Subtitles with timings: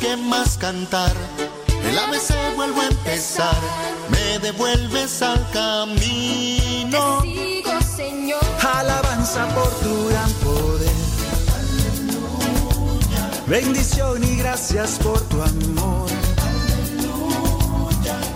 [0.00, 1.12] qué más cantar.
[1.84, 3.60] El ABC vuelvo a empezar,
[4.08, 7.20] me devuelves al camino.
[7.22, 8.40] Te sigo, Señor.
[8.74, 10.90] Alabanza por tu gran poder.
[13.46, 16.08] Bendición y gracias por tu amor.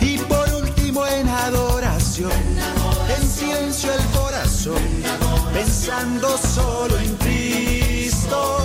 [0.01, 2.33] Y por último en adoración,
[3.17, 4.83] en silencio el corazón,
[5.53, 8.64] pensando solo en Cristo.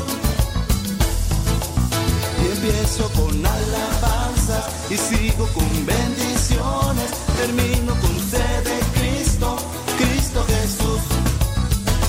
[2.70, 9.58] Empiezo con alabanzas y sigo con bendiciones, termino con sed de Cristo,
[9.98, 11.02] Cristo Jesús.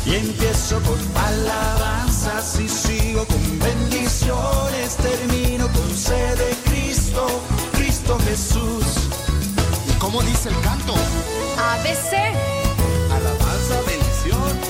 [0.05, 7.27] Y empiezo con alabanzas y sigo con bendiciones, termino con sed de Cristo,
[7.73, 8.85] Cristo Jesús.
[9.89, 10.93] ¿Y cómo dice el canto?
[11.73, 12.13] ABC.
[13.11, 14.61] Alabanza, bendición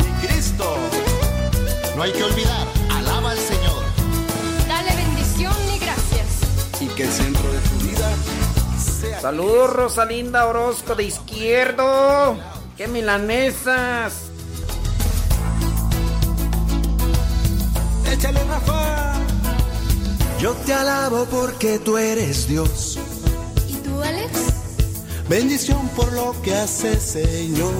[0.00, 0.76] y Cristo.
[1.94, 2.75] No hay que olvidar,
[6.96, 8.10] que el centro de tu vida
[8.78, 12.38] sea Saludos Rosalinda Orozco de izquierdo.
[12.76, 14.30] ¡Qué milanesas!
[18.10, 19.12] Échale Rafa.
[20.40, 22.98] Yo te alabo porque tú eres Dios.
[23.68, 24.30] ¿Y tú, Alex?
[25.28, 27.74] Bendición por lo que haces, Señor.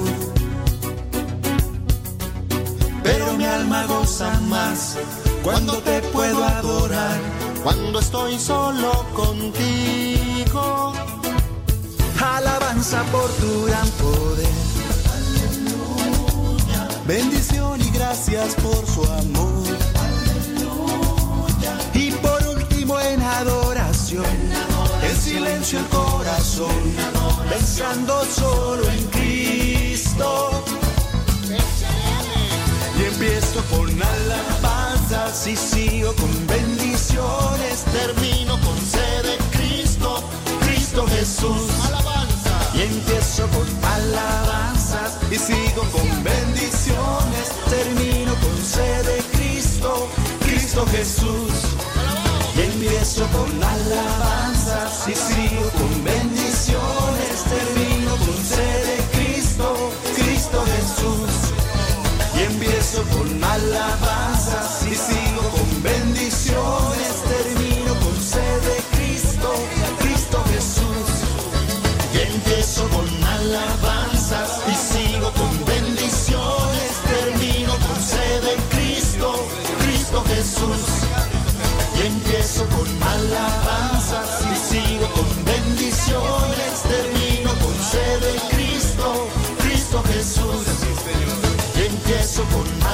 [3.02, 4.98] Pero mi alma goza más
[5.42, 7.45] cuando te puedo adorar.
[7.66, 10.92] Cuando estoy solo contigo.
[12.24, 14.46] Alabanza por tu gran poder.
[17.08, 19.64] Bendición y gracias por su amor.
[21.92, 24.36] Y por último en adoración,
[25.02, 26.94] en silencio el corazón,
[27.50, 30.62] pensando solo en Cristo.
[32.96, 33.98] Y empiezo con
[35.06, 40.22] alabanzas y sigo con bendiciones, Termino con sed de Cristo,
[40.60, 41.70] Cristo Jesús.
[41.86, 42.70] alabanza.
[42.74, 47.46] Y empiezo con alabanzas y sigo con bendiciones.
[47.68, 50.08] Termino con sed de Cristo,
[50.40, 51.52] Cristo Jesús.
[52.56, 57.44] Y empiezo con alabanzas y sigo con bendiciones.
[57.48, 61.30] Termino con sed de Cristo, Cristo Jesús.
[62.36, 64.15] Y empiezo con alabanzas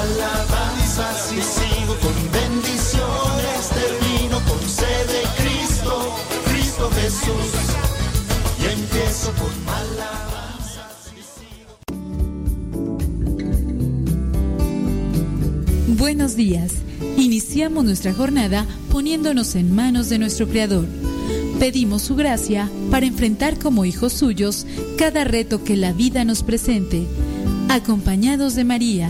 [0.03, 3.69] alabanzas y sigo con bendiciones.
[3.69, 6.15] Termino con sed Cristo,
[6.45, 7.51] Cristo Jesús.
[8.61, 10.23] Y empiezo con alabanzas
[15.87, 16.73] Buenos días.
[17.17, 20.85] Iniciamos nuestra jornada poniéndonos en manos de nuestro Creador.
[21.59, 24.65] Pedimos su gracia para enfrentar como hijos suyos
[24.97, 27.05] cada reto que la vida nos presente,
[27.69, 29.09] acompañados de María,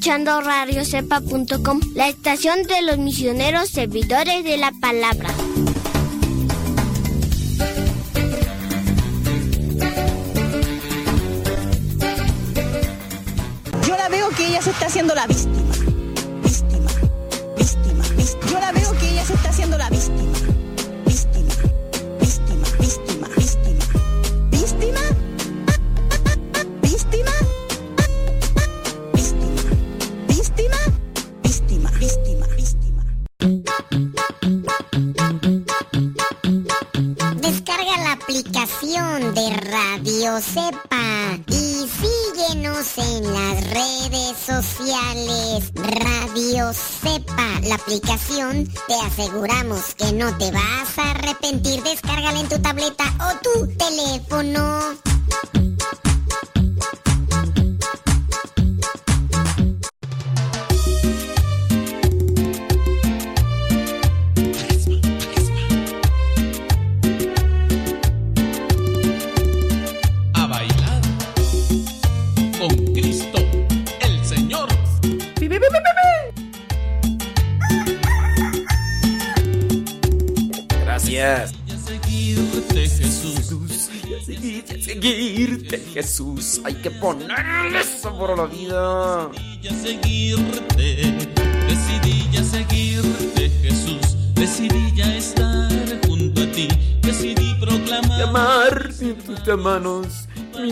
[0.00, 5.28] Escuchando radiocepa.com, la estación de los misioneros servidores de la palabra.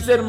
[0.08, 0.24] Mis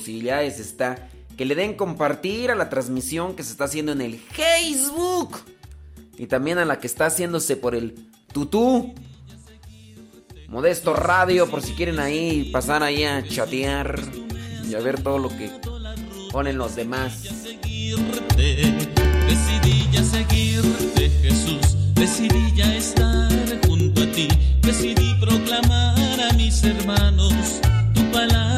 [0.00, 4.18] posibilidades está que le den compartir a la transmisión que se está haciendo en el
[4.18, 5.36] Facebook.
[6.16, 8.94] Y también a la que está haciéndose por el Tutú.
[10.48, 14.00] Modesto Radio, por si quieren ahí pasar ahí a chatear
[14.68, 15.50] y a ver todo lo que
[16.32, 17.22] ponen los demás.
[17.22, 17.94] decidí
[19.92, 23.30] ya seguirte, Jesús, decidí ya estar
[23.66, 24.28] junto a ti,
[24.62, 27.60] decidí proclamar a mis hermanos
[27.94, 28.49] tu palabra.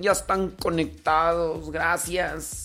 [0.00, 1.70] Ya están conectados.
[1.70, 2.63] Gracias.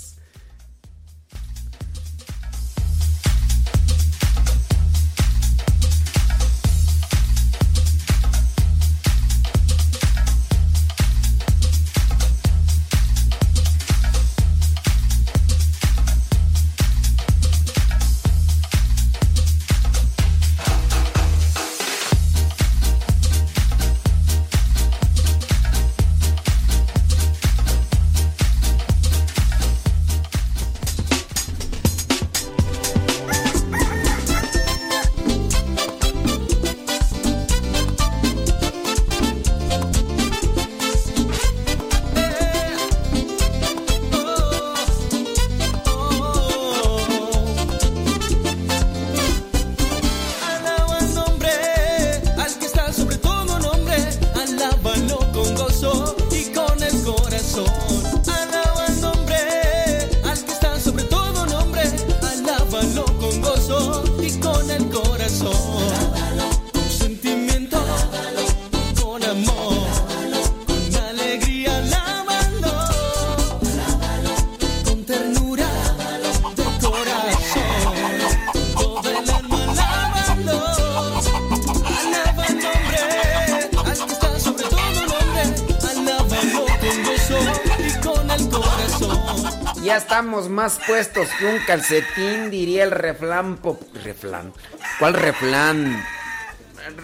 [91.39, 93.57] Que un calcetín, diría el reflán.
[93.57, 94.53] pop- reflán.
[94.99, 96.03] ¿Cuál reflán?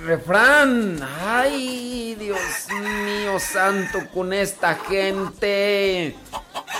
[0.05, 0.99] Refrán.
[1.25, 2.39] Ay, Dios
[3.05, 6.15] mío santo, con esta gente.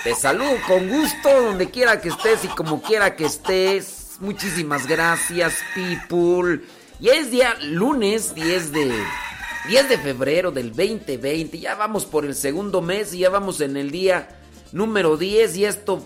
[0.04, 4.18] Te saludo con gusto donde quiera que estés y como quiera que estés.
[4.20, 6.62] Muchísimas gracias, people.
[7.00, 8.92] Y es día lunes 10 de
[9.68, 11.60] 10 de febrero del 2020.
[11.60, 14.30] Ya vamos por el segundo mes y ya vamos en el día
[14.72, 16.06] número 10 y esto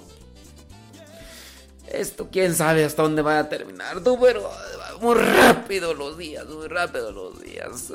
[1.99, 4.01] esto quién sabe hasta dónde va a terminar.
[4.01, 4.49] Tú, pero
[5.01, 7.91] muy rápido los días, muy rápido los días.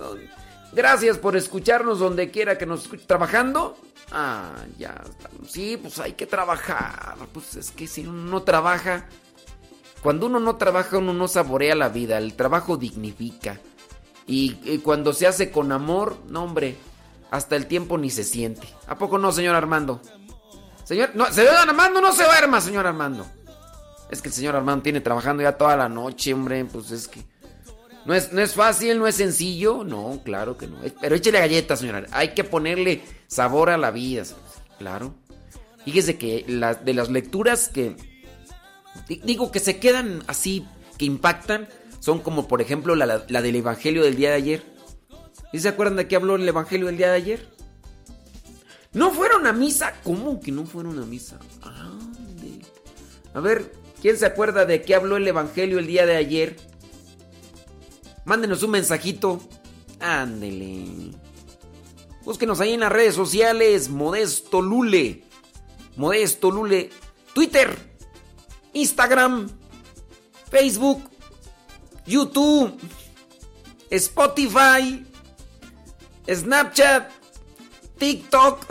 [0.73, 3.05] Gracias por escucharnos donde quiera que nos escuche.
[3.07, 3.77] ¿Trabajando?
[4.11, 5.03] Ah, ya.
[5.09, 5.51] estamos.
[5.51, 7.17] Sí, pues hay que trabajar.
[7.33, 9.07] Pues es que si uno no trabaja,
[10.03, 12.19] cuando uno no trabaja, uno no saborea la vida.
[12.19, 13.61] El trabajo dignifica.
[14.27, 16.77] Y, cuando se hace con amor, no hombre,
[17.31, 18.67] hasta el tiempo ni se siente.
[18.87, 20.01] ¿A poco no, señor Armando?
[20.85, 23.27] Señor, no, señor Armando, no se duerma, señor Armando.
[24.15, 27.21] Es que el señor Armando tiene trabajando ya toda la noche, hombre, pues es que...
[28.07, 30.77] No es, no es fácil, no es sencillo, no, claro que no.
[31.01, 32.07] Pero échele galletas, señora.
[32.13, 34.23] Hay que ponerle sabor a la vida,
[34.79, 35.17] claro.
[35.85, 37.97] Fíjese que de las lecturas que...
[39.25, 40.65] Digo que se quedan así,
[40.97, 41.67] que impactan,
[41.99, 44.63] son como por ejemplo la, del Evangelio del día de ayer.
[45.53, 47.49] ¿Y se acuerdan de qué habló el Evangelio del día de ayer?
[48.93, 49.93] ¿No fueron a misa?
[50.05, 51.41] ¿Cómo que no fueron a misa?
[53.35, 56.57] A ver, ¿quién se acuerda de qué habló el Evangelio el día de ayer?
[58.27, 59.41] Mándenos un mensajito.
[59.99, 61.13] Ándele.
[62.23, 63.89] Búsquenos ahí en las redes sociales.
[63.89, 65.25] Modesto Lule.
[65.97, 66.91] Modesto Lule.
[67.33, 67.75] Twitter.
[68.75, 69.49] Instagram.
[70.51, 71.03] Facebook.
[72.05, 72.79] YouTube.
[73.89, 75.03] Spotify.
[76.29, 77.11] Snapchat.
[77.97, 78.67] TikTok.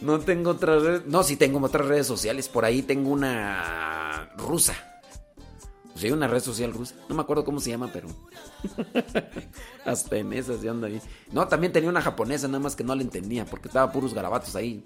[0.00, 1.02] No tengo otras redes.
[1.06, 2.48] No, sí tengo otras redes sociales.
[2.48, 4.74] Por ahí tengo una rusa.
[5.96, 6.94] Sí, hay una red social rusa.
[7.08, 8.08] No me acuerdo cómo se llama, pero.
[9.84, 11.00] Hasta en esas ya anda ahí.
[11.32, 14.54] No, también tenía una japonesa, nada más que no la entendía, porque estaba puros garabatos
[14.54, 14.84] ahí.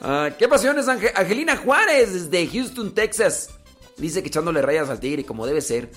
[0.00, 3.50] Ah, ¿Qué pasiones, Angelina Juárez, desde Houston, Texas?
[3.98, 5.90] Dice que echándole rayas al tigre, como debe ser.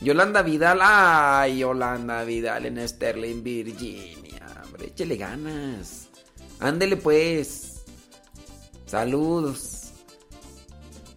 [0.00, 4.43] Yolanda Vidal, ay, Yolanda Vidal en Sterling, Virginia.
[4.74, 6.08] Hombre, échele ganas.
[6.58, 7.84] Ándele pues.
[8.86, 9.92] Saludos.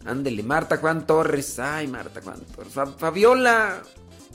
[0.06, 1.58] Ándele, Marta Juan Torres.
[1.58, 2.74] Ay, Marta Juan Torres.
[3.00, 3.82] Fabiola.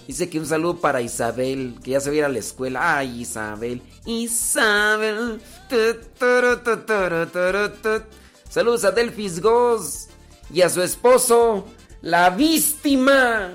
[0.09, 2.99] Dice que un saludo para Isabel, que ya se va a la escuela.
[2.99, 3.81] Ay, Isabel.
[4.07, 5.41] Isabel.
[8.49, 10.09] Saludos a Delphis Goz
[10.53, 11.65] y a su esposo,
[12.01, 13.53] la víctima.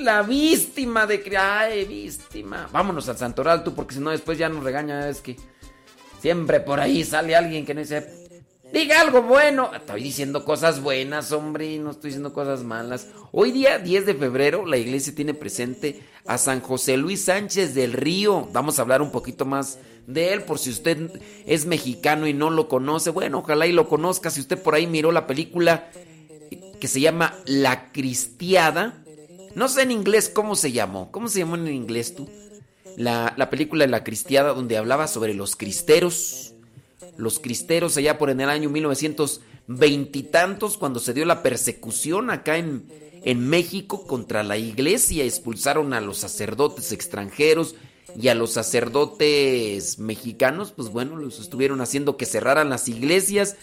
[0.00, 1.22] La víctima de...
[1.38, 2.68] Ay, víctima.
[2.72, 5.08] Vámonos al Santoral tú, porque si no después ya nos regaña.
[5.08, 5.36] Es que
[6.20, 8.28] siempre por ahí sale alguien que no dice...
[8.72, 9.70] Diga algo bueno.
[9.74, 13.08] Estoy diciendo cosas buenas, hombre, no estoy diciendo cosas malas.
[13.32, 17.92] Hoy día, 10 de febrero, la iglesia tiene presente a San José Luis Sánchez del
[17.92, 18.48] Río.
[18.52, 21.10] Vamos a hablar un poquito más de él, por si usted
[21.46, 23.10] es mexicano y no lo conoce.
[23.10, 24.30] Bueno, ojalá y lo conozca.
[24.30, 25.90] Si usted por ahí miró la película
[26.80, 28.99] que se llama La Cristiada.
[29.54, 31.10] No sé en inglés cómo se llamó.
[31.10, 32.28] ¿Cómo se llamó en inglés tú?
[32.96, 36.50] La, la película La Cristiada, donde hablaba sobre los cristeros
[37.20, 42.30] los cristeros allá por en el año 1920 y tantos, cuando se dio la persecución
[42.30, 42.86] acá en,
[43.24, 47.74] en México contra la iglesia, expulsaron a los sacerdotes extranjeros
[48.20, 53.56] y a los sacerdotes mexicanos, pues bueno, los estuvieron haciendo que cerraran las iglesias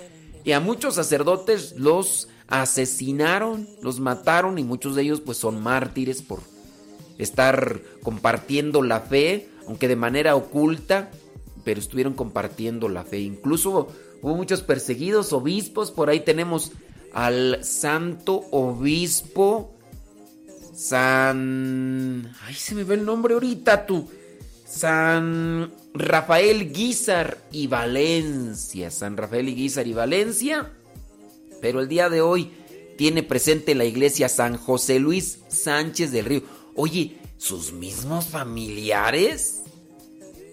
[0.45, 6.21] y a muchos sacerdotes los asesinaron, los mataron y muchos de ellos pues son mártires
[6.21, 6.39] por
[7.17, 11.11] estar compartiendo la fe, aunque de manera oculta
[11.63, 13.19] pero estuvieron compartiendo la fe.
[13.19, 13.89] Incluso
[14.21, 16.71] hubo muchos perseguidos obispos, por ahí tenemos
[17.13, 19.77] al santo obispo
[20.77, 22.31] San...
[22.43, 24.07] Ay, se me ve el nombre ahorita tú.
[24.63, 28.91] San Rafael Guizar y Valencia.
[28.91, 30.71] San Rafael y Guizar y Valencia.
[31.61, 32.51] Pero el día de hoy
[32.97, 36.43] tiene presente la iglesia San José Luis Sánchez del Río.
[36.75, 39.61] Oye, sus mismos familiares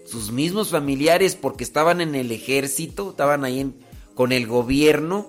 [0.05, 3.73] sus mismos familiares, porque estaban en el ejército, estaban ahí
[4.13, 5.27] con el gobierno,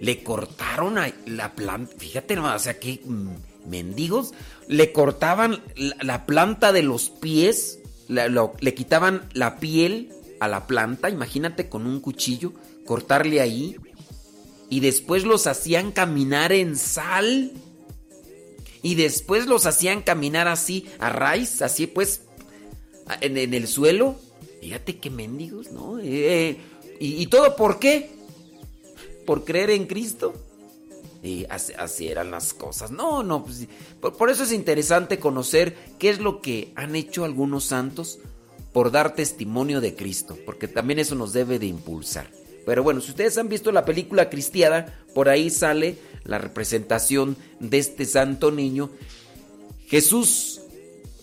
[0.00, 1.94] le cortaron la planta.
[1.98, 3.00] Fíjate nomás, o sea, que
[3.66, 4.32] mendigos.
[4.66, 7.78] Le cortaban la, planta de los pies,
[8.08, 12.54] le quitaban la piel a la planta, imagínate con un cuchillo,
[12.86, 13.76] cortarle ahí.
[14.68, 17.52] Y después los hacían caminar en sal.
[18.82, 22.22] Y después los hacían caminar así, a raíz, así pues,
[23.20, 24.16] en, el suelo.
[24.60, 25.98] Fíjate qué mendigos, ¿no?
[26.00, 26.58] Eh,
[27.00, 28.10] y, todo por qué?
[29.26, 30.34] ¿Por creer en Cristo?
[31.22, 32.90] Y así, eran las cosas.
[32.90, 33.66] No, no, pues,
[34.00, 38.18] por, eso es interesante conocer qué es lo que han hecho algunos santos
[38.74, 42.28] por dar testimonio de Cristo, porque también eso nos debe de impulsar.
[42.66, 47.78] Pero bueno, si ustedes han visto la película Cristiada, por ahí sale la representación de
[47.78, 48.90] este santo niño.
[49.86, 50.54] Jesús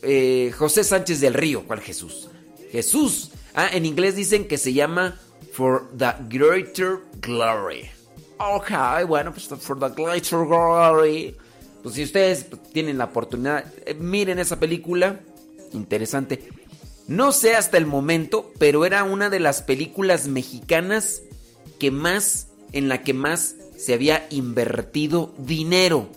[0.01, 1.63] eh, José Sánchez del Río.
[1.65, 2.29] ¿Cuál Jesús?
[2.71, 3.31] Jesús.
[3.53, 5.19] Ah, en inglés dicen que se llama
[5.53, 7.89] For the Greater Glory.
[8.37, 8.71] Ok,
[9.07, 11.35] bueno, pues For the Greater Glory.
[11.83, 15.19] Pues si ustedes tienen la oportunidad, eh, miren esa película.
[15.73, 16.49] Interesante.
[17.07, 21.21] No sé hasta el momento, pero era una de las películas mexicanas
[21.81, 26.09] que más, en la que más se había invertido dinero.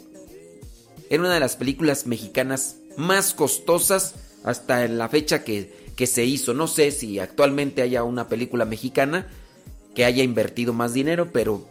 [1.09, 6.27] era una de las películas mexicanas más costosas hasta en la fecha que, que se
[6.27, 6.53] hizo.
[6.53, 9.27] No sé si actualmente haya una película mexicana
[9.95, 11.67] que haya invertido más dinero, pero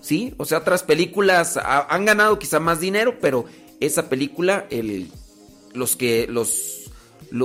[0.00, 3.44] sí, o sea, otras películas han ganado quizá más dinero, pero
[3.78, 5.08] esa película, el,
[5.72, 6.83] los que los,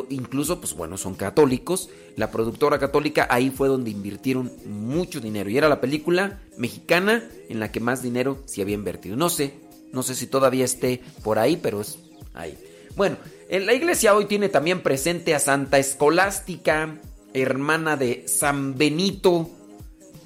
[0.09, 5.57] incluso, pues bueno, son católicos, la productora católica ahí fue donde invirtieron mucho dinero y
[5.57, 9.15] era la película mexicana en la que más dinero se había invertido.
[9.15, 9.53] No sé,
[9.91, 11.97] no sé si todavía esté por ahí, pero es
[12.33, 12.57] ahí.
[12.95, 13.17] Bueno,
[13.49, 16.99] en la iglesia hoy tiene también presente a Santa Escolástica,
[17.33, 19.49] hermana de San Benito,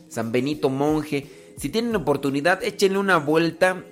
[0.10, 1.28] San Benito monje.
[1.58, 3.84] Si tienen oportunidad, échenle una vuelta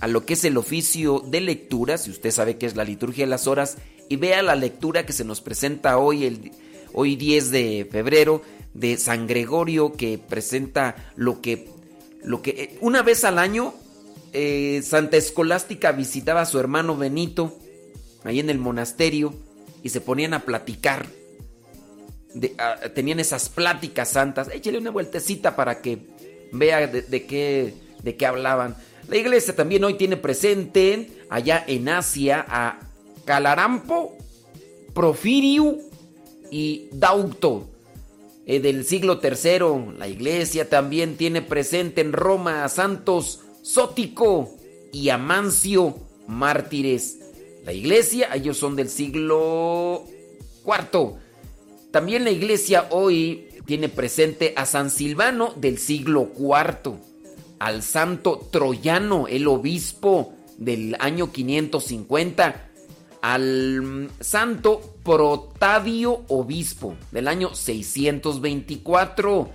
[0.00, 3.24] a lo que es el oficio de lectura, si usted sabe que es la liturgia
[3.24, 3.76] de las horas,
[4.10, 6.50] y vea la lectura que se nos presenta hoy, el,
[6.92, 8.42] hoy 10 de febrero,
[8.74, 11.68] de San Gregorio, que presenta lo que,
[12.24, 13.72] lo que eh, una vez al año
[14.32, 17.56] eh, Santa Escolástica visitaba a su hermano Benito,
[18.24, 19.32] ahí en el monasterio,
[19.84, 21.06] y se ponían a platicar
[22.94, 24.48] tenían esas pláticas santas.
[24.52, 25.98] Échale una vueltecita para que
[26.52, 28.76] vea de, qué, de qué hablaban.
[29.08, 32.78] La iglesia también hoy tiene presente allá en Asia a
[33.24, 34.16] Calarampo,
[34.94, 35.78] Profirio
[36.50, 37.68] y Dauto.
[38.46, 44.56] Eh, del siglo III, la iglesia también tiene presente en Roma a santos Sótico
[44.92, 45.96] y Amancio,
[46.26, 47.18] mártires.
[47.64, 50.04] La iglesia, ellos son del siglo
[50.64, 51.16] IV.
[51.90, 56.94] También la iglesia hoy tiene presente a San Silvano del siglo IV,
[57.58, 62.69] al santo Troyano, el obispo del año 550,
[63.22, 69.50] al mm, santo Protadio obispo del año 624,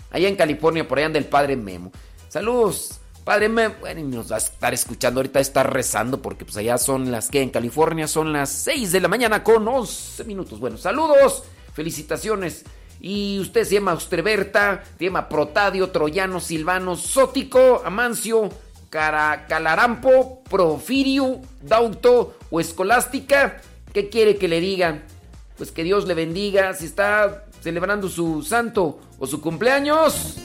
[0.09, 1.91] allá en California, por allá del padre Memo.
[2.27, 6.79] Saludos Padre, me, bueno, nos va a estar escuchando ahorita, estar rezando, porque pues allá
[6.79, 10.59] son las que en California son las 6 de la mañana con 11 minutos.
[10.59, 12.65] Bueno, saludos, felicitaciones.
[12.99, 18.49] Y usted se llama Austreberta, se llama Protadio, Troyano, Silvano, Sótico, Amancio,
[18.89, 23.61] Calarampo, Profirio, Dauto o Escolástica.
[23.93, 25.03] ¿Qué quiere que le diga?
[25.57, 26.73] Pues que Dios le bendiga.
[26.73, 30.37] Si está celebrando su santo o su cumpleaños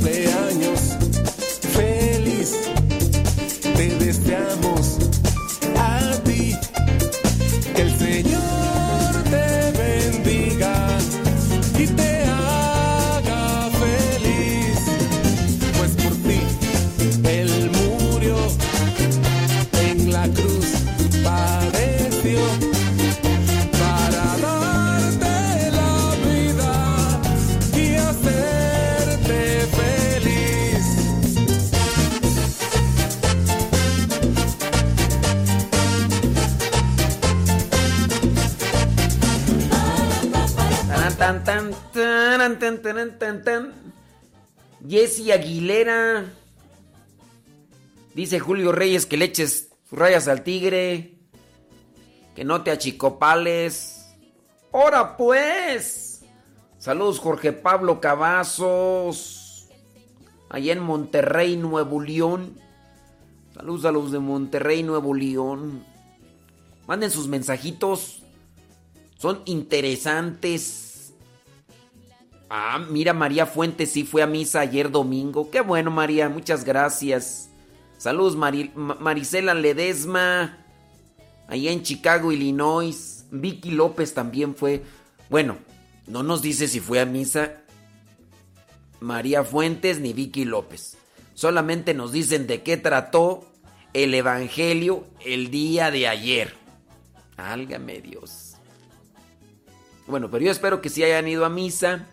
[0.00, 0.80] cumpleaños
[1.72, 2.54] feliz.
[3.62, 4.79] Te deseamos
[44.88, 46.24] Jesse Aguilera.
[48.14, 51.18] Dice Julio Reyes que le eches rayas al tigre.
[52.34, 54.06] Que no te achicopales.
[54.72, 56.22] ¡Hora pues!
[56.78, 59.68] Saludos Jorge Pablo Cavazos.
[60.48, 62.58] Allá en Monterrey, Nuevo León.
[63.54, 65.84] Saludos a los de Monterrey, Nuevo León.
[66.86, 68.22] Manden sus mensajitos.
[69.18, 70.89] Son interesantes.
[72.52, 75.52] Ah, mira, María Fuentes sí fue a misa ayer domingo.
[75.52, 77.48] Qué bueno, María, muchas gracias.
[77.96, 80.58] Saludos, Marisela Ledesma,
[81.46, 83.24] allá en Chicago, Illinois.
[83.30, 84.82] Vicky López también fue.
[85.28, 85.58] Bueno,
[86.08, 87.62] no nos dice si fue a misa
[88.98, 90.96] María Fuentes ni Vicky López.
[91.34, 93.44] Solamente nos dicen de qué trató
[93.92, 96.54] el Evangelio el día de ayer.
[97.36, 98.56] Álgame Dios.
[100.08, 102.08] Bueno, pero yo espero que sí hayan ido a misa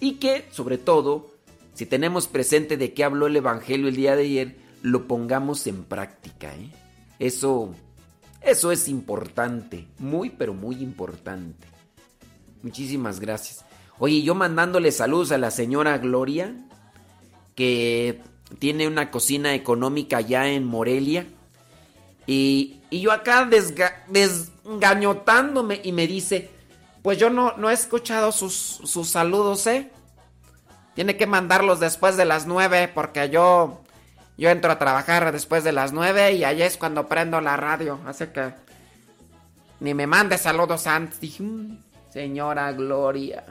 [0.00, 1.30] y que, sobre todo,
[1.74, 5.84] si tenemos presente de qué habló el Evangelio el día de ayer, lo pongamos en
[5.84, 6.54] práctica.
[6.54, 6.70] ¿eh?
[7.18, 7.74] Eso,
[8.42, 11.66] eso es importante, muy, pero muy importante.
[12.62, 13.64] Muchísimas gracias.
[13.98, 16.54] Oye, yo mandándole saludos a la señora Gloria,
[17.54, 18.20] que
[18.58, 21.26] tiene una cocina económica ya en Morelia.
[22.26, 23.48] Y, yo acá
[24.08, 26.50] desgañotándome y me dice,
[27.06, 29.92] pues yo no, no he escuchado sus, sus saludos, ¿eh?
[30.96, 33.84] Tiene que mandarlos después de las nueve porque yo,
[34.36, 38.00] yo entro a trabajar después de las nueve y allá es cuando prendo la radio.
[38.08, 38.54] Así que
[39.78, 41.38] ni me mande saludos antes.
[41.38, 41.76] Mm,
[42.10, 43.44] señora Gloria.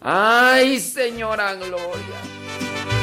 [0.00, 2.97] Ay, señora Gloria.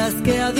[0.00, 0.50] Isaías que a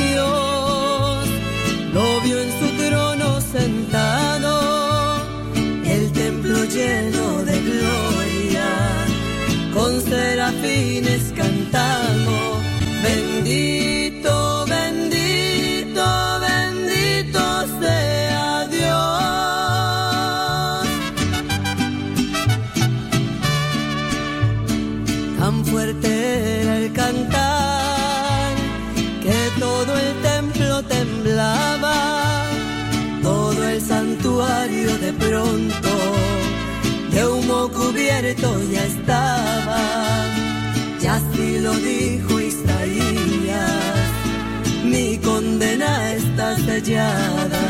[46.71, 47.61] está sellada.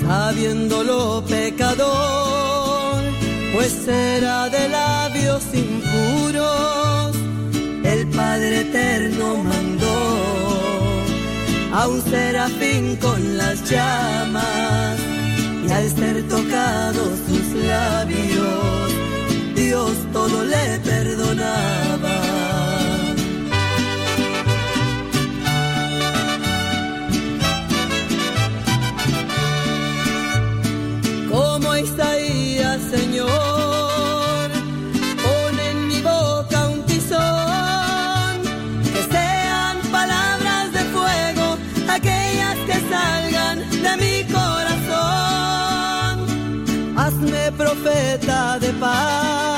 [0.00, 3.02] Sabiéndolo pecador,
[3.54, 7.16] pues era de labios impuros,
[7.84, 9.98] el Padre Eterno mandó
[11.72, 14.98] a un serafín con las llamas
[15.66, 18.92] y al ser tocados sus labios,
[19.54, 22.37] Dios todo le perdonaba.
[48.78, 49.57] 吧。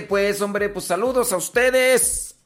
[0.00, 2.36] Pues, hombre, pues saludos a ustedes.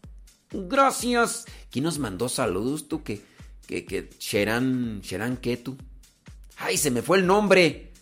[0.50, 1.44] Gracias.
[1.70, 3.04] ¿Quién nos mandó saludos tú?
[3.04, 3.22] Que,
[3.66, 5.76] que, que, Sheran, Sheran, ¿qué tú?
[6.56, 7.92] Ay, se me fue el nombre.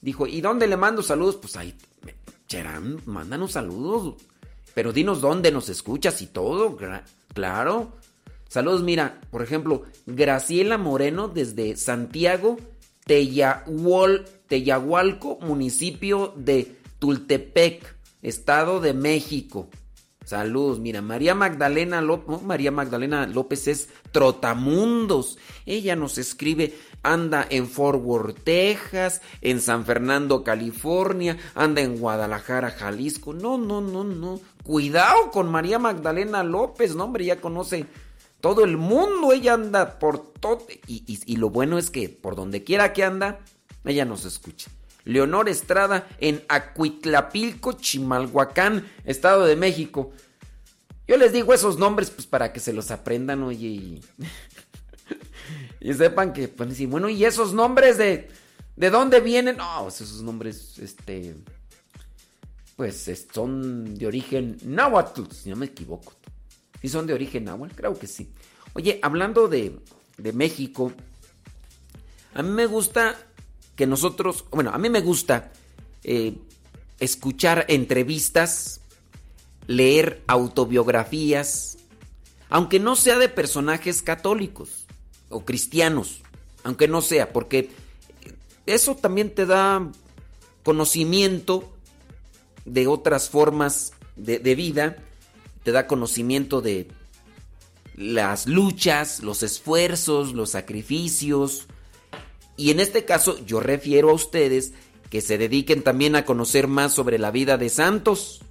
[0.00, 1.36] Dijo, ¿y dónde le mando saludos?
[1.36, 1.76] Pues ahí,
[2.48, 4.16] Sheran, mándanos saludos.
[4.74, 6.76] Pero dinos dónde nos escuchas y todo,
[7.34, 7.96] claro.
[8.48, 12.56] Saludos, mira, por ejemplo, Graciela Moreno desde Santiago,
[13.06, 19.68] Teyahual, Teyahualco, municipio de Tultepec, Estado de México.
[20.24, 25.38] Saludos, mira, María Magdalena López, María Magdalena López es Trotamundos.
[25.66, 32.70] Ella nos escribe, anda en Fort Worth, Texas, en San Fernando, California, anda en Guadalajara,
[32.70, 33.32] Jalisco.
[33.32, 34.40] No, no, no, no.
[34.62, 37.86] Cuidado con María Magdalena López, no, hombre, ya conoce
[38.40, 39.32] todo el mundo.
[39.32, 40.66] Ella anda por todo.
[40.86, 43.40] Y, y lo bueno es que por donde quiera que anda,
[43.84, 44.70] ella nos escucha.
[45.04, 50.12] Leonor Estrada en Acuitlapilco, Chimalhuacán, Estado de México.
[51.06, 54.00] Yo les digo esos nombres pues para que se los aprendan, oye, y,
[55.80, 58.28] y sepan que, pues, sí, bueno, ¿y esos nombres de,
[58.76, 59.56] de dónde vienen?
[59.56, 61.34] No, pues, esos nombres, este,
[62.76, 66.14] pues son de origen náhuatl, si no me equivoco.
[66.80, 67.74] ¿Sí son de origen náhuatl?
[67.74, 68.32] Creo que sí.
[68.72, 69.78] Oye, hablando de,
[70.16, 70.92] de México,
[72.34, 73.18] a mí me gusta
[73.80, 75.52] que nosotros, bueno, a mí me gusta
[76.04, 76.34] eh,
[76.98, 78.82] escuchar entrevistas,
[79.68, 81.78] leer autobiografías,
[82.50, 84.84] aunque no sea de personajes católicos
[85.30, 86.20] o cristianos,
[86.62, 87.70] aunque no sea, porque
[88.66, 89.90] eso también te da
[90.62, 91.72] conocimiento
[92.66, 94.96] de otras formas de, de vida,
[95.62, 96.86] te da conocimiento de
[97.96, 101.66] las luchas, los esfuerzos, los sacrificios.
[102.60, 104.74] Y en este caso yo refiero a ustedes
[105.08, 108.42] que se dediquen también a conocer más sobre la vida de santos.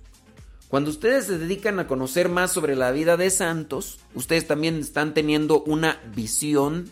[0.67, 5.13] Cuando ustedes se dedican a conocer más sobre la vida de santos, ustedes también están
[5.13, 6.89] teniendo una visión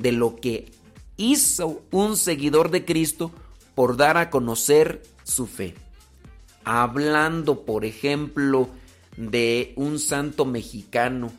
[0.00, 0.72] de lo que
[1.16, 3.30] hizo un seguidor de Cristo
[3.76, 5.76] por dar a conocer su fe.
[6.64, 8.70] Hablando, por ejemplo,
[9.16, 11.30] de un santo mexicano,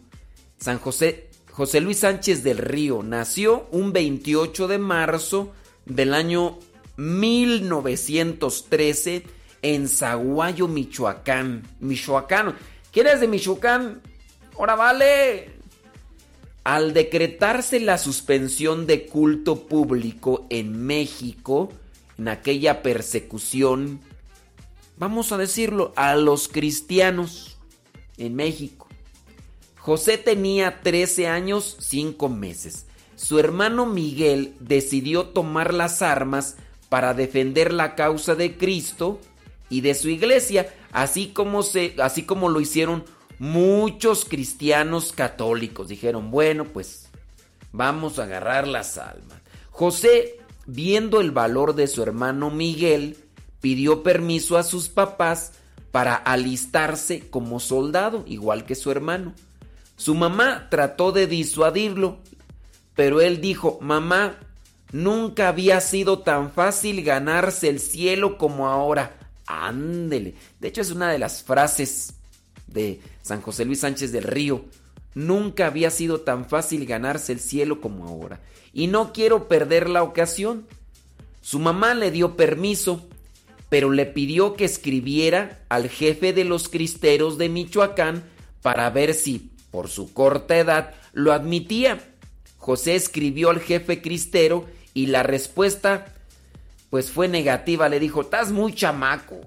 [0.57, 5.51] San José, José Luis Sánchez del Río, nació un 28 de marzo
[5.85, 6.57] del año
[6.95, 9.23] 1913
[9.61, 11.63] en Zaguayo, Michoacán.
[11.79, 12.55] Michoacán.
[12.91, 14.01] ¿Quién es de Michoacán?
[14.57, 15.49] Ahora vale.
[16.63, 21.71] Al decretarse la suspensión de culto público en México,
[22.17, 23.99] en aquella persecución,
[24.97, 27.57] vamos a decirlo, a los cristianos
[28.17, 28.80] en México.
[29.81, 32.85] José tenía 13 años 5 meses.
[33.15, 36.55] Su hermano Miguel decidió tomar las armas
[36.87, 39.19] para defender la causa de Cristo
[39.69, 43.05] y de su iglesia, así como, se, así como lo hicieron
[43.39, 45.87] muchos cristianos católicos.
[45.87, 47.09] Dijeron, bueno, pues
[47.71, 49.41] vamos a agarrar las almas.
[49.71, 53.17] José, viendo el valor de su hermano Miguel,
[53.61, 55.53] pidió permiso a sus papás
[55.89, 59.33] para alistarse como soldado, igual que su hermano.
[60.01, 62.17] Su mamá trató de disuadirlo,
[62.95, 64.39] pero él dijo, mamá,
[64.91, 69.15] nunca había sido tan fácil ganarse el cielo como ahora.
[69.45, 70.33] Ándele.
[70.59, 72.15] De hecho, es una de las frases
[72.65, 74.65] de San José Luis Sánchez del Río.
[75.13, 78.39] Nunca había sido tan fácil ganarse el cielo como ahora.
[78.73, 80.65] Y no quiero perder la ocasión.
[81.41, 83.07] Su mamá le dio permiso,
[83.69, 88.23] pero le pidió que escribiera al jefe de los cristeros de Michoacán
[88.63, 91.99] para ver si, por su corta edad, lo admitía.
[92.57, 96.13] José escribió al jefe cristero y la respuesta
[96.89, 99.41] pues fue negativa, le dijo, "Estás muy chamaco."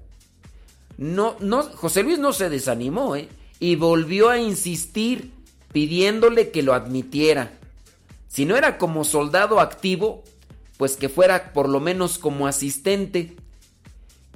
[0.97, 3.29] No no José Luis no se desanimó, ¿eh?
[3.59, 5.31] y volvió a insistir
[5.71, 7.51] pidiéndole que lo admitiera.
[8.27, 10.23] Si no era como soldado activo,
[10.77, 13.35] pues que fuera por lo menos como asistente.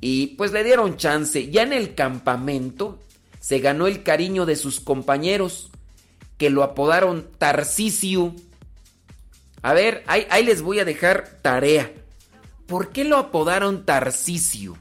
[0.01, 1.49] Y pues le dieron chance.
[1.49, 2.99] Ya en el campamento
[3.39, 5.69] se ganó el cariño de sus compañeros,
[6.39, 8.33] que lo apodaron Tarcisio.
[9.61, 11.91] A ver, ahí, les voy a dejar tarea.
[12.65, 14.77] ¿Por qué lo apodaron Tarcisio?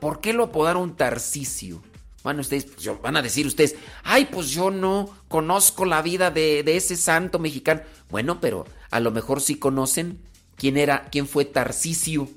[0.00, 1.82] ¿Por qué lo apodaron Tarcisio?
[2.22, 3.74] Bueno, ustedes pues, van a decir ustedes,
[4.04, 7.82] ay, pues yo no conozco la vida de, de, ese santo mexicano.
[8.08, 10.20] Bueno, pero a lo mejor sí conocen
[10.56, 12.28] quién era, quién fue Tarcisio.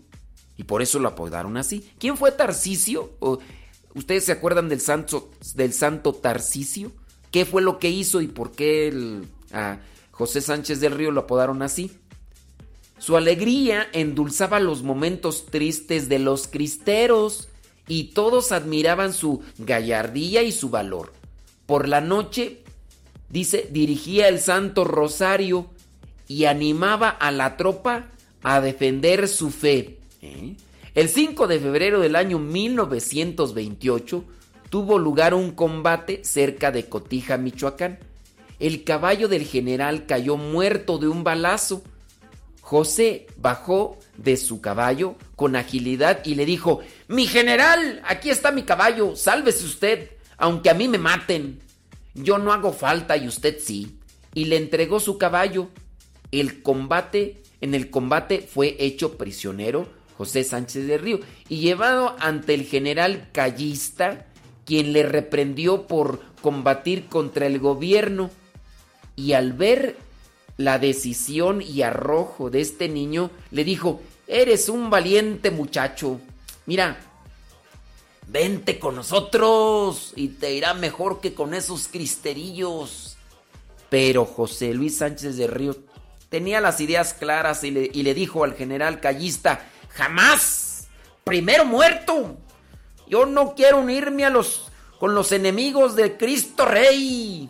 [0.57, 1.87] Y por eso lo apodaron así.
[1.99, 3.13] ¿Quién fue Tarcisio?
[3.19, 3.37] ¿O
[3.93, 6.91] ¿Ustedes se acuerdan del santo, del santo Tarcisio?
[7.31, 9.79] ¿Qué fue lo que hizo y por qué a
[10.11, 11.91] José Sánchez del Río lo apodaron así?
[12.97, 17.47] Su alegría endulzaba los momentos tristes de los cristeros
[17.87, 21.13] y todos admiraban su gallardía y su valor.
[21.65, 22.63] Por la noche,
[23.29, 25.67] dice, dirigía el Santo Rosario
[26.27, 28.07] y animaba a la tropa
[28.41, 29.99] a defender su fe.
[30.21, 30.55] ¿Eh?
[30.95, 34.23] El 5 de febrero del año 1928
[34.69, 37.99] tuvo lugar un combate cerca de Cotija, Michoacán.
[38.59, 41.83] El caballo del general cayó muerto de un balazo.
[42.61, 48.63] José bajó de su caballo con agilidad y le dijo, Mi general, aquí está mi
[48.63, 51.59] caballo, sálvese usted, aunque a mí me maten.
[52.13, 53.99] Yo no hago falta y usted sí.
[54.33, 55.69] Y le entregó su caballo.
[56.31, 62.55] El combate, en el combate fue hecho prisionero José Sánchez de Río y llevado ante
[62.55, 64.25] el general Callista,
[64.67, 68.29] quien le reprendió por combatir contra el gobierno.
[69.15, 69.95] Y al ver
[70.57, 76.19] la decisión y arrojo de este niño, le dijo, eres un valiente muchacho.
[76.65, 76.99] Mira,
[78.27, 83.15] vente con nosotros y te irá mejor que con esos cristerillos.
[83.89, 85.77] Pero José Luis Sánchez de Río
[86.27, 90.89] tenía las ideas claras y le, y le dijo al general Callista, jamás,
[91.23, 92.37] primero muerto.
[93.09, 94.67] Yo no quiero unirme a los
[94.99, 97.49] con los enemigos de Cristo Rey.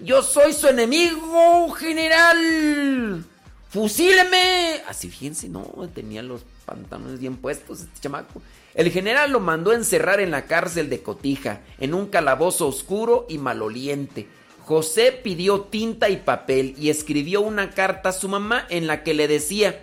[0.00, 3.24] Yo soy su enemigo, general.
[3.70, 4.82] ¡Fusíleme!
[4.88, 5.64] Así, fíjense, no,
[5.94, 8.40] tenía los pantalones bien puestos este chamaco.
[8.74, 13.38] El general lo mandó encerrar en la cárcel de Cotija, en un calabozo oscuro y
[13.38, 14.28] maloliente.
[14.64, 19.14] José pidió tinta y papel y escribió una carta a su mamá en la que
[19.14, 19.82] le decía,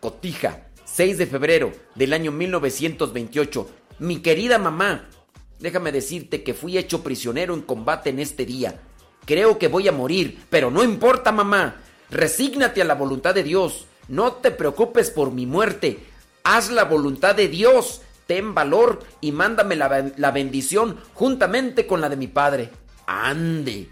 [0.00, 5.08] Cotija, 6 de febrero del año 1928, mi querida mamá,
[5.58, 8.80] déjame decirte que fui hecho prisionero en combate en este día.
[9.24, 11.76] Creo que voy a morir, pero no importa mamá,
[12.10, 15.98] resígnate a la voluntad de Dios, no te preocupes por mi muerte,
[16.44, 22.08] haz la voluntad de Dios, ten valor y mándame la, la bendición juntamente con la
[22.08, 22.70] de mi padre.
[23.06, 23.88] Ande.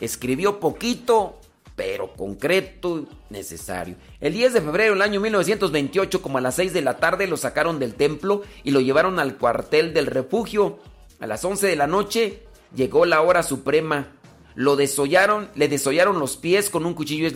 [0.00, 1.41] Escribió poquito,
[1.82, 3.96] pero concreto necesario.
[4.20, 7.36] El 10 de febrero del año 1928, como a las 6 de la tarde, lo
[7.36, 10.78] sacaron del templo y lo llevaron al cuartel del refugio.
[11.18, 14.12] A las 11 de la noche llegó la hora suprema.
[14.54, 17.28] Lo desollaron, le desollaron los pies con un cuchillo,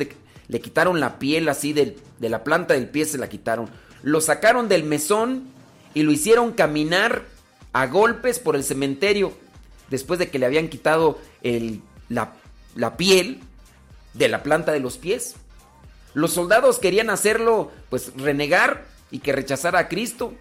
[0.47, 3.69] le quitaron la piel así de, de la planta del pie, se la quitaron.
[4.05, 5.49] Lo sacaron del mesón
[5.93, 7.25] y lo hicieron caminar
[7.73, 9.33] a golpes por el cementerio
[9.91, 12.35] después de que le habían quitado el, la,
[12.77, 13.41] la piel
[14.17, 15.37] de la planta de los pies.
[16.15, 20.33] Los soldados querían hacerlo, pues renegar y que rechazara a Cristo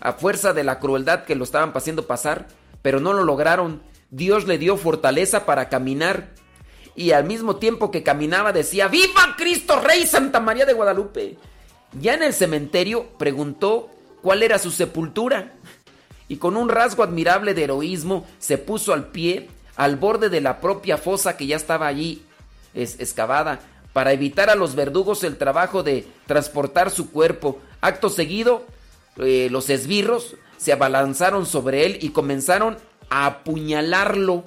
[0.00, 2.48] a fuerza de la crueldad que lo estaban haciendo pasar,
[2.82, 3.82] pero no lo lograron.
[4.10, 6.34] Dios le dio fortaleza para caminar
[6.94, 11.38] y al mismo tiempo que caminaba decía, ¡Viva Cristo Rey Santa María de Guadalupe!
[11.98, 13.90] Ya en el cementerio preguntó
[14.22, 15.52] cuál era su sepultura
[16.28, 20.60] y con un rasgo admirable de heroísmo se puso al pie al borde de la
[20.60, 22.22] propia fosa que ya estaba allí
[22.74, 23.60] es, excavada
[23.92, 27.60] para evitar a los verdugos el trabajo de transportar su cuerpo.
[27.80, 28.64] Acto seguido,
[29.18, 32.78] eh, los esbirros se abalanzaron sobre él y comenzaron
[33.10, 34.44] a apuñalarlo.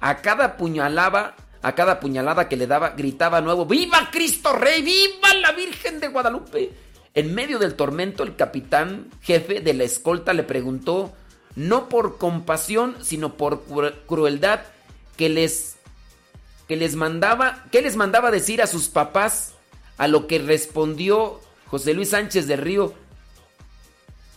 [0.00, 4.82] A cada puñalaba, a cada puñalada que le daba, gritaba nuevo: ¡Viva Cristo Rey!
[4.82, 6.70] ¡Viva la Virgen de Guadalupe!
[7.12, 11.12] En medio del tormento, el capitán jefe de la escolta le preguntó,
[11.56, 13.64] no por compasión, sino por
[14.06, 14.60] crueldad,
[15.16, 15.76] que les
[16.70, 19.54] que les mandaba, ¿qué les mandaba decir a sus papás?
[19.98, 22.94] A lo que respondió José Luis Sánchez del Río.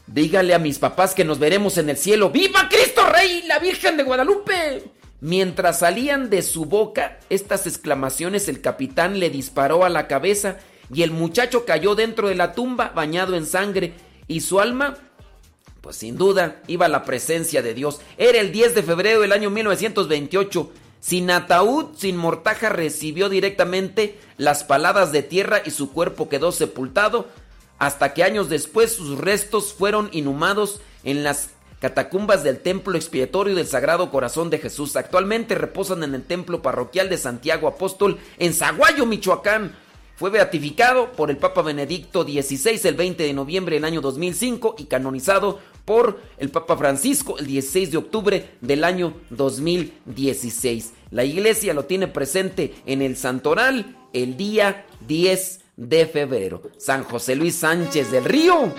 [0.08, 2.32] Dígale a mis papás que nos veremos en el cielo.
[2.32, 4.84] ¡Viva Cristo Rey, la Virgen de Guadalupe!
[5.22, 10.58] Mientras salían de su boca estas exclamaciones, el capitán le disparó a la cabeza
[10.92, 13.94] y el muchacho cayó dentro de la tumba bañado en sangre
[14.28, 14.98] y su alma,
[15.82, 18.02] pues sin duda, iba a la presencia de Dios.
[18.18, 20.72] Era el 10 de febrero del año 1928
[21.04, 27.28] sin ataúd, sin mortaja, recibió directamente las paladas de tierra y su cuerpo quedó sepultado,
[27.78, 31.50] hasta que años después sus restos fueron inhumados en las
[31.82, 34.96] catacumbas del Templo Expiatorio del Sagrado Corazón de Jesús.
[34.96, 39.76] Actualmente reposan en el Templo Parroquial de Santiago Apóstol en Zaguayo, Michoacán.
[40.16, 44.86] Fue beatificado por el Papa Benedicto XVI el 20 de noviembre del año 2005 y
[44.86, 50.94] canonizado por el Papa Francisco el 16 de octubre del año 2016.
[51.12, 56.62] La iglesia lo tiene presente en el Santoral el día 10 de febrero.
[56.78, 58.74] San José Luis Sánchez del Río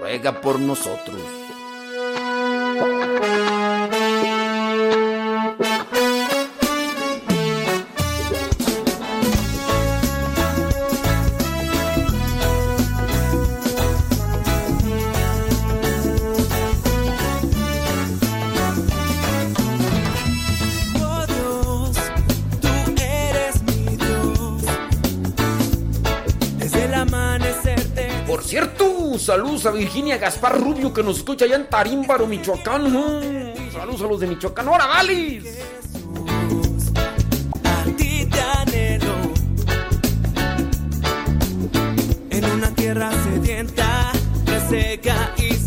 [0.00, 1.41] ruega por nosotros.
[29.18, 33.54] Saludos a Virginia Gaspar Rubio que nos escucha allá en Tarímbaro, Michoacán.
[33.72, 34.68] Saludos a los de Michoacán.
[34.68, 35.44] ¡Ahora, Valis!
[37.64, 38.28] A ti
[42.30, 44.12] en una tierra sedienta,
[44.46, 45.61] reseca y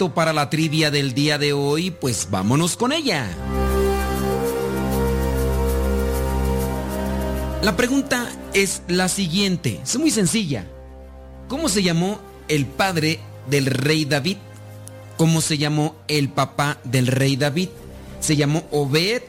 [0.00, 0.06] ay.
[0.06, 1.90] ¿Listo para la trivia del día de hoy?
[1.90, 3.28] Pues vámonos con ella.
[7.62, 10.66] La pregunta es la siguiente, es muy sencilla.
[11.48, 13.20] ¿Cómo se llamó el padre
[13.50, 14.38] del rey David?
[15.18, 17.68] ¿Cómo se llamó el papá del rey David?
[18.20, 19.22] ¿Se llamó Obed?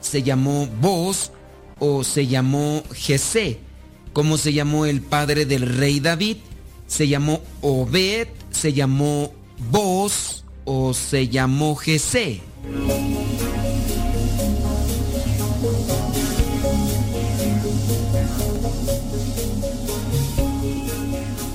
[0.00, 1.30] ¿Se llamó Boz?
[1.78, 3.60] ¿O se llamó Jesé?
[4.12, 6.38] ¿Cómo se llamó el padre del rey David?
[6.88, 8.26] ¿Se llamó Obed?
[8.50, 9.37] ¿Se llamó
[11.08, 12.42] se llamó Jesé?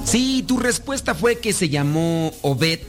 [0.06, 2.80] Si tu respuesta fue que se llamó Obed,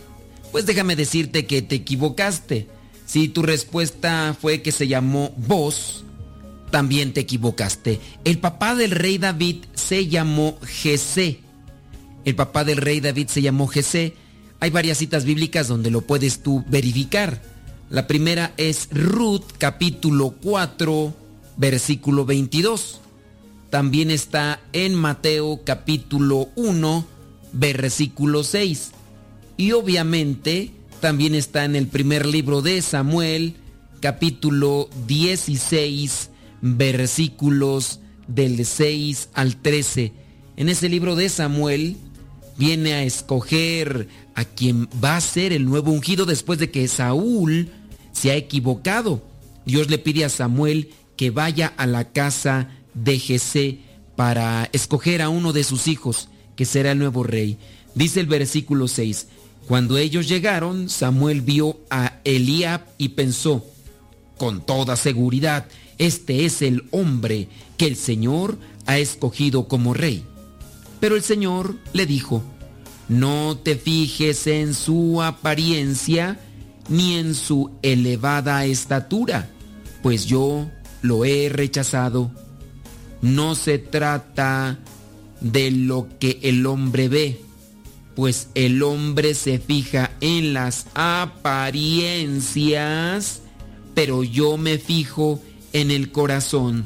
[0.52, 2.68] pues déjame decirte que te equivocaste.
[3.04, 6.04] Si tu respuesta fue que se llamó Boz,
[6.70, 8.00] también te equivocaste.
[8.24, 11.40] El papá del rey David se llamó Jesé.
[12.24, 14.14] El papá del rey David se llamó Jesé.
[14.64, 17.42] Hay varias citas bíblicas donde lo puedes tú verificar.
[17.90, 21.14] La primera es Ruth capítulo 4
[21.58, 22.98] versículo 22.
[23.68, 27.06] También está en Mateo capítulo 1
[27.52, 28.92] versículo 6.
[29.58, 33.56] Y obviamente también está en el primer libro de Samuel
[34.00, 36.30] capítulo 16
[36.62, 40.14] versículos del 6 al 13.
[40.56, 41.98] En ese libro de Samuel
[42.56, 47.70] viene a escoger a quien va a ser el nuevo ungido después de que Saúl
[48.12, 49.22] se ha equivocado.
[49.64, 53.78] Dios le pide a Samuel que vaya a la casa de Jesé
[54.16, 57.58] para escoger a uno de sus hijos, que será el nuevo rey.
[57.94, 59.26] Dice el versículo 6,
[59.66, 63.64] cuando ellos llegaron, Samuel vio a Eliab y pensó,
[64.36, 65.66] con toda seguridad,
[65.98, 70.24] este es el hombre que el Señor ha escogido como rey.
[71.00, 72.42] Pero el Señor le dijo,
[73.08, 76.40] no te fijes en su apariencia
[76.88, 79.50] ni en su elevada estatura,
[80.02, 80.70] pues yo
[81.02, 82.30] lo he rechazado.
[83.20, 84.78] No se trata
[85.40, 87.40] de lo que el hombre ve,
[88.14, 92.22] pues el hombre se fija en las apariencias,
[93.94, 95.42] pero yo me fijo
[95.72, 96.84] en el corazón.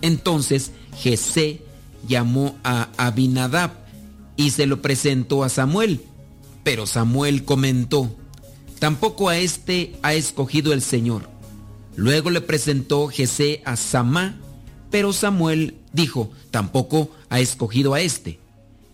[0.00, 1.62] Entonces Jesé
[2.06, 3.70] llamó a Abinadab
[4.36, 6.00] y se lo presentó a Samuel.
[6.64, 8.14] Pero Samuel comentó,
[8.78, 11.28] tampoco a este ha escogido el Señor.
[11.96, 14.38] Luego le presentó Jesé a Samá,
[14.90, 18.38] pero Samuel dijo, tampoco ha escogido a este.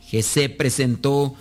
[0.01, 1.35] Jesé presentó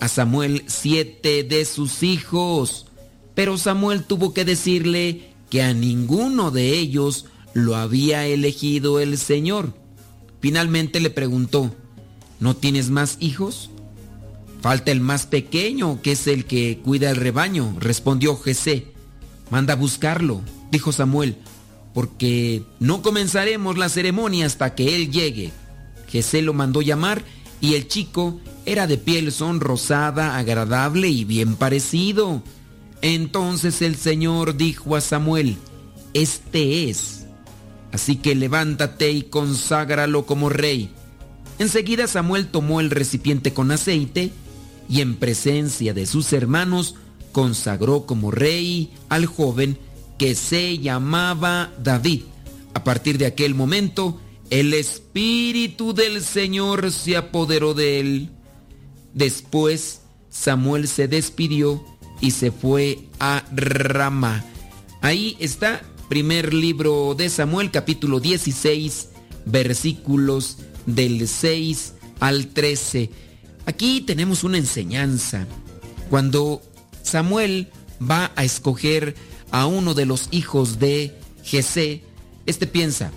[0.00, 2.86] a Samuel siete de sus hijos,
[3.34, 9.72] pero Samuel tuvo que decirle que a ninguno de ellos lo había elegido el Señor.
[10.40, 11.74] Finalmente le preguntó,
[12.40, 13.70] ¿no tienes más hijos?
[14.60, 18.86] Falta el más pequeño, que es el que cuida el rebaño, respondió Jesé.
[19.50, 21.36] Manda a buscarlo, dijo Samuel,
[21.94, 25.52] porque no comenzaremos la ceremonia hasta que él llegue.
[26.08, 27.24] Jesé lo mandó llamar
[27.60, 32.42] y el chico era de piel sonrosada, agradable y bien parecido.
[33.00, 35.56] Entonces el Señor dijo a Samuel,
[36.14, 37.17] Este es.
[37.92, 40.90] Así que levántate y conságralo como rey.
[41.58, 44.30] Enseguida Samuel tomó el recipiente con aceite
[44.88, 46.94] y en presencia de sus hermanos
[47.32, 49.78] consagró como rey al joven
[50.18, 52.22] que se llamaba David.
[52.74, 54.20] A partir de aquel momento,
[54.50, 58.30] el Espíritu del Señor se apoderó de él.
[59.14, 61.84] Después, Samuel se despidió
[62.20, 64.44] y se fue a Rama.
[65.00, 69.10] Ahí está, primer libro de Samuel, capítulo 16,
[69.44, 70.56] versículos
[70.86, 73.10] del 6 al 13.
[73.66, 75.46] Aquí tenemos una enseñanza.
[76.08, 76.62] Cuando
[77.02, 77.68] Samuel
[78.00, 79.14] va a escoger
[79.50, 82.02] a uno de los hijos de Jesé,
[82.46, 83.12] este piensa,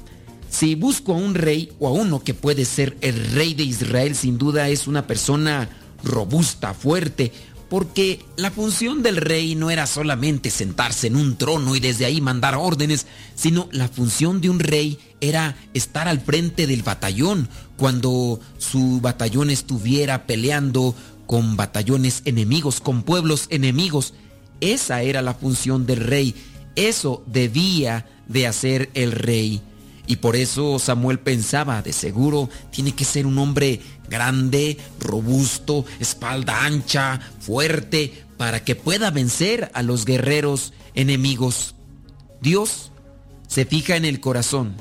[0.50, 4.16] si busco a un rey o a uno que puede ser el rey de Israel,
[4.16, 5.70] sin duda es una persona
[6.04, 7.32] robusta, fuerte,
[7.72, 12.20] porque la función del rey no era solamente sentarse en un trono y desde ahí
[12.20, 17.48] mandar órdenes, sino la función de un rey era estar al frente del batallón
[17.78, 20.94] cuando su batallón estuviera peleando
[21.28, 24.16] con batallones enemigos, con pueblos enemigos.
[24.60, 26.36] Esa era la función del rey.
[26.76, 29.62] Eso debía de hacer el rey.
[30.08, 33.80] Y por eso Samuel pensaba, de seguro, tiene que ser un hombre
[34.12, 41.74] grande, robusto, espalda ancha, fuerte, para que pueda vencer a los guerreros enemigos.
[42.42, 42.92] Dios
[43.48, 44.76] se fija en el corazón,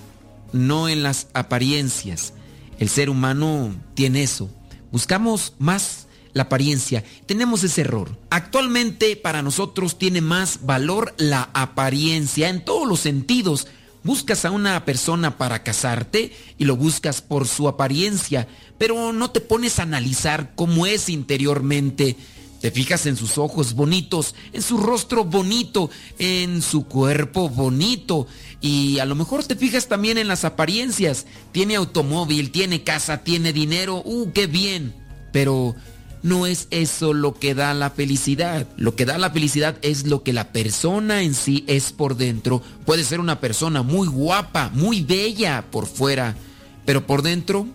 [0.52, 2.34] no en las apariencias.
[2.78, 4.50] El ser humano tiene eso.
[4.90, 7.04] Buscamos más la apariencia.
[7.26, 8.16] Tenemos ese error.
[8.30, 13.66] Actualmente para nosotros tiene más valor la apariencia en todos los sentidos.
[14.02, 18.48] Buscas a una persona para casarte y lo buscas por su apariencia,
[18.78, 22.16] pero no te pones a analizar cómo es interiormente.
[22.60, 28.26] Te fijas en sus ojos bonitos, en su rostro bonito, en su cuerpo bonito.
[28.60, 31.26] Y a lo mejor te fijas también en las apariencias.
[31.52, 34.02] Tiene automóvil, tiene casa, tiene dinero.
[34.04, 34.94] ¡Uh, qué bien!
[35.32, 35.74] Pero
[36.22, 38.66] no es eso lo que da la felicidad.
[38.76, 42.62] Lo que da la felicidad es lo que la persona en sí es por dentro.
[42.84, 46.36] Puede ser una persona muy guapa, muy bella por fuera,
[46.84, 47.66] pero por dentro,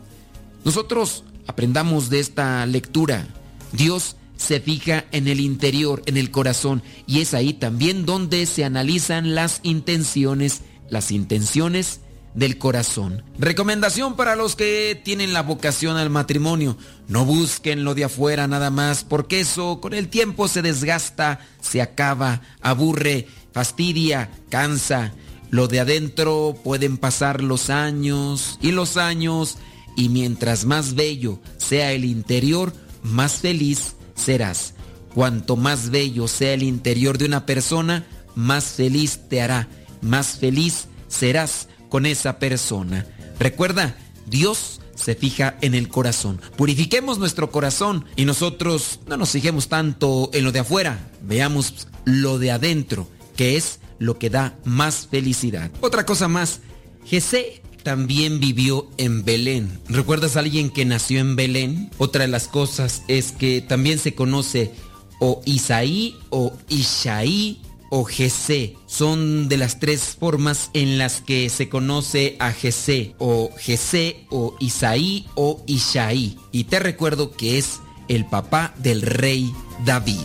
[0.64, 3.28] nosotros aprendamos de esta lectura.
[3.72, 8.64] Dios se fija en el interior, en el corazón, y es ahí también donde se
[8.64, 12.02] analizan las intenciones, las intenciones
[12.36, 13.24] del corazón.
[13.40, 16.78] Recomendación para los que tienen la vocación al matrimonio.
[17.08, 21.82] No busquen lo de afuera nada más, porque eso con el tiempo se desgasta, se
[21.82, 25.14] acaba, aburre, fastidia, cansa.
[25.50, 29.58] Lo de adentro pueden pasar los años y los años,
[29.96, 34.74] y mientras más bello sea el interior, más feliz serás.
[35.14, 38.06] Cuanto más bello sea el interior de una persona,
[38.36, 39.70] más feliz te hará,
[40.02, 43.08] más feliz serás con esa persona.
[43.40, 46.42] Recuerda, Dios se fija en el corazón.
[46.58, 52.38] Purifiquemos nuestro corazón y nosotros no nos fijemos tanto en lo de afuera, veamos lo
[52.38, 55.72] de adentro, que es lo que da más felicidad.
[55.80, 56.60] Otra cosa más,
[57.06, 59.80] Jesé también vivió en Belén.
[59.88, 61.92] ¿Recuerdas a alguien que nació en Belén?
[61.98, 64.74] Otra de las cosas es que también se conoce
[65.22, 68.76] o Isaí o Ishaí o Jesé.
[68.86, 74.56] Son de las tres formas en las que se conoce a Jesé, o Jesé, o
[74.60, 76.38] Isaí, o Ishaí.
[76.52, 79.52] Y te recuerdo que es el papá del rey
[79.86, 80.22] David.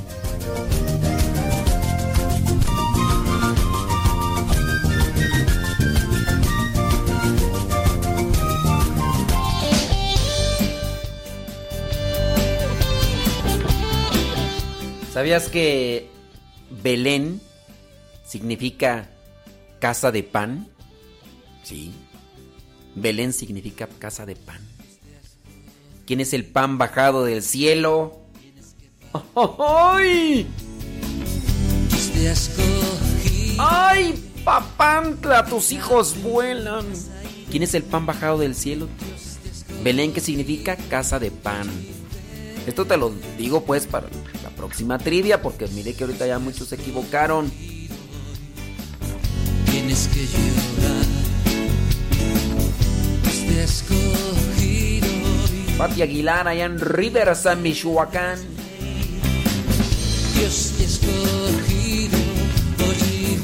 [15.13, 16.09] ¿Sabías que
[16.83, 17.43] Belén
[18.31, 19.11] significa
[19.81, 20.69] casa de pan.
[21.65, 21.93] Sí.
[22.95, 24.61] Belén significa casa de pan.
[26.07, 28.21] ¿Quién es el pan bajado del cielo?
[29.59, 30.47] ¡Ay!
[33.59, 35.45] ¡Ay, papantla!
[35.47, 36.87] Tus hijos vuelan.
[37.51, 38.87] ¿Quién es el pan bajado del cielo?
[39.83, 41.69] Belén, ¿qué significa casa de pan.
[42.67, 44.07] Esto te lo digo pues para
[44.45, 47.51] la próxima trivia, porque mire que ahorita ya muchos se equivocaron
[49.81, 51.07] tienes que llorar.
[55.79, 58.39] Pati Aguilar allá en Riversa, Michoacán.
[60.35, 62.19] Dios te escogido,
[62.89, 63.39] oye,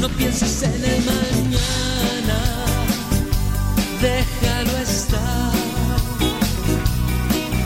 [0.00, 2.38] no pienses en el mañana,
[4.00, 5.52] déjalo estar.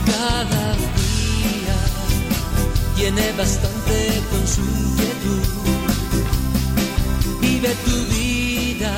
[0.07, 1.79] Cada día
[2.97, 5.86] tiene bastante con su inquietud.
[7.57, 8.93] Vive tu vida.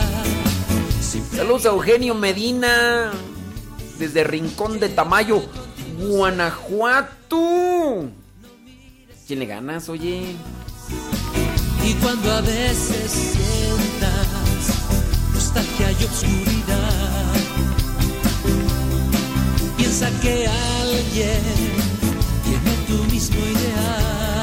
[1.36, 3.12] Saludos a Eugenio Medina
[4.00, 5.44] desde Rincón de Tamayo,
[6.00, 7.38] Guanajuato.
[9.28, 10.34] ¿Quién le ganas, oye?
[11.84, 14.26] Y cuando a veces sientas
[15.32, 17.34] nostalgia y obscuridad,
[19.76, 21.42] piensa que alguien
[22.42, 24.37] tiene tu mismo ideal.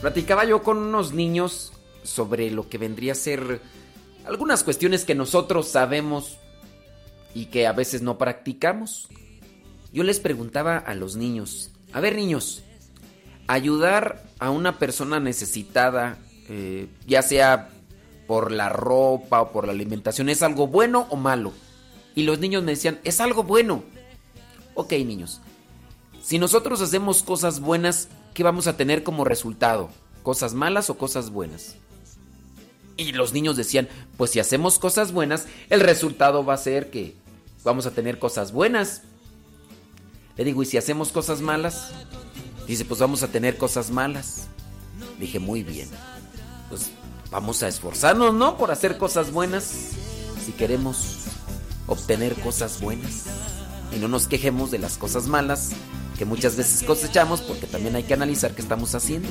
[0.00, 1.72] Platicaba yo con unos niños
[2.04, 3.60] sobre lo que vendría a ser
[4.24, 6.38] algunas cuestiones que nosotros sabemos
[7.34, 9.08] y que a veces no practicamos.
[9.92, 12.62] Yo les preguntaba a los niños, a ver niños,
[13.48, 16.18] ayudar a una persona necesitada,
[16.48, 17.70] eh, ya sea
[18.26, 21.52] por la ropa o por la alimentación, ¿es algo bueno o malo?
[22.14, 23.82] Y los niños me decían, es algo bueno.
[24.74, 25.40] Ok niños,
[26.22, 28.08] si nosotros hacemos cosas buenas,
[28.38, 29.90] ¿qué vamos a tener como resultado?
[30.22, 31.74] ¿Cosas malas o cosas buenas?
[32.96, 37.16] Y los niños decían, pues si hacemos cosas buenas, el resultado va a ser que
[37.64, 39.02] vamos a tener cosas buenas.
[40.36, 41.90] Le digo, ¿y si hacemos cosas malas?
[42.68, 44.46] Dice, pues vamos a tener cosas malas.
[45.18, 45.88] Dije, muy bien.
[46.68, 46.92] Pues
[47.32, 48.56] vamos a esforzarnos, ¿no?
[48.56, 49.64] Por hacer cosas buenas.
[50.46, 51.24] Si queremos
[51.88, 53.24] obtener cosas buenas.
[53.92, 55.72] Y no nos quejemos de las cosas malas
[56.18, 59.28] que muchas veces cosechamos porque también hay que analizar qué estamos haciendo.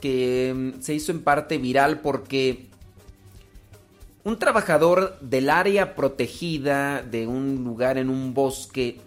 [0.00, 2.66] Que mm, se hizo en parte viral porque
[4.24, 9.00] un trabajador del área protegida de un lugar en un bosque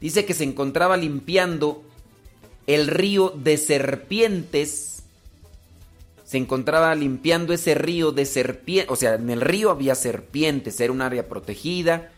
[0.00, 1.82] dice que se encontraba limpiando
[2.66, 5.02] el río de serpientes.
[6.24, 8.92] Se encontraba limpiando ese río de serpientes.
[8.92, 10.78] O sea, en el río había serpientes.
[10.80, 12.12] Era un área protegida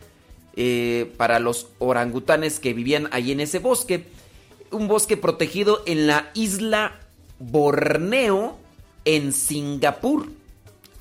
[0.57, 4.03] eh, para los orangutanes que vivían ahí en ese bosque.
[4.71, 6.99] Un bosque protegido en la isla
[7.41, 8.57] Borneo,
[9.05, 10.27] en Singapur.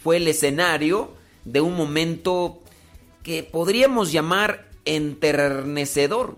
[0.03, 1.13] Fue el escenario
[1.45, 2.61] de un momento
[3.23, 6.37] que podríamos llamar enternecedor,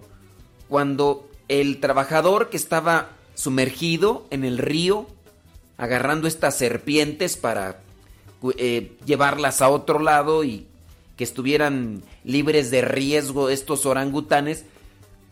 [0.68, 5.06] cuando el trabajador que estaba sumergido en el río,
[5.76, 7.80] agarrando estas serpientes para
[8.56, 10.66] eh, llevarlas a otro lado y
[11.16, 14.64] que estuvieran libres de riesgo estos orangutanes,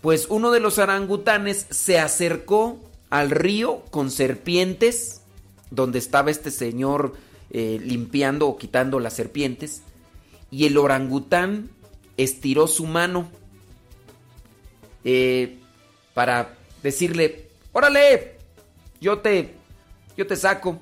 [0.00, 2.78] pues uno de los orangutanes se acercó
[3.10, 5.22] al río con serpientes,
[5.70, 7.14] donde estaba este señor
[7.50, 9.82] eh, limpiando o quitando las serpientes,
[10.50, 11.70] y el orangután
[12.16, 13.28] estiró su mano
[15.04, 15.58] eh,
[16.14, 18.36] para decirle, órale,
[19.00, 19.54] yo te,
[20.16, 20.78] yo te saco.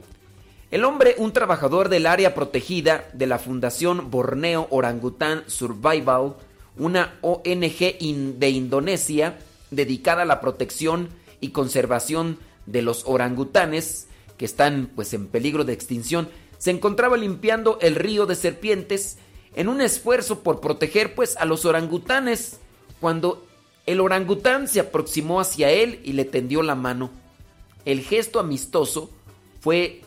[0.70, 6.35] El hombre, un trabajador del área protegida de la Fundación Borneo Orangután Survival,
[6.76, 9.39] una ONG de Indonesia
[9.70, 11.09] dedicada a la protección
[11.41, 16.28] y conservación de los orangutanes que están pues en peligro de extinción,
[16.59, 19.18] se encontraba limpiando el río de serpientes
[19.55, 22.61] en un esfuerzo por proteger pues a los orangutanes
[23.01, 23.45] cuando
[23.86, 27.11] el orangután se aproximó hacia él y le tendió la mano.
[27.84, 29.11] El gesto amistoso
[29.61, 30.03] fue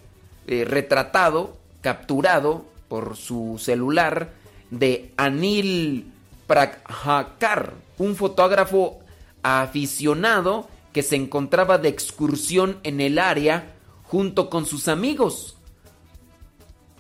[0.48, 4.34] eh, retratado, capturado por su celular
[4.70, 6.12] de Anil
[6.48, 9.00] Prakhakar, un fotógrafo
[9.44, 13.74] aficionado que se encontraba de excursión en el área
[14.04, 15.56] junto con sus amigos.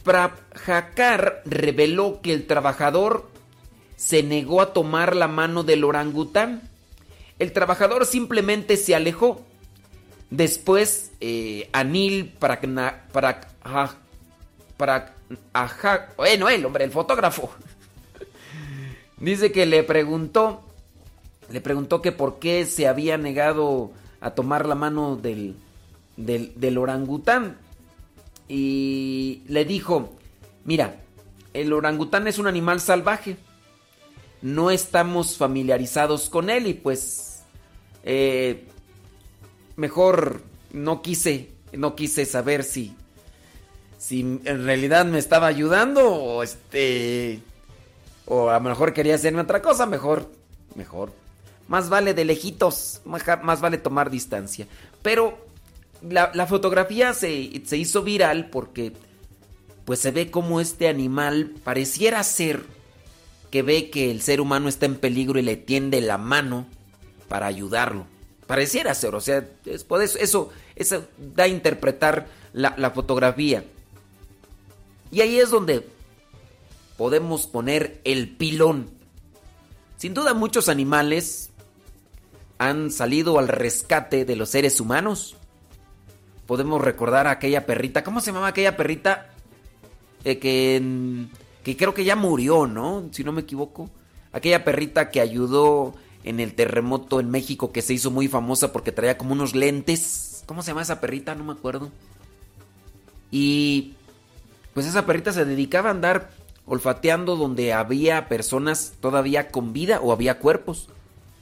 [0.03, 3.29] Prakhakar reveló que el trabajador
[3.95, 6.63] se negó a tomar la mano del orangután.
[7.37, 9.41] El trabajador simplemente se alejó.
[10.31, 13.95] Después, eh, Anil Prakna, Prakha-
[14.77, 17.51] Prakha- bueno, él, hombre, el fotógrafo,
[19.17, 20.63] dice que le preguntó,
[21.51, 25.55] le preguntó que por qué se había negado a tomar la mano del,
[26.15, 27.57] del, orangután.
[28.47, 30.13] Y le dijo,
[30.63, 30.95] mira,
[31.53, 33.37] el orangután es un animal salvaje.
[34.41, 37.43] No estamos familiarizados con él y pues
[38.03, 38.65] eh,
[39.75, 40.41] mejor
[40.73, 42.95] no quise, no quise saber si,
[43.97, 47.39] si en realidad me estaba ayudando o este,
[48.25, 50.31] o a lo mejor quería hacerme otra cosa, mejor,
[50.75, 51.20] mejor.
[51.71, 54.67] Más vale de lejitos, más vale tomar distancia.
[55.01, 55.37] Pero
[56.01, 58.91] la, fotografía se, se hizo viral porque
[59.85, 62.65] pues se ve como este animal pareciera ser
[63.51, 66.65] que ve que el ser humano está en peligro y le tiende la mano
[67.29, 68.05] para ayudarlo.
[68.47, 73.63] Pareciera ser, o sea, eso, eso da a interpretar la, la fotografía.
[75.09, 75.87] Y ahí es donde
[76.97, 78.89] podemos poner el pilón.
[79.95, 81.50] Sin duda muchos animales
[82.61, 85.35] han salido al rescate de los seres humanos.
[86.45, 88.03] podemos recordar a aquella perrita.
[88.03, 89.29] ¿Cómo se llamaba aquella perrita?
[90.23, 91.27] Eh, que,
[91.63, 93.09] que creo que ya murió, ¿no?
[93.13, 93.89] Si no me equivoco.
[94.31, 98.91] Aquella perrita que ayudó en el terremoto en México que se hizo muy famosa porque
[98.91, 100.43] traía como unos lentes.
[100.45, 101.33] ¿Cómo se llama esa perrita?
[101.33, 101.89] No me acuerdo.
[103.31, 103.93] Y
[104.75, 106.29] pues esa perrita se dedicaba a andar
[106.67, 110.89] olfateando donde había personas todavía con vida o había cuerpos.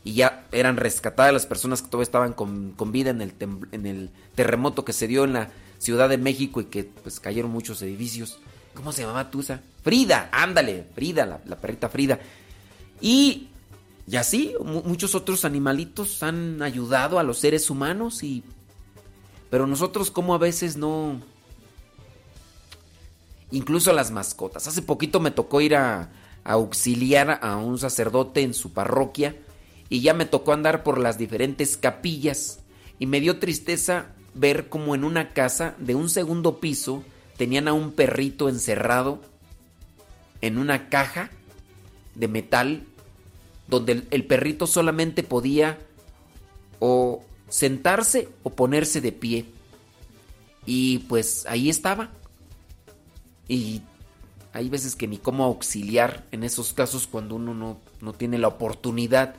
[0.03, 3.33] Y ya eran rescatadas las personas que todavía estaban con, vida en el,
[3.71, 7.51] en el terremoto que se dio en la Ciudad de México y que pues cayeron
[7.51, 8.39] muchos edificios.
[8.73, 9.61] ¿Cómo se llamaba Tusa?
[9.83, 12.19] Frida, ándale, Frida, la, perrita Frida.
[13.01, 13.47] Y,
[14.07, 18.43] y así, muchos otros animalitos han ayudado a los seres humanos y...
[19.49, 21.19] Pero nosotros como a veces no...
[23.51, 24.67] Incluso las mascotas.
[24.67, 26.11] Hace poquito me tocó ir a
[26.43, 29.35] auxiliar a un sacerdote en su parroquia
[29.89, 32.59] y ya me tocó andar por las diferentes capillas
[32.99, 37.03] y me dio tristeza ver como en una casa de un segundo piso
[37.37, 39.21] tenían a un perrito encerrado
[40.41, 41.31] en una caja
[42.15, 42.83] de metal
[43.67, 45.77] donde el, perrito solamente podía
[46.79, 49.45] o sentarse o ponerse de pie.
[50.65, 52.09] Y pues ahí estaba.
[53.47, 53.81] Y
[54.53, 58.47] hay veces que ni cómo auxiliar en esos casos cuando uno no, no, tiene la
[58.47, 59.35] oportunidad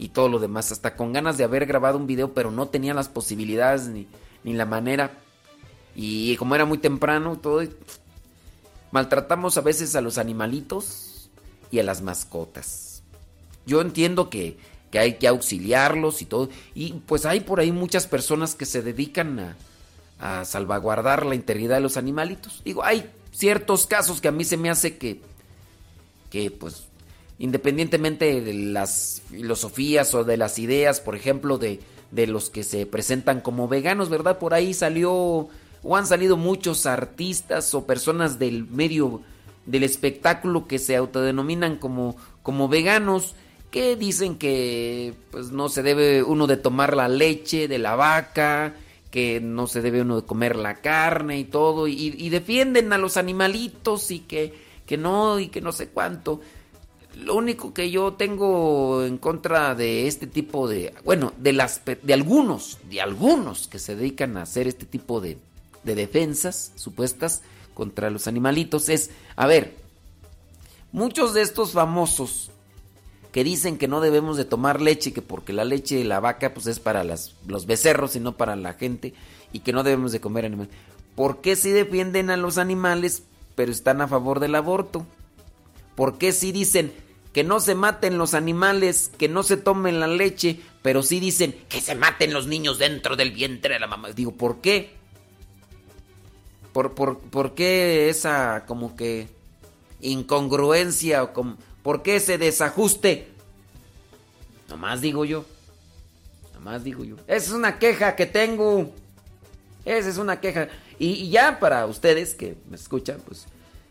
[0.00, 0.72] y todo lo demás.
[0.72, 4.08] Hasta con ganas de haber grabado un video, pero no tenía las posibilidades ni,
[4.42, 5.12] ni la manera.
[5.94, 7.62] Y como era muy temprano, todo.
[8.92, 11.28] Maltratamos a veces a los animalitos
[11.70, 13.02] y a las mascotas.
[13.66, 14.56] Yo entiendo que,
[14.92, 16.48] hay que auxiliarlos y todo.
[16.74, 19.54] Y pues hay por ahí muchas personas que se dedican
[20.18, 22.62] a, salvaguardar la integridad de los animalitos.
[22.64, 25.20] Digo, hay ciertos casos que a mí se me hace que,
[26.30, 26.89] que pues,
[27.40, 31.80] independientemente de las filosofías o de las ideas, por ejemplo, de,
[32.12, 34.38] de los que se presentan como veganos, ¿verdad?
[34.38, 35.48] Por ahí salió
[35.82, 39.22] o han salido muchos artistas o personas del medio
[39.66, 43.34] del espectáculo que se autodenominan como, como veganos
[43.70, 48.74] que dicen que pues no se debe uno de tomar la leche de la vaca,
[49.10, 53.16] que no se debe uno de comer la carne y todo, y, defienden a los
[53.16, 54.52] animalitos y que,
[54.86, 56.40] que no, y que no sé cuánto.
[57.16, 62.14] Lo único que yo tengo en contra de este tipo de, bueno, de las de
[62.14, 65.38] algunos, de algunos que se dedican a hacer este tipo de,
[65.82, 67.42] de defensas supuestas
[67.74, 69.74] contra los animalitos es, a ver,
[70.92, 72.50] muchos de estos famosos
[73.32, 76.52] que dicen que no debemos de tomar leche, que porque la leche de la vaca
[76.52, 79.14] pues es para las, los becerros y no para la gente,
[79.52, 80.72] y que no debemos de comer animales.
[81.14, 85.06] ¿Por qué si defienden a los animales pero están a favor del aborto?
[86.00, 86.94] ¿Por qué si dicen
[87.34, 91.54] que no se maten los animales, que no se tomen la leche, pero sí dicen
[91.68, 94.08] que se maten los niños dentro del vientre de la mamá?
[94.12, 94.94] Digo, ¿por qué?
[96.72, 99.28] ¿Por, por, por qué esa como que
[100.00, 103.28] incongruencia como ¿Por qué ese desajuste?
[104.70, 105.44] Nomás digo yo.
[106.54, 107.16] Nomás digo yo.
[107.26, 108.90] Esa es una queja que tengo.
[109.84, 110.68] Esa es una queja.
[110.98, 113.44] Y, ya para ustedes que me escuchan, pues,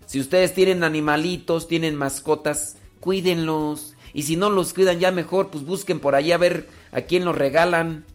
[0.10, 3.94] si ustedes tienen animalitos, tienen mascotas, cuídenlos.
[4.12, 7.26] Y si no los cuidan ya mejor, pues busquen por ahí a ver a quién
[7.26, 8.06] los regalan.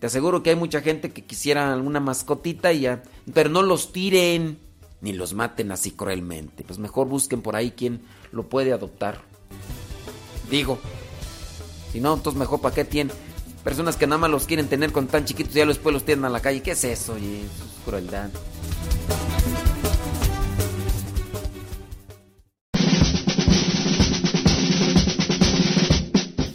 [0.00, 3.02] Te aseguro que hay mucha gente que quisiera alguna mascotita y ya.
[3.32, 4.58] Pero no los tiren,
[5.00, 6.62] ni los maten así cruelmente.
[6.62, 9.22] Pues mejor busquen por ahí quién lo puede adoptar.
[10.50, 10.78] Digo,
[11.90, 13.16] si no, entonces mejor para qué tienen
[13.64, 16.26] personas que nada más los quieren tener con tan chiquitos y ya después los tienen
[16.26, 16.60] a la calle.
[16.60, 17.16] ¿Qué es eso?
[17.16, 18.28] Eso es crueldad.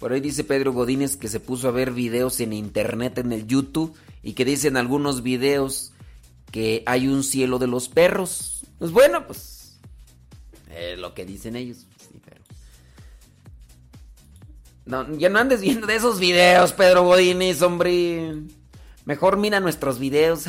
[0.00, 3.46] Por ahí dice Pedro Godínez que se puso a ver videos en internet, en el
[3.46, 5.92] YouTube, y que dicen algunos videos
[6.50, 8.62] que hay un cielo de los perros.
[8.78, 9.78] Pues bueno, pues
[10.74, 11.86] es lo que dicen ellos.
[15.18, 18.36] Ya no andes viendo de esos videos, Pedro Godínez, hombre.
[19.04, 20.44] Mejor mira nuestros videos.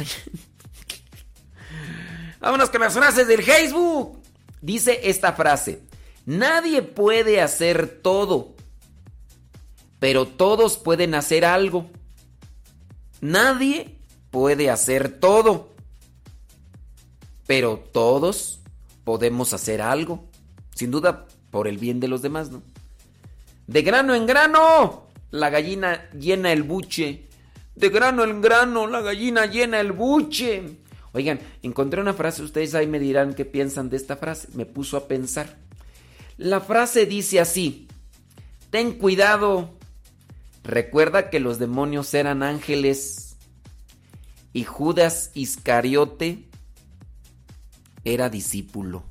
[2.39, 4.18] Vámonos con las frases del Facebook.
[4.62, 5.82] Dice esta frase.
[6.26, 8.56] Nadie puede hacer todo
[10.02, 11.88] pero todos pueden hacer algo.
[13.22, 13.99] Nadie
[14.32, 15.70] puede hacer todo,
[17.45, 18.62] pero todos
[19.04, 20.26] podemos hacer algo,
[20.74, 22.64] sin duda por el bien de los demás, ¿no?
[23.68, 27.28] De grano en grano, la gallina llena el buche.
[27.76, 30.80] De grano en grano, la gallina llena el buche.
[31.12, 34.47] Oigan, encontré una frase, ustedes ahí me dirán qué piensan de esta frase.
[34.56, 35.60] Me puso a pensar.
[36.38, 37.88] La frase dice así,
[38.72, 39.78] ten cuidado,
[40.64, 43.38] recuerda que los demonios eran ángeles
[44.53, 46.49] y Judas Iscariote
[48.03, 49.03] era discípulo.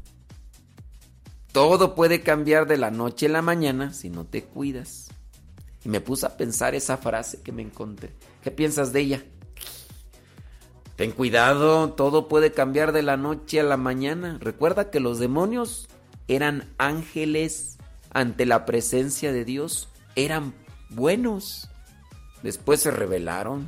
[1.52, 5.08] Todo puede cambiar de la noche a la mañana si no te cuidas.
[5.84, 8.12] Y me puse a pensar esa frase que me encontré.
[8.42, 9.24] ¿Qué piensas de ella?
[10.96, 14.36] Ten cuidado, todo puede cambiar de la noche a la mañana.
[14.40, 15.88] Recuerda que los demonios
[16.28, 17.78] eran ángeles
[18.10, 19.88] ante la presencia de Dios.
[20.14, 20.52] Eran
[20.90, 21.68] buenos.
[22.42, 23.66] Después se rebelaron.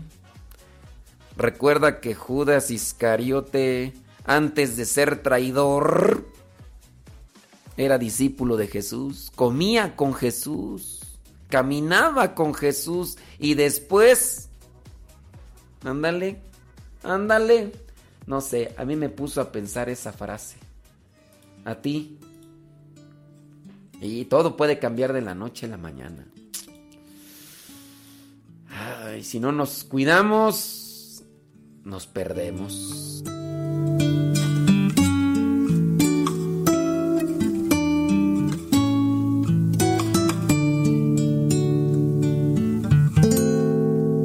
[1.37, 3.95] Recuerda que Judas Iscariote,
[4.25, 6.27] antes de ser traidor,
[7.77, 11.01] era discípulo de Jesús, comía con Jesús,
[11.49, 14.51] caminaba con Jesús y después,
[15.85, 16.43] ándale,
[17.03, 17.73] ándale,
[18.27, 20.57] no sé, a mí me puso a pensar esa frase.
[21.65, 22.19] A ti.
[24.01, 26.27] Y todo puede cambiar de la noche a la mañana.
[28.75, 31.23] Ay, si no nos cuidamos,
[31.85, 33.23] nos perdemos.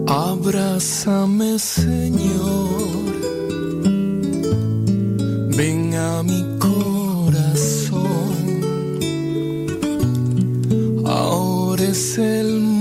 [0.08, 2.70] Abrázame, Señor.
[5.58, 7.98] Ven a mi corazón.
[11.06, 12.77] Ahora es el.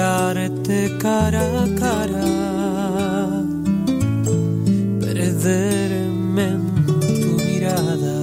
[0.00, 2.24] Mirarte cara a cara.
[4.98, 6.62] Perderme en
[7.20, 8.18] tu mirada.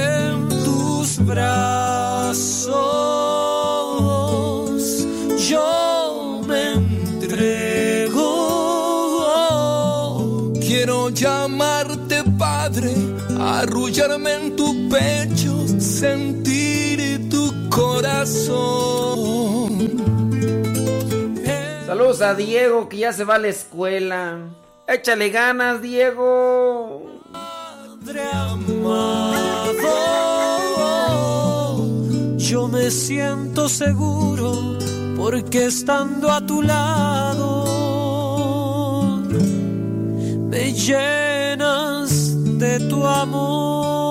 [0.00, 2.72] En tus brazos
[5.50, 8.30] yo me entrego.
[10.58, 12.94] Quiero llamarte Padre,
[13.38, 16.45] arrullarme en tu pecho, sentir
[18.26, 19.78] corazón.
[21.86, 24.38] Saludos a Diego que ya se va a la escuela.
[24.86, 27.20] Échale ganas, Diego.
[27.32, 28.96] Padre amado,
[32.36, 34.78] yo me siento seguro
[35.16, 37.66] porque estando a tu lado
[40.50, 44.05] me llenas de tu amor.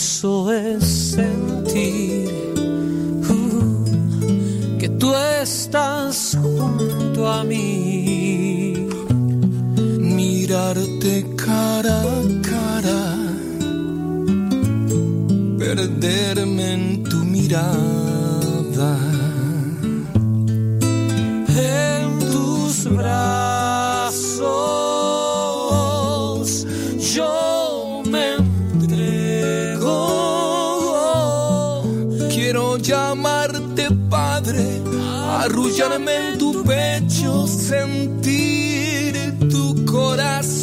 [0.00, 0.84] Hermoso es
[1.14, 2.30] sentir
[3.28, 8.88] uh, que tú estás junto a mí.
[9.98, 13.00] Mirarte cara a cara,
[15.58, 18.96] perderme en tu mirada.
[21.48, 23.39] En tus brazos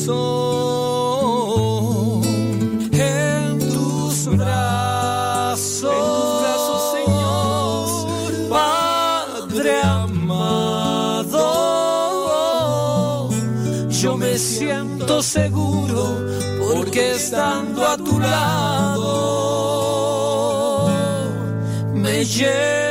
[0.07, 2.21] corazón.
[2.93, 5.93] En tus brazos,
[6.93, 8.07] Señor,
[8.49, 11.37] Padre amado,
[13.89, 16.25] yo me siento seguro
[16.59, 19.07] porque estando a tu lado
[21.93, 22.86] me llenas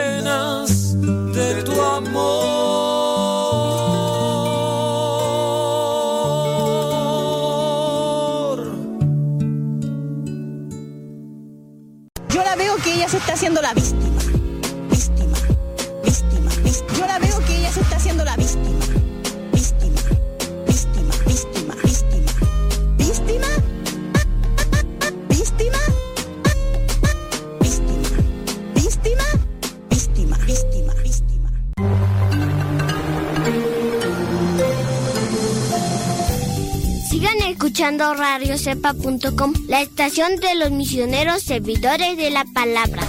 [37.76, 43.02] escuchando radiocepa.com, la estación de los misioneros servidores de la palabra.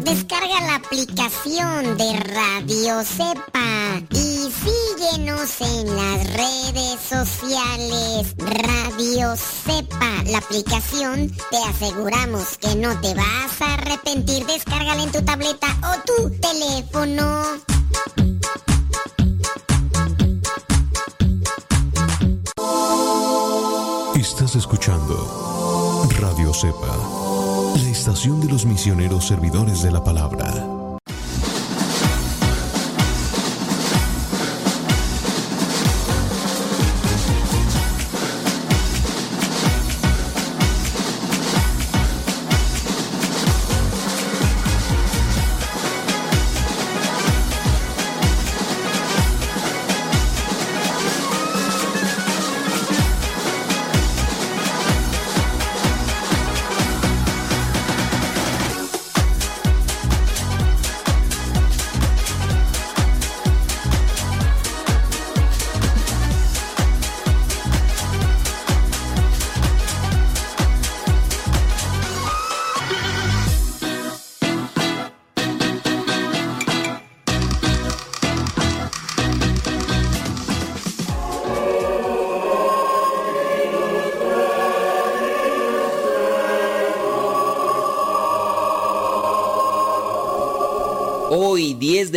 [0.00, 8.34] Descarga la aplicación de Radio Cepa y síguenos en las redes sociales.
[8.38, 9.83] Radio Cepa,
[10.34, 14.44] la aplicación, te aseguramos que no te vas a arrepentir.
[14.46, 17.42] Descárgala en tu tableta o tu teléfono.
[24.16, 26.96] Estás escuchando Radio Cepa,
[27.76, 30.73] la estación de los misioneros servidores de la palabra.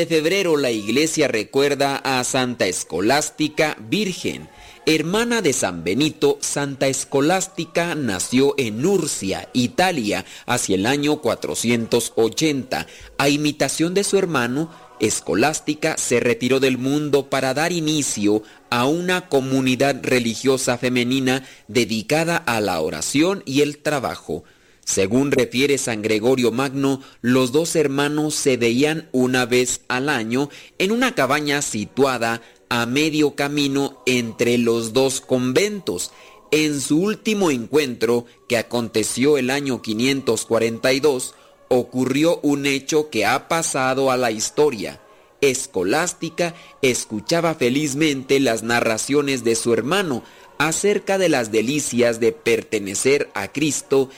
[0.08, 4.50] Febrero, la iglesia recuerda a Santa Escolástica Virgen.
[4.86, 12.88] Hermana de San Benito, Santa Escolástica nació en Nurcia, Italia, hacia el año 480.
[13.18, 19.30] A imitación de su hermano, Escolástica se retiró del mundo para dar inicio a una
[19.30, 24.44] comunidad religiosa femenina dedicada a la oración y el trabajo.
[24.88, 30.94] Según refiere San Gregorio Magno, los dos hermanos se veían una vez al año en
[30.94, 36.14] una cabaña situada a medio camino entre los dos conventos.
[36.52, 41.36] En su último encuentro, que aconteció el año 542,
[41.68, 45.02] ocurrió un hecho que ha pasado a la historia.
[45.42, 50.24] Escolástica escuchaba felizmente las narraciones de su hermano
[50.58, 54.10] acerca de las delicias de pertenecer a Cristo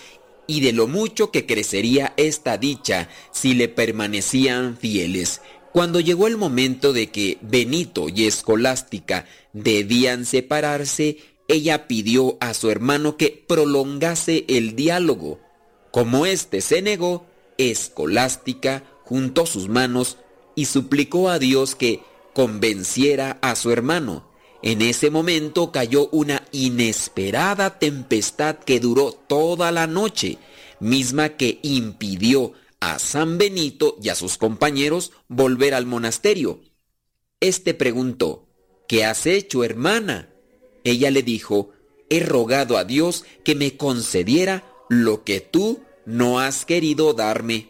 [0.49, 5.41] y de lo mucho que crecería esta dicha si le permanecían fieles.
[5.71, 11.17] Cuando llegó el momento de que Benito y Escolástica debían separarse,
[11.47, 15.39] ella pidió a su hermano que prolongase el diálogo.
[15.91, 17.27] Como éste se negó,
[17.59, 20.17] Escolástica juntó sus manos
[20.55, 22.01] y suplicó a Dios que
[22.33, 24.28] convenciera a su hermano.
[24.61, 30.37] En ese momento cayó una inesperada tempestad que duró toda la noche,
[30.79, 36.61] misma que impidió a San Benito y a sus compañeros volver al monasterio.
[37.39, 38.47] Este preguntó,
[38.87, 40.29] ¿Qué has hecho, hermana?
[40.83, 41.71] Ella le dijo,
[42.09, 47.69] he rogado a Dios que me concediera lo que tú no has querido darme.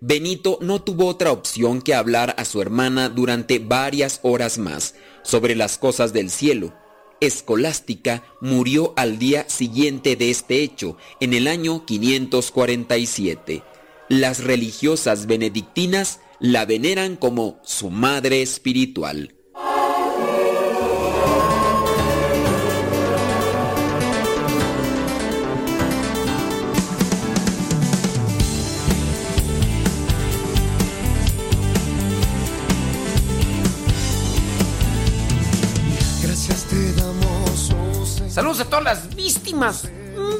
[0.00, 4.94] Benito no tuvo otra opción que hablar a su hermana durante varias horas más
[5.24, 6.72] sobre las cosas del cielo.
[7.20, 13.62] Escolástica murió al día siguiente de este hecho, en el año 547.
[14.08, 19.33] Las religiosas benedictinas la veneran como su madre espiritual.
[39.34, 39.88] Víctimas,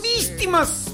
[0.02, 0.84] víctimas,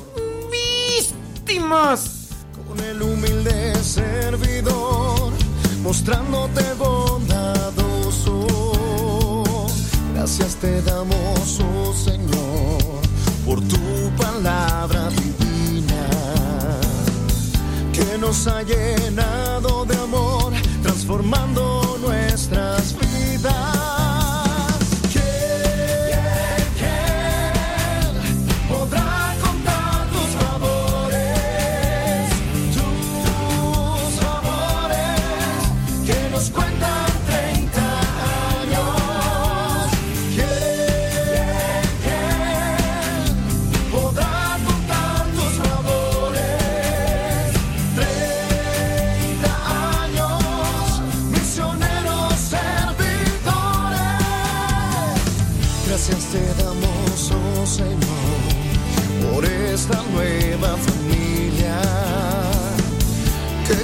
[0.51, 2.29] víctimas.
[2.67, 5.33] Con el humilde servidor,
[5.83, 8.47] mostrándote bondadoso.
[10.15, 13.03] Gracias te damos, oh Señor,
[13.45, 16.09] por tu palabra divina,
[17.93, 23.70] que nos ha llenado de amor, transformando nuestras vidas.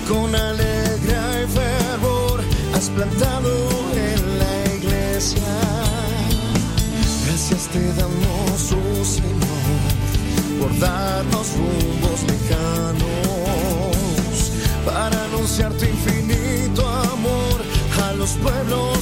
[0.09, 2.41] con alegría y fervor
[2.75, 5.43] has plantado en la iglesia.
[7.27, 9.91] Gracias te damos, oh Señor,
[10.61, 13.97] por darnos rumbos lejanos,
[14.85, 17.61] para anunciar tu infinito amor
[18.05, 18.96] a los pueblos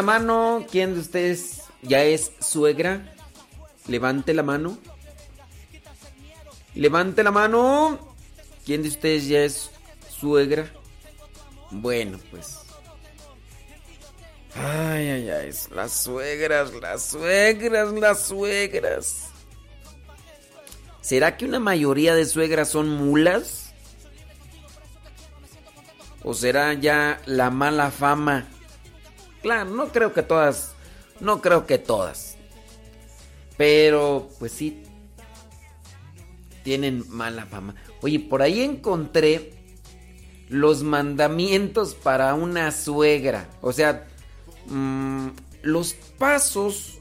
[0.00, 0.64] la mano.
[0.70, 3.14] ¿Quién de ustedes ya es suegra?
[3.86, 4.78] Levante la mano.
[6.74, 8.14] Levante la mano.
[8.64, 9.70] ¿Quién de ustedes ya es
[10.08, 10.70] suegra?
[11.70, 12.60] Bueno, pues.
[14.54, 15.50] Ay, ay, ay.
[15.74, 19.26] Las suegras, las suegras, las suegras.
[21.02, 23.74] ¿Será que una mayoría de suegras son mulas?
[26.22, 28.48] ¿O será ya la mala fama?
[29.42, 30.74] Claro, no creo que todas.
[31.20, 32.36] No creo que todas.
[33.56, 34.82] Pero, pues sí.
[36.62, 37.74] Tienen mala fama.
[38.02, 39.54] Oye, por ahí encontré
[40.48, 43.48] los mandamientos para una suegra.
[43.60, 44.06] O sea,
[44.66, 45.28] mm,
[45.62, 46.98] los pasos.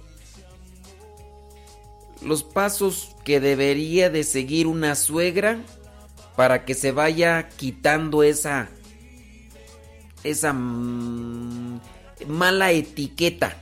[2.21, 5.59] Los pasos que debería de seguir una suegra
[6.35, 8.69] para que se vaya quitando esa
[10.23, 11.79] esa mm,
[12.27, 13.57] mala etiqueta.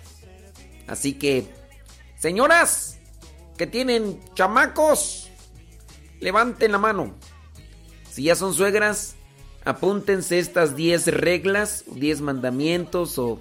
[0.87, 1.47] Así que,
[2.17, 2.97] señoras
[3.57, 5.29] que tienen chamacos,
[6.19, 7.15] levanten la mano.
[8.11, 9.15] Si ya son suegras,
[9.65, 13.39] apúntense estas 10 reglas, 10 mandamientos o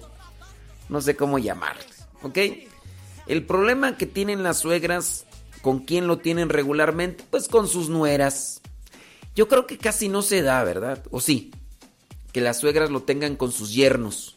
[0.89, 2.37] no sé cómo llamarles, ¿ok?
[3.27, 5.25] El problema que tienen las suegras,
[5.61, 7.23] ¿con quién lo tienen regularmente?
[7.29, 8.61] Pues con sus nueras.
[9.35, 11.03] Yo creo que casi no se da, ¿verdad?
[11.11, 11.51] ¿O sí?
[12.31, 14.36] Que las suegras lo tengan con sus yernos.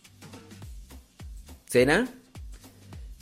[1.71, 2.09] ¿Será?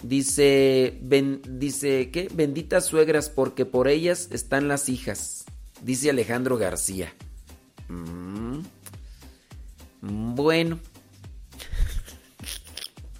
[0.03, 2.31] Dice, dice, ¿qué?
[2.33, 5.45] Benditas suegras porque por ellas están las hijas.
[5.83, 7.13] Dice Alejandro García.
[7.89, 8.61] Mm.
[10.01, 10.79] Bueno.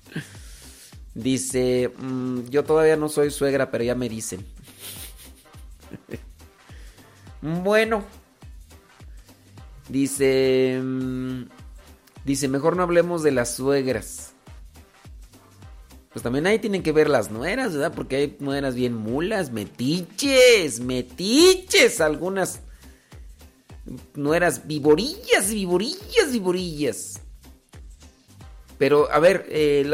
[1.15, 4.47] Dice, mm, yo todavía no soy suegra, pero ya me dicen.
[7.43, 8.03] bueno.
[9.91, 11.43] Dice, mm,
[12.25, 14.28] dice, mejor no hablemos de las suegras.
[16.19, 17.93] Pues también ahí tienen que ver las nueras, ¿verdad?
[17.95, 22.59] Porque hay nueras bien mulas, metiches, metiches, algunas
[24.17, 27.21] nueras viborillas, viborillas, viborillas.
[28.79, 29.85] Pero, a ver, eh,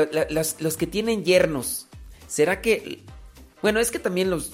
[0.60, 1.88] los que tienen yernos,
[2.26, 3.02] ¿será que...
[3.60, 4.52] Bueno, es que también los,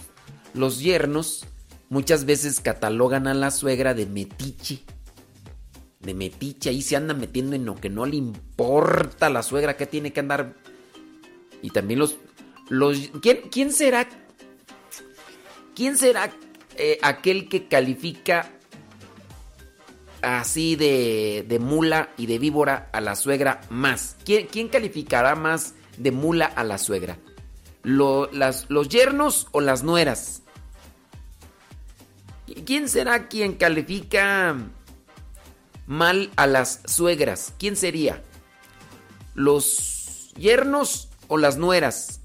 [0.55, 1.47] los yernos
[1.89, 4.81] muchas veces catalogan a la suegra de metiche.
[6.01, 9.77] De metiche, ahí se anda metiendo en lo que no le importa a la suegra,
[9.77, 10.57] que tiene que andar...
[11.63, 12.17] Y también los...
[12.69, 14.09] los ¿quién, quién será?
[15.75, 16.31] ¿Quién será
[16.77, 18.51] eh, aquel que califica
[20.23, 24.17] así de, de, mula y de víbora a la suegra más?
[24.25, 27.19] ¿Quién, quién calificará más de mula a la suegra?
[27.83, 30.43] las, ¿Los yernos o las nueras?
[32.67, 34.57] ¿Quién será quien califica
[35.87, 37.55] mal a las suegras?
[37.59, 38.23] ¿Quién sería?
[39.35, 42.21] ¿Los yernos o las nueras?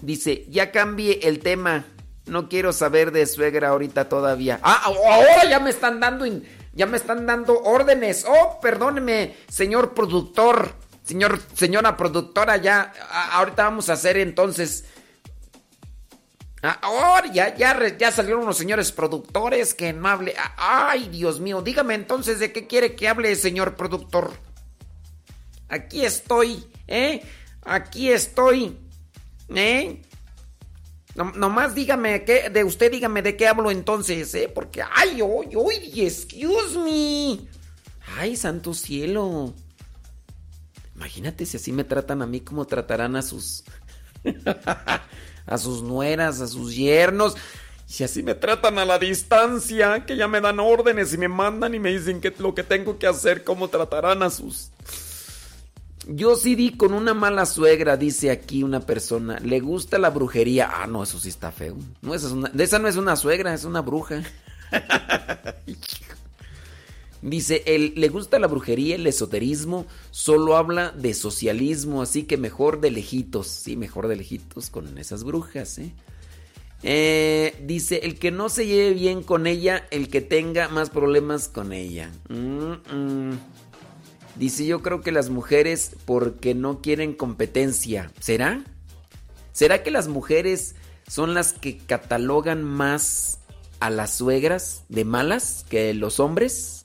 [0.00, 1.84] Dice, ya cambie el tema.
[2.26, 4.60] No quiero saber de suegra ahorita todavía.
[4.62, 6.24] Ah, ahora ya me están dando
[6.72, 8.24] ya me están dando órdenes.
[8.28, 12.92] Oh, perdóneme, señor productor, señor señora productora, ya
[13.32, 14.84] ahorita vamos a hacer entonces
[16.82, 20.34] ahora ya, ya, ya salieron unos señores productores que no hable.
[20.56, 24.32] Ay, Dios mío, dígame entonces de qué quiere que hable, señor productor.
[25.68, 27.22] Aquí estoy, ¿eh?
[27.62, 28.78] Aquí estoy,
[29.54, 30.02] ¿eh?
[31.14, 34.50] No, nomás dígame, ¿qué, de usted dígame de qué hablo entonces, ¿eh?
[34.54, 37.48] Porque, ay, oy, oy, excuse me.
[38.18, 39.54] Ay, santo cielo.
[40.94, 43.64] Imagínate si así me tratan a mí, como tratarán a sus...
[45.46, 47.36] a sus nueras, a sus yernos.
[47.86, 51.74] Si así me tratan a la distancia, que ya me dan órdenes y me mandan
[51.74, 54.70] y me dicen que lo que tengo que hacer, cómo tratarán a sus...
[56.06, 59.38] Yo sí di con una mala suegra, dice aquí una persona.
[59.40, 60.70] Le gusta la brujería.
[60.72, 61.76] Ah, no, eso sí está feo.
[62.00, 64.22] No, esa, es una, esa no es una suegra, es una bruja.
[67.22, 72.80] Dice, él le gusta la brujería, el esoterismo, solo habla de socialismo, así que mejor
[72.80, 73.48] de lejitos.
[73.48, 75.92] Sí, mejor de lejitos con esas brujas, ¿eh?
[76.82, 81.48] Eh, dice, el que no se lleve bien con ella, el que tenga más problemas
[81.48, 82.12] con ella.
[84.36, 88.12] Dice, yo creo que las mujeres porque no quieren competencia.
[88.20, 88.62] ¿Será?
[89.52, 90.74] ¿Será que las mujeres
[91.08, 93.38] son las que catalogan más
[93.80, 96.84] a las suegras de malas que los hombres?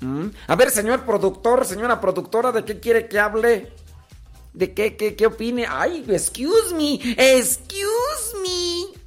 [0.00, 0.26] ¿Mm?
[0.46, 3.72] A ver, señor productor, señora productora, ¿de qué quiere que hable?
[4.52, 5.66] ¿De qué, qué, qué opine?
[5.66, 8.98] Ay, excuse me, excuse me.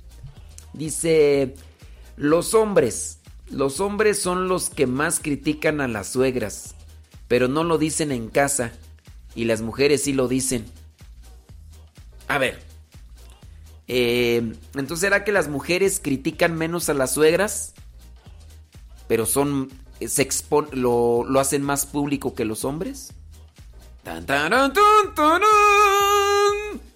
[0.73, 1.53] Dice,
[2.15, 3.19] los hombres,
[3.51, 6.75] los hombres son los que más critican a las suegras
[7.29, 8.73] pero no lo dicen en casa
[9.35, 10.65] y las mujeres sí lo dicen.
[12.27, 12.59] A ver.
[13.87, 17.73] eh, entonces, ¿será que las mujeres critican menos a las suegras?
[19.07, 19.69] Pero son.
[20.05, 23.11] Se expon, lo, lo hacen más público que los hombres.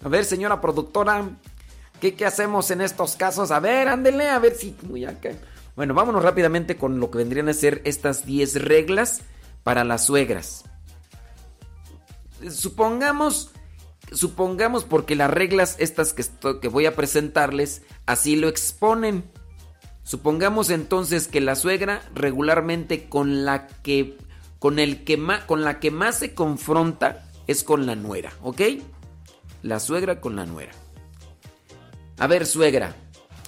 [0.03, 1.29] A ver, señora productora.
[1.99, 3.51] ¿qué, ¿Qué hacemos en estos casos?
[3.51, 4.75] A ver, ándele, a ver si.
[4.89, 5.31] Uy, acá.
[5.75, 9.21] Bueno, vámonos rápidamente con lo que vendrían a ser estas 10 reglas
[9.63, 10.65] para las suegras.
[12.49, 13.51] Supongamos,
[14.11, 16.25] supongamos porque las reglas estas que,
[16.61, 19.23] que voy a presentarles así lo exponen.
[20.03, 24.17] Supongamos entonces que la suegra regularmente con la que
[24.59, 28.61] con el que más con la que más se confronta es con la nuera, ¿ok?
[29.61, 30.73] La suegra con la nuera.
[32.19, 32.95] A ver, suegra,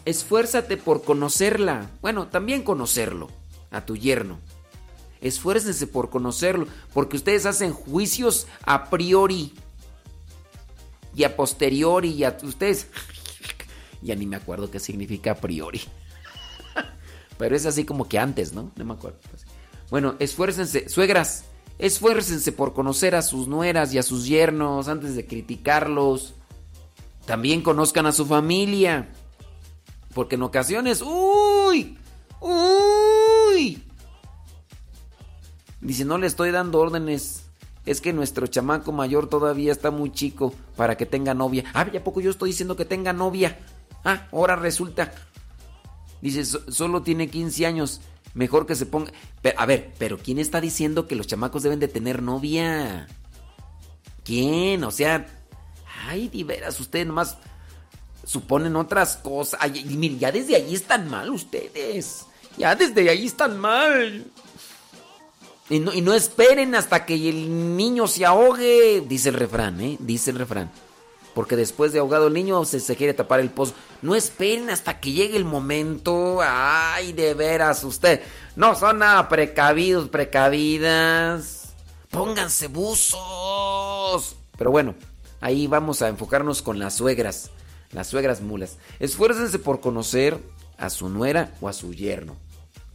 [0.05, 1.89] esfuérzate por conocerla.
[2.01, 3.29] Bueno, también conocerlo,
[3.71, 4.39] a tu yerno.
[5.25, 9.53] Esfuércense por conocerlo, porque ustedes hacen juicios a priori
[11.15, 12.87] y a posteriori y a ustedes.
[14.01, 15.81] Ya ni me acuerdo qué significa a priori.
[17.39, 18.71] Pero es así como que antes, ¿no?
[18.75, 19.17] No me acuerdo.
[19.89, 21.45] Bueno, esfuércense, suegras,
[21.79, 26.35] esfuércense por conocer a sus nueras y a sus yernos antes de criticarlos.
[27.25, 29.09] También conozcan a su familia.
[30.13, 31.97] Porque en ocasiones, uy,
[32.41, 33.81] uy.
[35.85, 37.43] Dice, no le estoy dando órdenes.
[37.85, 41.63] Es que nuestro chamaco mayor todavía está muy chico para que tenga novia.
[41.75, 43.59] Ah, ¿y a poco yo estoy diciendo que tenga novia?
[44.03, 45.13] Ah, ahora resulta.
[46.21, 48.01] Dice, "So- solo tiene 15 años.
[48.33, 49.11] Mejor que se ponga...
[49.55, 53.07] A ver, pero ¿quién está diciendo que los chamacos deben de tener novia?
[54.23, 54.83] ¿Quién?
[54.83, 55.27] O sea...
[56.07, 57.37] Ay, de veras, ustedes nomás
[58.23, 59.59] suponen otras cosas.
[59.61, 62.25] Ay, mire, ya desde ahí están mal ustedes.
[62.57, 64.25] Ya desde ahí están mal.
[65.67, 69.97] Y no, esperen hasta que el niño se ahogue, dice el refrán, ¿eh?
[69.99, 70.71] Dice el refrán.
[71.33, 73.73] Porque después de ahogado el niño se, se quiere tapar el pozo.
[74.03, 76.39] No esperen hasta que llegue el momento.
[76.41, 78.21] Ay, de veras, usted.
[78.55, 81.73] No son nada precavidos, precavidas.
[82.11, 84.35] Pónganse buzos.
[84.57, 84.93] Pero bueno,
[85.41, 87.49] ahí vamos a enfocarnos con las suegras.
[87.91, 88.77] Las suegras mulas.
[88.99, 90.39] Esfuércense por conocer
[90.77, 92.37] a su nuera o a su yerno.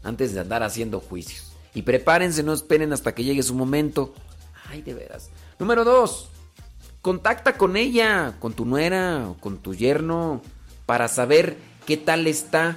[0.04, 1.49] Antes de andar haciendo juicios.
[1.74, 4.14] Y prepárense, no esperen hasta que llegue su momento.
[4.68, 5.30] Ay, de veras.
[5.58, 6.28] Número dos.
[7.02, 10.42] Contacta con ella, con tu nuera o con tu yerno,
[10.86, 11.56] para saber
[11.86, 12.76] qué tal está.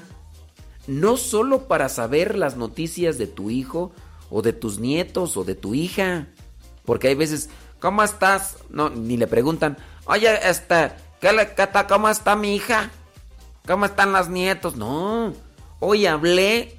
[0.88, 3.92] No solo para saber las noticias de tu hijo
[4.30, 6.28] o de tus nietos o de tu hija.
[6.86, 7.50] Porque hay veces,
[7.80, 8.58] ¿cómo estás?
[8.70, 11.50] No, ni le preguntan, oye, este, ¿qué le,
[11.88, 12.92] ¿cómo está mi hija?
[13.66, 14.76] ¿Cómo están los nietos?
[14.76, 15.34] No,
[15.80, 16.78] hoy hablé,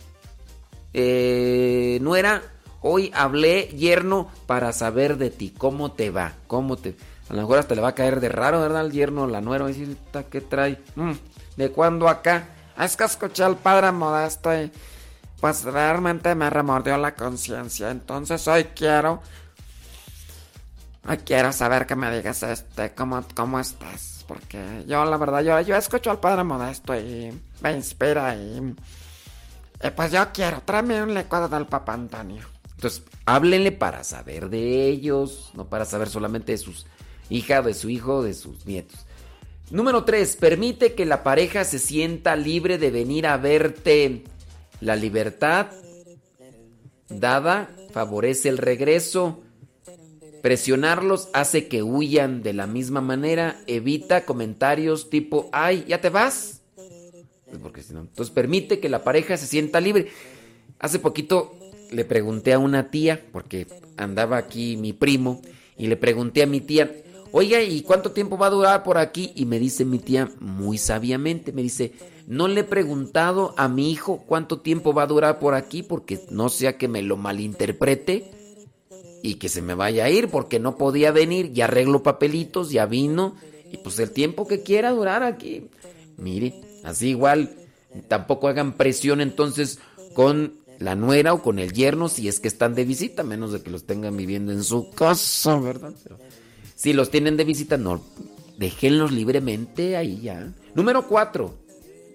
[0.94, 2.42] eh, nuera,
[2.80, 6.96] hoy hablé, yerno, para saber de ti, cómo te va, cómo te...
[7.28, 8.84] A lo mejor hasta le va a caer de raro, ¿verdad?
[8.86, 10.78] El yerno, la nuera, va a decir, "Ta, ¿qué trae?
[10.94, 11.12] Mm,
[11.56, 12.48] ¿De cuándo acá?
[12.76, 14.70] "Ah, Es que escuché al padre modesto y
[15.40, 17.90] pues realmente me remordió la conciencia.
[17.90, 19.22] Entonces hoy quiero...
[21.08, 24.24] Hoy quiero saber que me digas este, cómo, cómo estás.
[24.26, 28.74] Porque yo, la verdad, yo, yo escucho al padre modesto y me inspira y...
[29.84, 32.42] y pues yo quiero, tráeme un licuado del papá Antonio.
[32.76, 36.86] Entonces, háblenle para saber de ellos, no para saber solamente de sus
[37.28, 39.00] hijas, de su hijo, de sus nietos.
[39.70, 40.36] Número 3.
[40.36, 44.24] Permite que la pareja se sienta libre de venir a verte.
[44.80, 45.66] La libertad
[47.10, 49.42] dada favorece el regreso.
[50.42, 53.60] Presionarlos hace que huyan de la misma manera.
[53.66, 56.53] Evita comentarios tipo, ay, ¿ya te vas?
[57.54, 60.08] Pues porque si no- Entonces permite que la pareja se sienta libre.
[60.80, 61.54] Hace poquito
[61.92, 65.40] le pregunté a una tía, porque andaba aquí mi primo,
[65.78, 66.90] y le pregunté a mi tía,
[67.30, 69.30] oiga, ¿y cuánto tiempo va a durar por aquí?
[69.36, 71.92] Y me dice mi tía muy sabiamente, me dice,
[72.26, 76.20] no le he preguntado a mi hijo cuánto tiempo va a durar por aquí, porque
[76.30, 78.24] no sea que me lo malinterprete
[79.22, 82.86] y que se me vaya a ir, porque no podía venir, ya arreglo papelitos, ya
[82.86, 83.36] vino,
[83.70, 85.68] y pues el tiempo que quiera durar aquí.
[86.16, 86.54] Mire,
[86.84, 87.50] así igual,
[88.08, 89.78] tampoco hagan presión entonces
[90.14, 93.62] con la nuera o con el yerno si es que están de visita, menos de
[93.62, 95.92] que los tengan viviendo en su casa, ¿verdad?
[96.02, 96.18] Pero
[96.74, 98.02] si los tienen de visita, no,
[98.58, 100.52] déjenlos libremente ahí ya.
[100.74, 101.54] Número 4.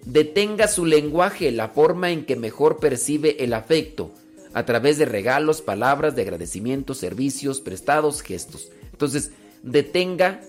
[0.04, 4.12] Detenga su lenguaje, la forma en que mejor percibe el afecto,
[4.52, 8.68] a través de regalos, palabras de agradecimiento, servicios, prestados, gestos.
[8.92, 9.30] Entonces,
[9.62, 10.40] detenga.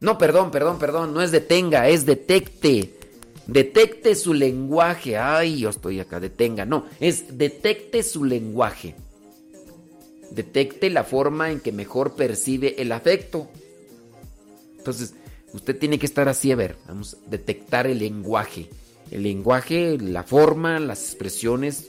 [0.00, 2.97] No, perdón, perdón, perdón, no es detenga, es detecte.
[3.48, 5.16] Detecte su lenguaje.
[5.16, 6.66] Ay, yo estoy acá, detenga.
[6.66, 8.94] No, es detecte su lenguaje.
[10.30, 13.48] detecte la forma en que mejor percibe el afecto.
[14.76, 15.14] Entonces,
[15.54, 18.68] usted tiene que estar así, a ver, vamos a detectar el lenguaje.
[19.10, 21.88] El lenguaje, la forma, las expresiones.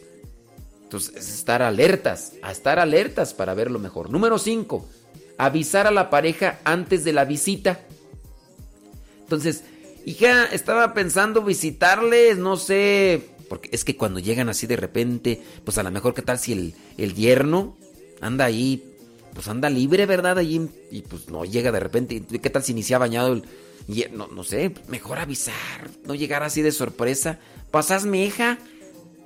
[0.84, 4.10] Entonces, es estar alertas, a estar alertas para verlo mejor.
[4.10, 4.88] Número 5,
[5.38, 7.82] avisar a la pareja antes de la visita.
[9.20, 9.64] Entonces,
[10.06, 15.78] hija, estaba pensando visitarles, no sé, porque es que cuando llegan así de repente, pues
[15.78, 17.78] a lo mejor, ¿qué tal si el, el yerno
[18.22, 18.84] anda ahí,
[19.34, 20.38] pues anda libre, ¿verdad?
[20.38, 23.44] Allí, y pues no llega de repente, ¿qué tal si inicia bañado el...
[24.12, 27.40] No, no sé, mejor avisar, no llegar así de sorpresa.
[27.72, 28.60] ¿Pasas mi hija?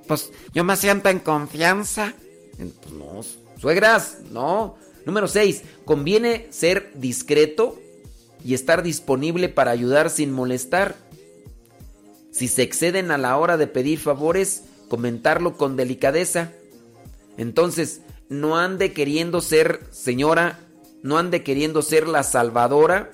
[0.06, 2.14] Pues yo me siento en confianza.
[2.56, 3.20] Pues no,
[3.60, 4.76] suegras, no.
[5.04, 5.62] Número 6.
[5.84, 7.78] Conviene ser discreto
[8.44, 10.96] y estar disponible para ayudar sin molestar.
[12.30, 16.52] Si se exceden a la hora de pedir favores, comentarlo con delicadeza.
[17.38, 20.60] Entonces, no ande queriendo ser, señora,
[21.02, 23.12] no ande queriendo ser la salvadora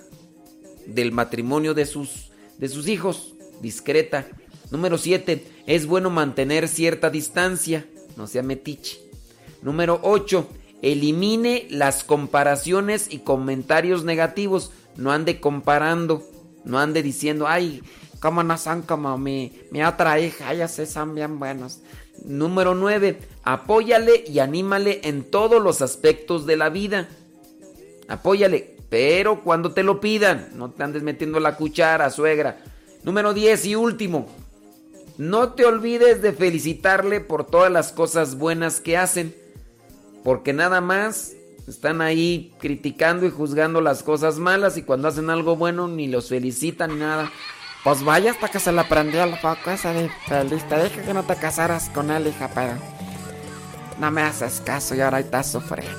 [0.86, 3.35] del matrimonio de sus, de sus hijos.
[3.61, 4.27] Discreta.
[4.70, 5.44] Número 7.
[5.66, 7.86] Es bueno mantener cierta distancia.
[8.16, 9.01] No sea metiche.
[9.62, 10.48] Número 8.
[10.82, 14.70] Elimine las comparaciones y comentarios negativos.
[15.01, 16.22] No ande comparando.
[16.64, 17.82] No ande diciendo, ay,
[19.70, 20.52] mi otra hija.
[20.52, 21.81] Ellas sí son bien buenos.
[22.22, 23.18] Número 9.
[23.43, 27.09] Apóyale y anímale en todos los aspectos de la vida.
[28.09, 30.51] Apóyale, pero cuando te lo pidan.
[30.55, 32.62] No te andes metiendo la cuchara, suegra.
[33.02, 34.28] Número 10 y último.
[35.16, 39.35] No te olvides de felicitarle por todas las cosas buenas que hacen.
[40.22, 41.32] Porque nada más
[41.70, 46.28] están ahí criticando y juzgando las cosas malas y cuando hacen algo bueno ni los
[46.28, 47.30] felicitan ni nada.
[47.82, 50.62] Pues vaya hasta que se la prendió foco esa de feliz.
[50.68, 52.74] Te que no te casaras con él, hija, pero
[53.98, 55.98] no me haces caso y ahora estás sufriendo.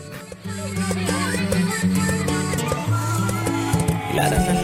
[4.14, 4.61] La, la, la, la, la, la,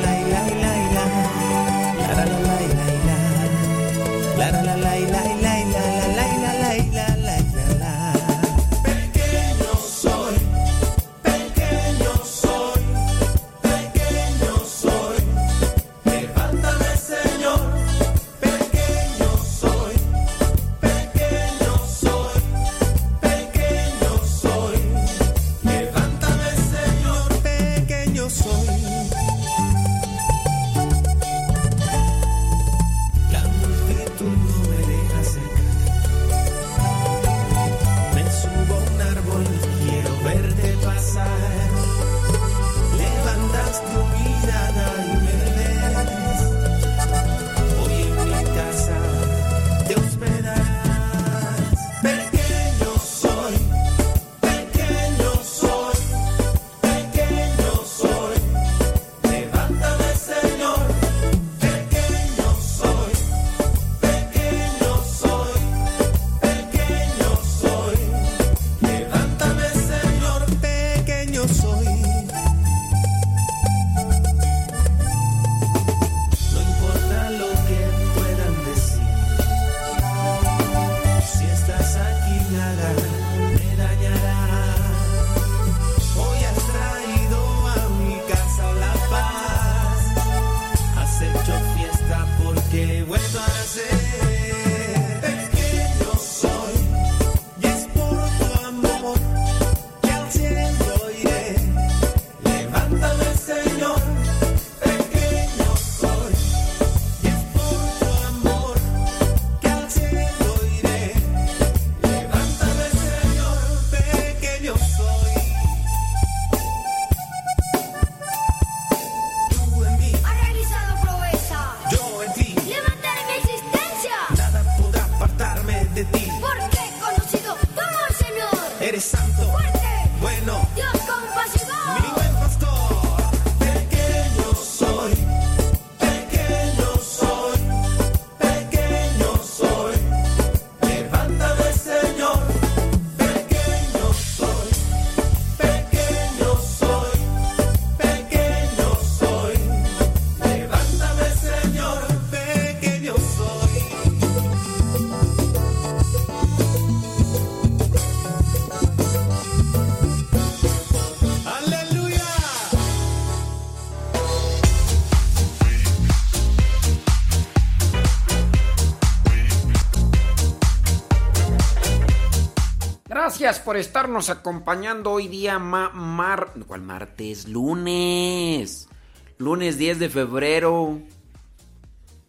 [173.48, 177.48] Gracias por estarnos acompañando hoy día ma mar ¿Cuál martes?
[177.48, 178.90] Lunes.
[179.38, 181.00] Lunes 10 de febrero.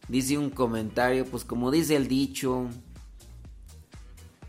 [0.06, 2.68] Dice un comentario, pues como dice el dicho,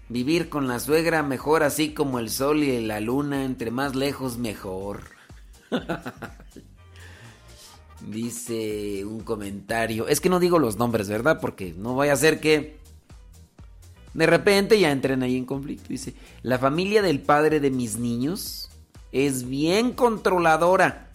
[0.10, 4.38] vivir con la suegra mejor así como el sol y la luna, entre más lejos
[4.38, 5.02] mejor.
[8.02, 11.40] dice un comentario, es que no digo los nombres, ¿verdad?
[11.41, 12.78] Porque no vaya a ser que
[14.14, 15.90] de repente ya entren ahí en conflicto.
[15.90, 18.69] Dice, la familia del padre de mis niños
[19.11, 21.10] es bien controladora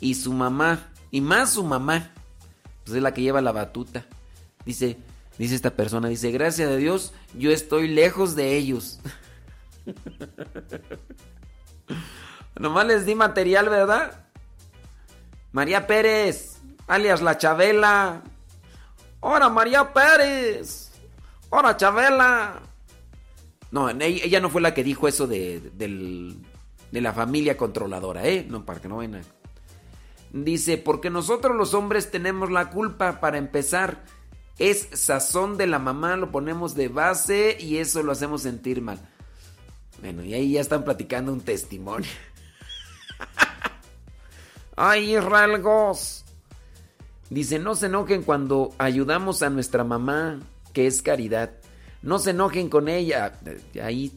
[0.00, 2.10] y su mamá, y más su mamá,
[2.84, 4.04] pues es la que lleva la batuta.
[4.64, 4.98] Dice,
[5.38, 9.00] dice esta persona, dice, gracias a Dios, yo estoy lejos de ellos.
[12.56, 14.26] Nomás les di material, ¿verdad?
[15.52, 18.22] María Pérez, alias la Chabela.
[19.20, 20.83] ¡Hola, María Pérez!
[21.56, 22.62] ¡Hola, Chabela!
[23.70, 28.44] No, ella no fue la que dijo eso de, de la familia controladora, ¿eh?
[28.48, 29.22] No, para que no vayan.
[30.32, 34.02] Dice, porque nosotros los hombres tenemos la culpa para empezar.
[34.58, 38.98] Es sazón de la mamá, lo ponemos de base y eso lo hacemos sentir mal.
[40.00, 42.10] Bueno, y ahí ya están platicando un testimonio.
[44.76, 45.62] Ay, Israel.
[47.30, 50.40] Dice, no se enojen cuando ayudamos a nuestra mamá,
[50.74, 51.52] que es caridad.
[52.02, 53.32] No se enojen con ella.
[53.82, 54.12] Ahí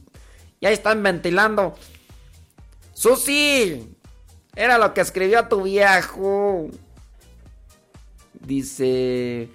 [0.59, 1.75] ya están ventilando.
[2.93, 3.95] Susi,
[4.55, 6.69] era lo que escribió tu viejo.
[8.33, 9.49] Dice,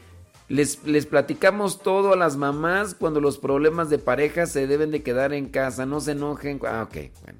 [0.48, 5.02] les, les, platicamos todo a las mamás cuando los problemas de pareja se deben de
[5.02, 5.84] quedar en casa.
[5.84, 6.60] No se enojen.
[6.66, 7.38] Ah, ok, bueno.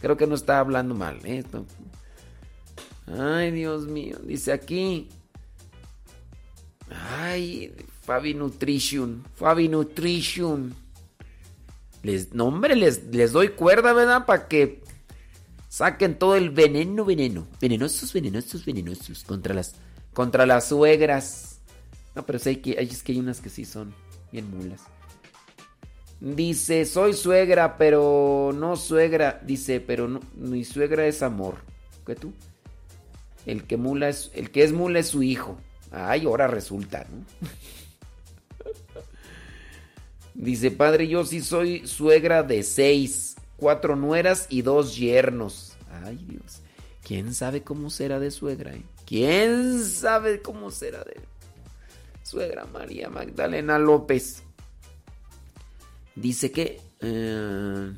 [0.00, 1.20] Creo que no está hablando mal.
[1.24, 1.44] ¿eh?
[3.06, 4.18] Ay, Dios mío.
[4.24, 5.08] Dice aquí.
[7.20, 7.72] Ay,
[8.02, 9.24] Fabi Nutrition.
[9.34, 10.74] Fabi Nutrition.
[12.02, 14.26] Les, no, hombre, les, les doy cuerda, ¿verdad?
[14.26, 14.82] Para que
[15.68, 17.46] saquen todo el veneno, veneno.
[17.60, 19.22] Venenosos, venenosos, venenosos.
[19.22, 19.76] Contra las,
[20.12, 21.60] contra las suegras.
[22.14, 23.94] No, pero sí que, es que hay unas que sí son
[24.32, 24.80] bien mulas.
[26.20, 29.40] Dice, soy suegra, pero no suegra.
[29.44, 31.56] Dice, pero no, mi suegra es amor.
[32.04, 32.32] ¿Qué tú?
[33.46, 35.56] El que mula es, el que es mula es su hijo.
[35.92, 37.48] Ay, ahora resulta, ¿no?
[40.34, 45.74] Dice, padre, yo sí soy suegra de seis, cuatro nueras y dos yernos.
[46.04, 46.62] Ay, Dios.
[47.04, 48.74] ¿Quién sabe cómo será de suegra?
[48.74, 48.82] Eh?
[49.04, 51.20] ¿Quién sabe cómo será de
[52.22, 54.42] suegra María Magdalena López?
[56.14, 57.92] Dice que uh,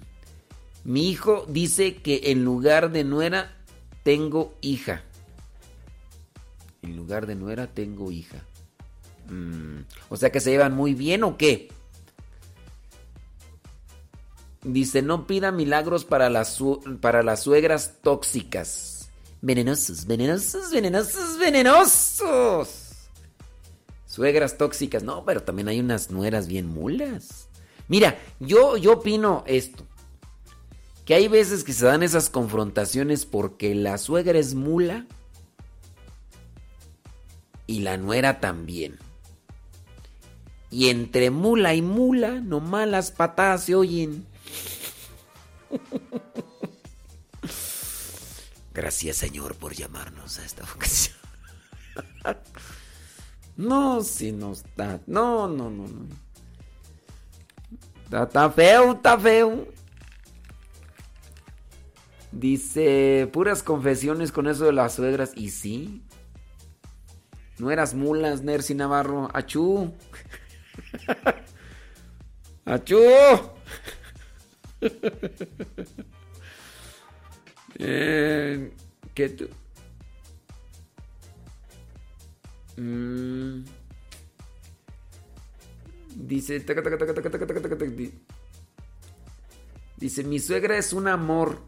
[0.84, 3.56] mi hijo dice que en lugar de nuera
[4.02, 5.02] tengo hija.
[6.82, 8.44] En lugar de nuera tengo hija.
[9.28, 11.68] Mm, o sea que se llevan muy bien o qué?
[14.64, 16.58] Dice, no pida milagros para las,
[17.00, 19.10] para las suegras tóxicas.
[19.42, 22.84] Venenosos, venenosos, venenosos, venenosos.
[24.06, 25.02] Suegras tóxicas.
[25.02, 27.48] No, pero también hay unas nueras bien mulas.
[27.88, 29.84] Mira, yo, yo opino esto.
[31.04, 35.06] Que hay veces que se dan esas confrontaciones porque la suegra es mula
[37.66, 38.98] y la nuera también.
[40.70, 44.26] Y entre mula y mula, nomás las patadas se oyen.
[48.74, 51.16] Gracias Señor por llamarnos a esta ocasión.
[53.56, 55.00] No, si no está.
[55.06, 56.08] No, no, no, no.
[58.22, 59.68] Está, feo, está feo.
[62.32, 65.32] Dice, puras confesiones con eso de las suegras.
[65.36, 66.02] Y sí.
[67.58, 69.28] No eras mulas, Nercy Navarro.
[69.32, 69.94] Achú.
[72.64, 72.98] Achú.
[77.78, 78.72] eh,
[79.14, 79.48] ¿Qué tú?
[82.76, 83.64] Mm.
[86.16, 86.64] Dice,
[89.96, 91.62] dice, mi suegra es un amor,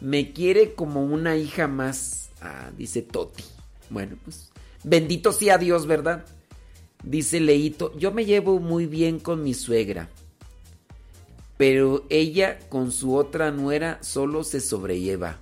[0.00, 2.30] me quiere como una hija más.
[2.40, 3.44] Ah, dice Toti.
[3.90, 4.50] Bueno, pues
[4.82, 6.24] bendito sea Dios, ¿verdad?
[7.02, 10.08] Dice Leito, yo me llevo muy bien con mi suegra,
[11.56, 15.38] pero ella con su otra nuera solo se sobrelleva.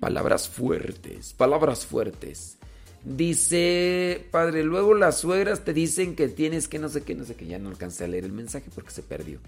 [0.00, 2.58] Palabras fuertes, palabras fuertes.
[3.04, 7.36] Dice, padre, luego las suegras te dicen que tienes que no sé qué, no sé
[7.36, 9.38] qué, ya no alcancé a leer el mensaje porque se perdió.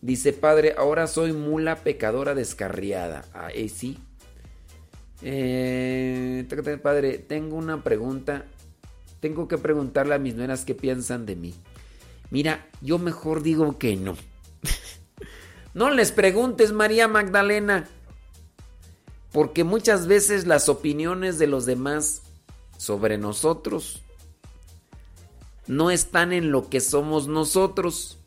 [0.00, 3.26] Dice, padre, ahora soy mula pecadora descarriada.
[3.34, 3.98] Ah, eh, sí.
[5.20, 6.46] Eh,
[6.82, 8.46] padre, tengo una pregunta.
[9.20, 11.54] Tengo que preguntarle a mis nueras qué piensan de mí.
[12.30, 14.16] Mira, yo mejor digo que no.
[15.74, 17.88] No les preguntes, María Magdalena.
[19.32, 22.22] Porque muchas veces las opiniones de los demás
[22.76, 24.02] sobre nosotros
[25.66, 28.18] no están en lo que somos nosotros,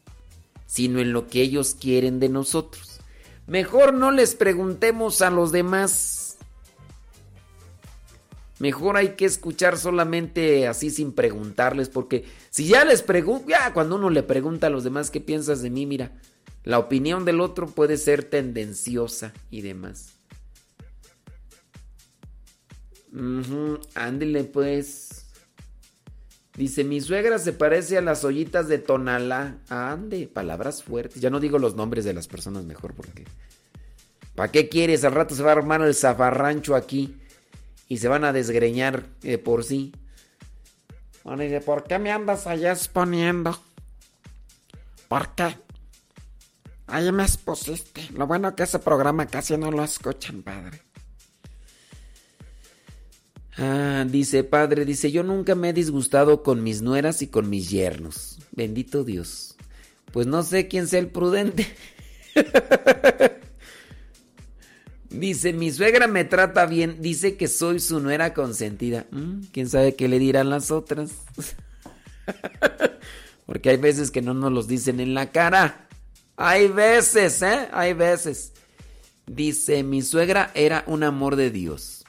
[0.65, 2.99] sino en lo que ellos quieren de nosotros.
[3.45, 6.37] Mejor no les preguntemos a los demás.
[8.57, 13.97] Mejor hay que escuchar solamente así sin preguntarles, porque si ya les pregunto, ya cuando
[13.97, 16.13] uno le pregunta a los demás qué piensas de mí, mira,
[16.65, 20.15] la opinión del otro puede ser tendenciosa y demás.
[23.93, 25.27] Ándele pues.
[26.57, 29.57] Dice, mi suegra se parece a las ollitas de Tonalá.
[29.69, 31.21] Ande, palabras fuertes.
[31.21, 33.25] Ya no digo los nombres de las personas mejor porque...
[34.35, 35.03] ¿Para qué quieres?
[35.03, 37.15] Al rato se va a armar el zafarrancho aquí
[37.87, 39.93] y se van a desgreñar de por sí.
[41.23, 43.57] Bueno, dice, ¿por qué me andas allá exponiendo?
[45.07, 45.64] ¿Por qué?
[46.87, 48.09] Ahí me expusiste.
[48.13, 50.81] Lo bueno que ese programa casi no lo escuchan, padre.
[53.57, 57.69] Ah, dice padre, dice, yo nunca me he disgustado con mis nueras y con mis
[57.69, 58.39] yernos.
[58.51, 59.55] Bendito Dios.
[60.11, 61.67] Pues no sé quién sea el prudente.
[65.09, 69.07] dice, mi suegra me trata bien, dice que soy su nuera consentida.
[69.11, 71.11] Mm, ¿Quién sabe qué le dirán las otras?
[73.45, 75.87] Porque hay veces que no nos los dicen en la cara.
[76.37, 77.69] Hay veces, ¿eh?
[77.71, 78.53] Hay veces.
[79.25, 82.05] Dice, mi suegra era un amor de Dios.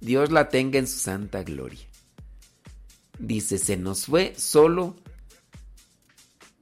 [0.00, 1.86] Dios la tenga en su santa gloria.
[3.18, 4.96] Dice, se nos fue solo.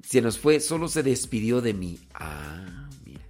[0.06, 2.01] Se nos fue, solo se despidió de mí.
[2.15, 3.20] Ah, mira.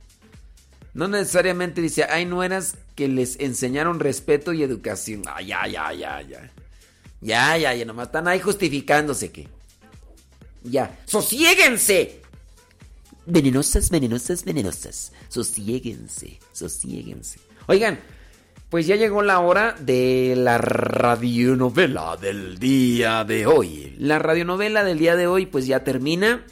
[0.94, 5.22] No necesariamente dice, hay nueras que les enseñaron respeto y educación.
[5.26, 6.50] Ah, ya, ya, ya, ya.
[7.20, 9.48] Ya, ya, ya, nomás están ahí justificándose que.
[10.62, 12.22] Ya, sosiéguense.
[13.30, 15.12] Venenosas, venenosas, venenosas.
[15.28, 17.38] Sosiéguense, sosiéguense.
[17.66, 17.98] Oigan,
[18.70, 23.94] pues ya llegó la hora de la radionovela del día de hoy.
[23.98, 26.46] La radionovela del día de hoy pues ya termina.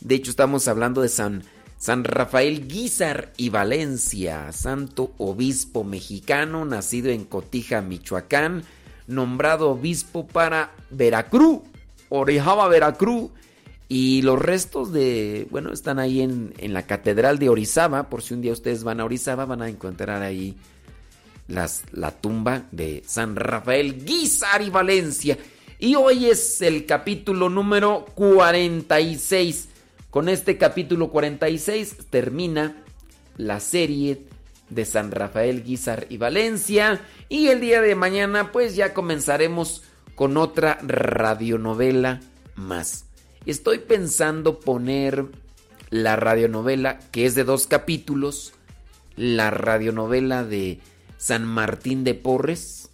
[0.00, 1.42] De hecho estamos hablando de San,
[1.78, 8.62] San Rafael Guizar y Valencia, santo obispo mexicano, nacido en Cotija, Michoacán,
[9.08, 11.62] nombrado obispo para Veracruz,
[12.08, 13.32] Orejaba, Veracruz.
[13.94, 18.32] Y los restos de, bueno, están ahí en, en la catedral de Orizaba, por si
[18.32, 20.56] un día ustedes van a Orizaba van a encontrar ahí
[21.46, 25.36] las, la tumba de San Rafael Guizar y Valencia.
[25.78, 29.68] Y hoy es el capítulo número 46.
[30.08, 32.82] Con este capítulo 46 termina
[33.36, 34.22] la serie
[34.70, 37.02] de San Rafael Guizar y Valencia.
[37.28, 39.82] Y el día de mañana pues ya comenzaremos
[40.14, 42.20] con otra radionovela
[42.54, 43.11] más.
[43.46, 45.26] Estoy pensando poner
[45.90, 48.52] la radionovela que es de dos capítulos.
[49.16, 50.80] La radionovela de
[51.18, 52.90] San Martín de Porres.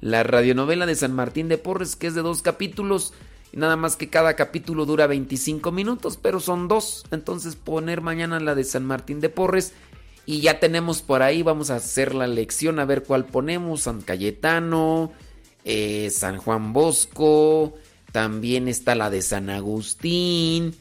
[0.00, 3.12] La radionovela de San Martín de Porres, que es de dos capítulos.
[3.52, 7.04] Nada más que cada capítulo dura 25 minutos, pero son dos.
[7.12, 9.72] Entonces poner mañana la de San Martín de Porres.
[10.26, 13.82] Y ya tenemos por ahí, vamos a hacer la lección a ver cuál ponemos.
[13.82, 15.12] San Cayetano,
[15.64, 17.74] eh, San Juan Bosco,
[18.12, 20.74] también está la de San Agustín.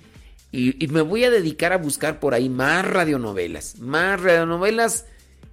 [0.52, 3.80] Y, me voy a dedicar a buscar por ahí más radionovelas.
[3.80, 5.06] Más radionovelas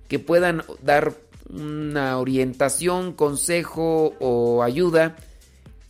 [0.09, 1.15] que puedan dar
[1.51, 5.17] una orientación, consejo o ayuda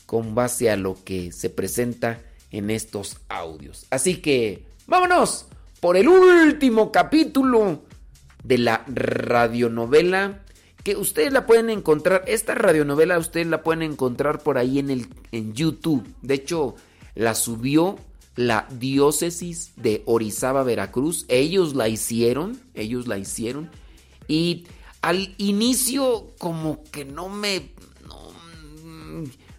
[0.07, 2.21] con base a lo que se presenta
[2.51, 3.87] en estos audios.
[3.91, 5.47] Así que vámonos
[5.81, 7.83] por el último capítulo
[8.43, 10.44] de la radionovela
[10.85, 12.23] que ustedes la pueden encontrar.
[12.27, 16.07] Esta radionovela ustedes la pueden encontrar por ahí en, el, en YouTube.
[16.21, 16.77] De hecho,
[17.15, 17.99] la subió
[18.37, 21.25] la diócesis de Orizaba, Veracruz.
[21.29, 23.71] Ellos la hicieron, ellos la hicieron.
[24.29, 24.67] Y
[25.01, 27.71] al inicio como que no me...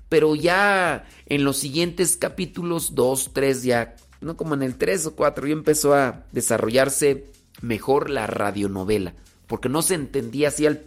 [0.10, 5.16] pero ya en los siguientes capítulos 2, 3 ya, no como en el 3 o
[5.16, 7.32] 4, ya empezó a desarrollarse
[7.62, 9.16] mejor la radionovela.
[9.48, 10.84] Porque no se entendía así al,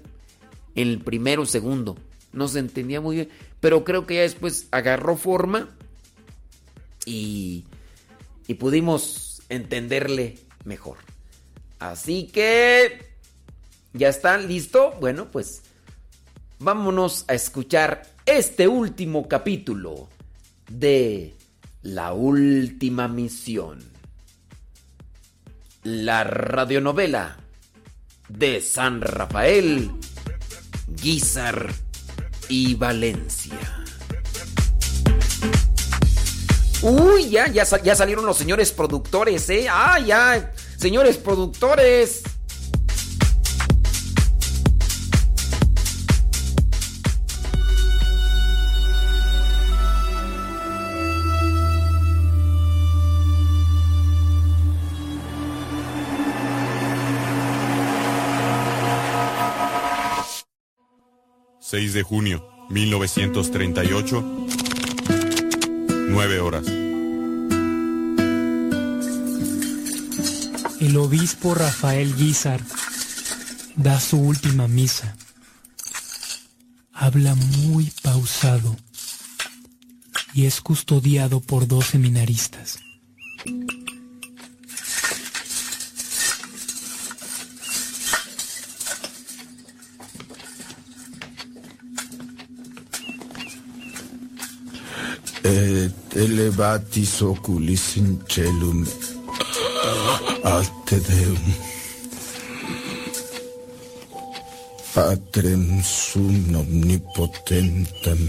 [0.82, 1.96] el primero o segundo.
[2.32, 3.28] No se entendía muy bien.
[3.60, 5.68] Pero creo que ya después agarró forma
[7.05, 7.64] y,
[8.46, 10.98] y pudimos entenderle mejor.
[11.78, 13.09] Así que
[13.98, 14.94] ¿Ya está listo?
[15.00, 15.62] Bueno, pues
[16.59, 20.09] vámonos a escuchar este último capítulo
[20.70, 21.34] de
[21.82, 23.82] La Última Misión.
[25.84, 27.38] La radionovela
[28.28, 29.90] de San Rafael,
[31.00, 31.72] Guizar
[32.48, 33.58] y Valencia.
[36.82, 39.66] Uy, ya, ya, ya salieron los señores productores, ¿eh?
[39.70, 42.22] Ah, ya Señores productores.
[61.78, 64.46] ...6 de junio, 1938...
[66.10, 66.66] ...9 horas...
[70.80, 72.60] El obispo Rafael Guizar
[73.76, 75.16] da su última misa.
[76.92, 78.76] Habla muy pausado
[80.34, 82.80] y es custodiado por dos seminaristas.
[95.48, 98.84] Et elevatis oculis in celum
[100.44, 101.44] ad te Deum.
[104.92, 108.22] Patrem sum omnipotentem,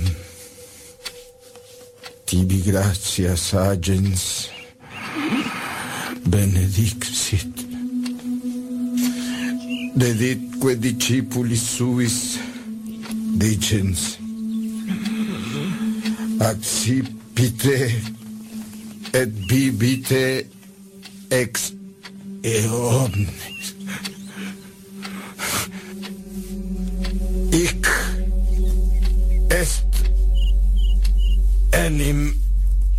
[2.29, 4.23] tibi gratias agens,
[6.29, 7.65] benedixit.
[9.99, 12.37] Deditque discipulis suis,
[13.41, 14.19] dicens,
[16.40, 17.91] accipite
[19.14, 20.48] et bibite
[21.32, 21.74] ex
[22.44, 23.28] eomnes.
[27.52, 27.88] Ic
[29.49, 29.84] est
[31.74, 32.34] enim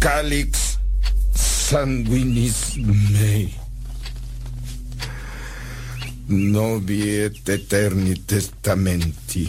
[0.01, 0.77] calix
[1.35, 2.77] sanguinis
[3.15, 3.49] mei.
[6.29, 9.49] Nobi et eterni testamenti.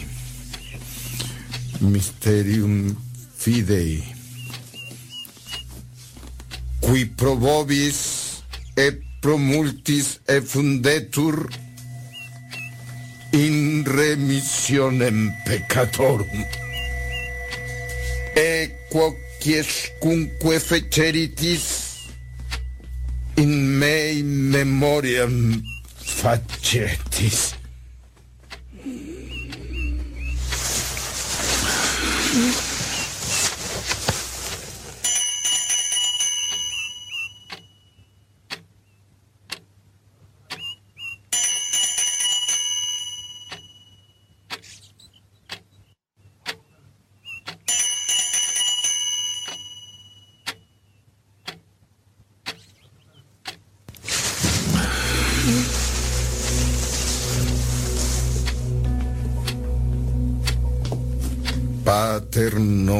[1.80, 2.94] Mysterium
[3.42, 4.02] fidei
[6.82, 7.98] qui probobis
[8.76, 11.48] et promultis e fundetur
[13.32, 16.44] in remissionem peccatorum.
[18.36, 21.66] E quo quiescunque feceritis
[23.34, 25.62] in mei memoriam
[25.96, 27.61] facetis.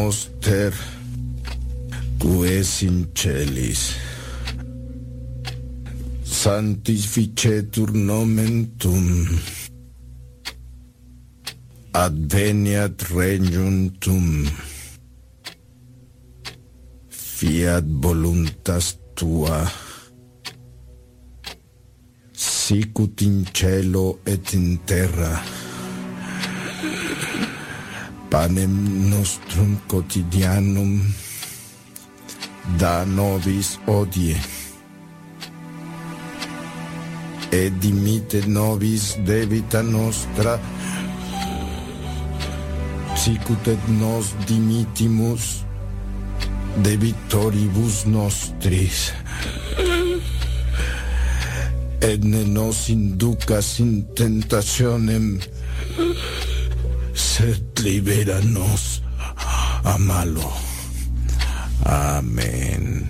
[0.02, 0.74] noster
[2.18, 3.82] quaes in celis.
[6.42, 9.38] Sanctificetur nomen tuum
[12.04, 14.26] adveniat regnum tuum.
[17.36, 19.62] Fiat voluntas tua
[22.34, 25.34] sicut in cielo et in terra.
[28.32, 28.72] Panem
[29.10, 30.92] nostrum quotidianum
[32.80, 34.36] da nobis odie.
[37.52, 40.56] Et dimite nobis debita nostra
[43.20, 45.66] sicut et nos dimitimus
[46.88, 49.12] debitoribus nostris.
[52.00, 55.36] Et ne nos inducas in tentationem
[57.32, 59.02] sed libéranos
[59.84, 60.52] a.
[61.84, 63.08] Amén.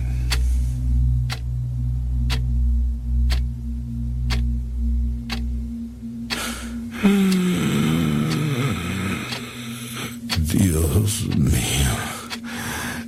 [10.53, 11.93] Dios mío,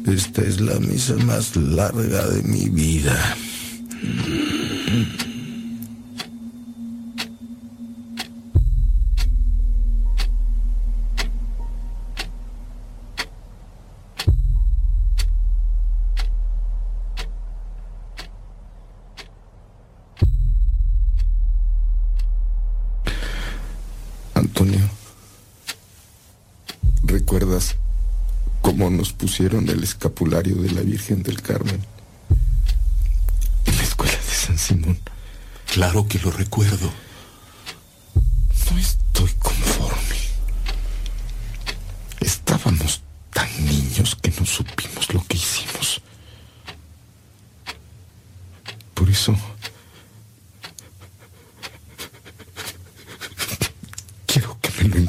[0.08, 3.18] esta es la misa más larga de mi vida.
[24.56, 24.90] Antonio,
[27.04, 27.76] ¿recuerdas
[28.62, 29.12] cómo nos
[29.46, 31.80] pusieron el escapulario de la Virgen del Carmen?
[33.66, 35.00] En la escuela de San Simón.
[35.72, 36.92] Claro que lo recuerdo.
[38.72, 40.18] No estoy conforme.
[42.22, 46.02] Estábamos tan niños que no supimos lo que hicimos.
[48.96, 49.38] Por eso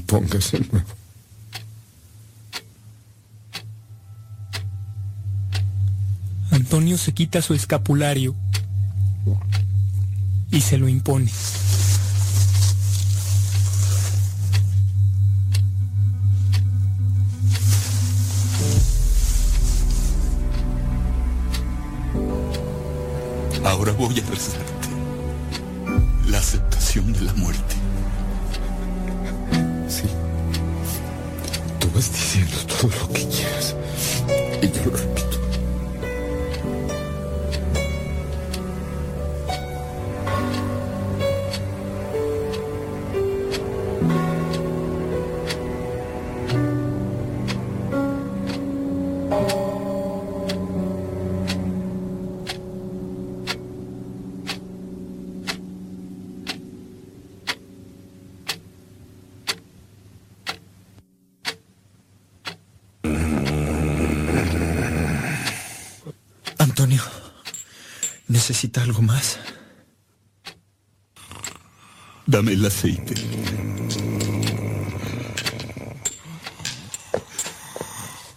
[0.07, 0.87] pongas de nuevo.
[6.51, 8.35] Antonio se quita su escapulario
[10.51, 11.33] y se lo impone.
[72.49, 73.15] El aceite.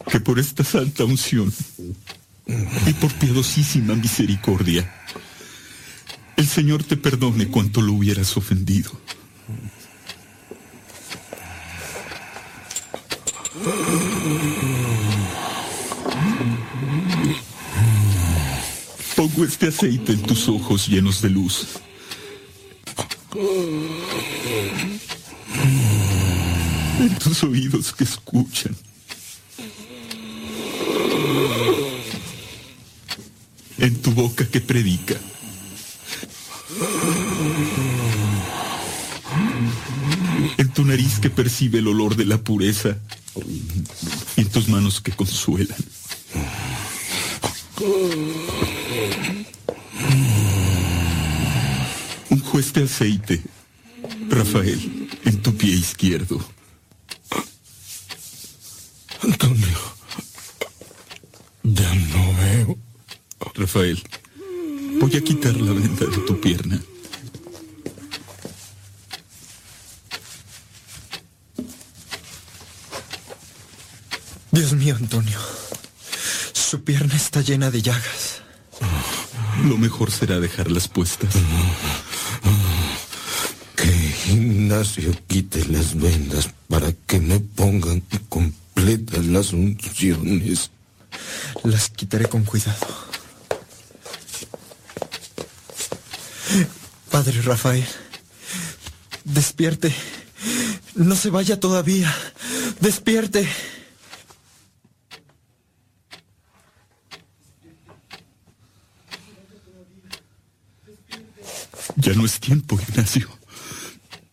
[0.10, 1.54] Que por esta santa unción
[2.48, 4.92] y por piadosísima misericordia,
[6.38, 8.92] el Señor te perdone cuanto lo hubieras ofendido.
[19.16, 21.68] Pongo este aceite en tus ojos llenos de luz.
[27.40, 28.76] Tus oídos que escuchan.
[33.78, 35.16] En tu boca que predica.
[40.58, 42.98] En tu nariz que percibe el olor de la pureza.
[44.36, 45.78] Y en tus manos que consuelan.
[52.30, 53.42] Un juez de aceite,
[54.28, 56.44] Rafael, en tu pie izquierdo.
[59.22, 59.80] Antonio,
[61.64, 62.78] ya no veo.
[63.80, 64.04] Rafael,
[65.00, 66.82] voy a quitar la venda de tu pierna.
[74.52, 75.40] Dios mío, Antonio.
[76.52, 78.42] Su pierna está llena de llagas.
[79.64, 81.34] Lo mejor será dejarlas puestas.
[83.78, 90.70] Que Ignacio quite las vendas para que me pongan completas las unciones.
[91.64, 93.09] Las quitaré con cuidado.
[97.12, 97.86] Padre Rafael,
[99.24, 99.94] despierte.
[100.96, 102.14] No se vaya todavía.
[102.80, 103.48] Despierte.
[111.96, 113.28] Ya no es tiempo, Ignacio.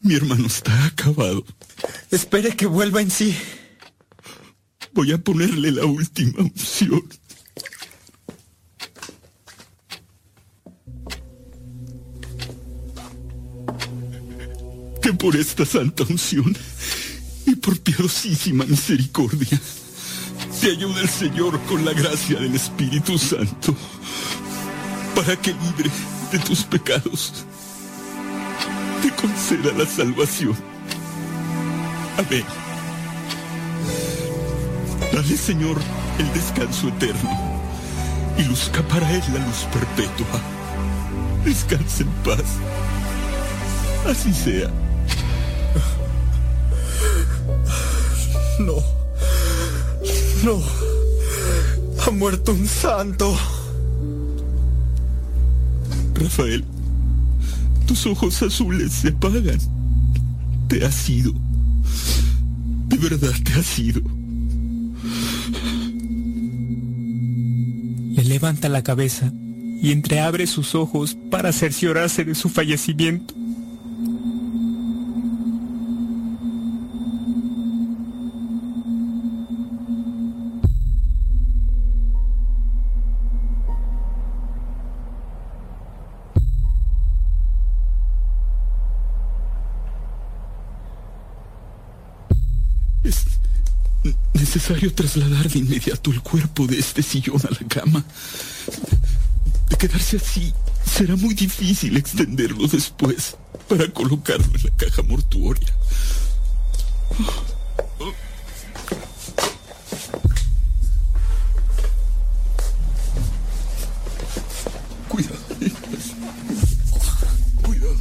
[0.00, 1.44] Mi hermano está acabado.
[2.10, 3.36] Espere que vuelva en sí.
[4.92, 7.02] Voy a ponerle la última unción.
[15.06, 16.56] Que por esta santa unción
[17.46, 19.60] y por piadosísima misericordia
[20.60, 23.76] te ayude el Señor con la gracia del Espíritu Santo
[25.14, 25.92] para que libre
[26.32, 27.44] de tus pecados
[29.00, 30.56] te conceda la salvación.
[32.18, 32.44] Amén.
[35.12, 35.80] Dale, Señor,
[36.18, 37.62] el descanso eterno
[38.38, 40.42] y luzca para él la luz perpetua.
[41.44, 42.42] Descanse en paz.
[44.04, 44.85] Así sea.
[48.58, 48.82] No.
[50.44, 50.62] No.
[52.04, 53.36] Ha muerto un santo.
[56.14, 56.64] Rafael,
[57.86, 59.58] tus ojos azules se apagan.
[60.68, 61.32] Te has ido.
[62.88, 64.00] De verdad te has ido.
[68.14, 69.32] Le levanta la cabeza
[69.82, 73.34] y entreabre sus ojos para cerciorarse de su fallecimiento.
[94.46, 98.04] Necesario trasladar de inmediato el cuerpo de este sillón a la cama.
[99.68, 100.54] De quedarse así,
[100.84, 103.36] será muy difícil extenderlo después
[103.68, 105.66] para colocarlo en la caja mortuoria.
[115.08, 115.38] Cuidado.
[117.62, 117.96] Cuidado.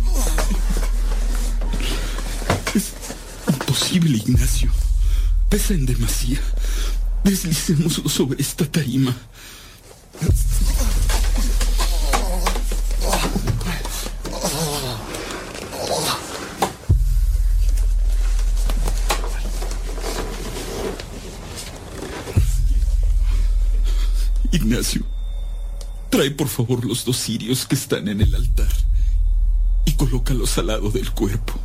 [2.76, 2.94] Es
[3.48, 4.85] imposible, Ignacio.
[5.50, 6.40] Pesa en demasía.
[7.24, 9.16] Deslicémoslo sobre esta tarima.
[24.52, 25.06] Ignacio,
[26.10, 28.70] trae por favor los dos cirios que están en el altar
[29.86, 31.65] y colócalos al lado del cuerpo.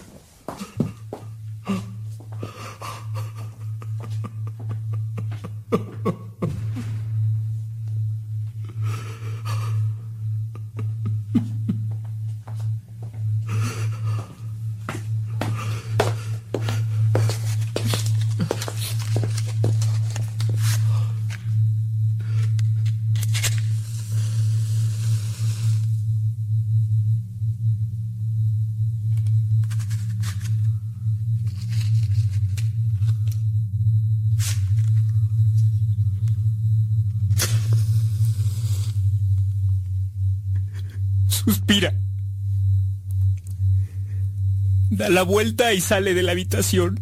[45.21, 46.99] la vuelta y sale de la habitación.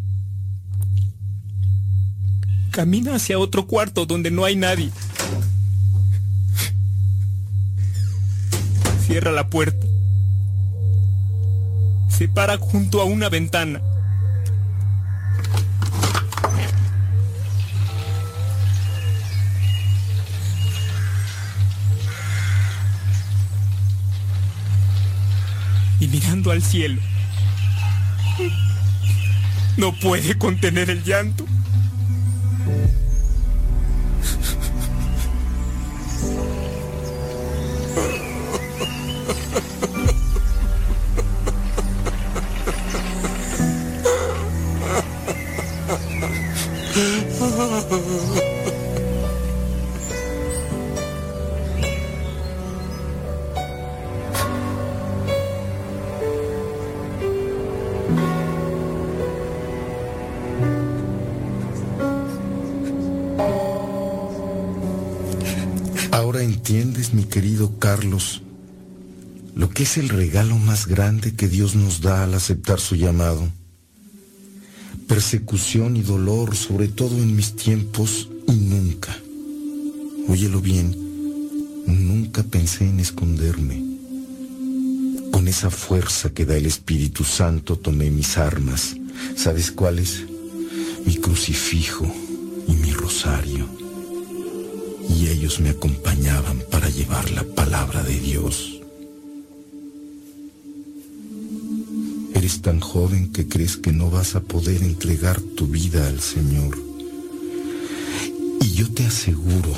[2.69, 4.91] Camina hacia otro cuarto donde no hay nadie.
[9.07, 9.87] Cierra la puerta.
[12.09, 13.81] Se para junto a una ventana.
[26.01, 27.01] y mirando al cielo.
[29.77, 31.45] No puede contener el llanto.
[69.79, 73.47] Lo que es el regalo más grande que Dios nos da al aceptar su llamado.
[75.07, 79.17] Persecución y dolor, sobre todo en mis tiempos, y nunca,
[80.27, 80.93] óyelo bien,
[81.85, 83.81] nunca pensé en esconderme.
[85.31, 88.97] Con esa fuerza que da el Espíritu Santo tomé mis armas.
[89.37, 90.25] ¿Sabes cuáles?
[91.05, 92.05] Mi crucifijo
[92.67, 93.65] y mi rosario
[95.09, 98.78] y ellos me acompañaban para llevar la palabra de Dios.
[102.61, 106.77] Tan joven que crees que no vas a poder entregar tu vida al Señor.
[108.61, 109.73] Y yo te aseguro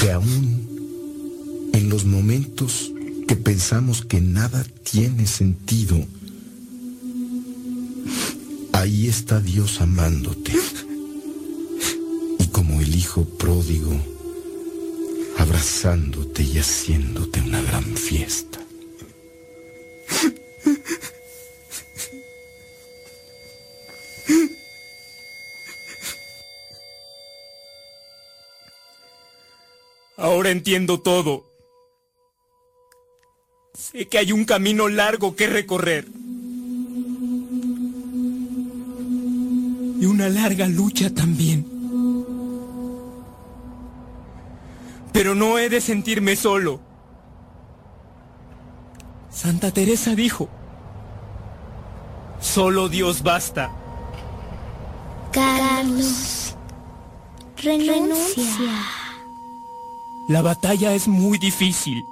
[0.00, 2.92] que aún en los momentos
[3.26, 6.06] que pensamos que nada tiene sentido,
[8.72, 10.52] ahí está Dios amándote
[12.52, 13.90] como el hijo pródigo,
[15.38, 18.51] abrazándote y haciéndote una gran fiesta.
[30.52, 31.44] Entiendo todo.
[33.74, 36.06] Sé que hay un camino largo que recorrer.
[40.00, 41.66] Y una larga lucha también.
[45.12, 46.80] Pero no he de sentirme solo.
[49.30, 50.48] Santa Teresa dijo,
[52.40, 53.72] solo Dios basta.
[55.32, 56.54] Carlos,
[57.56, 59.01] renuncia.
[60.32, 62.08] La batalla es muy difícil.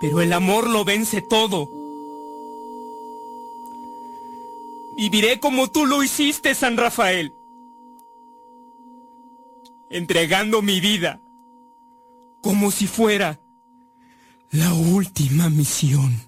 [0.00, 1.70] Pero el amor lo vence todo.
[4.96, 7.32] Viviré como tú lo hiciste, San Rafael.
[9.88, 11.20] Entregando mi vida.
[12.42, 13.38] Como si fuera
[14.50, 16.22] la última misión.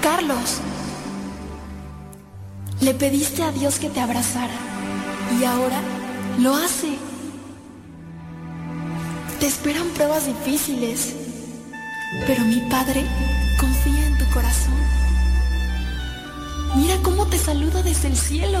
[0.00, 0.62] Carlos,
[2.80, 4.54] le pediste a Dios que te abrazara
[5.38, 5.80] y ahora
[6.38, 6.96] lo hace.
[9.38, 11.14] Te esperan pruebas difíciles,
[12.26, 13.04] pero mi Padre
[13.58, 14.74] confía en tu corazón.
[16.74, 18.60] Mira cómo te saluda desde el cielo.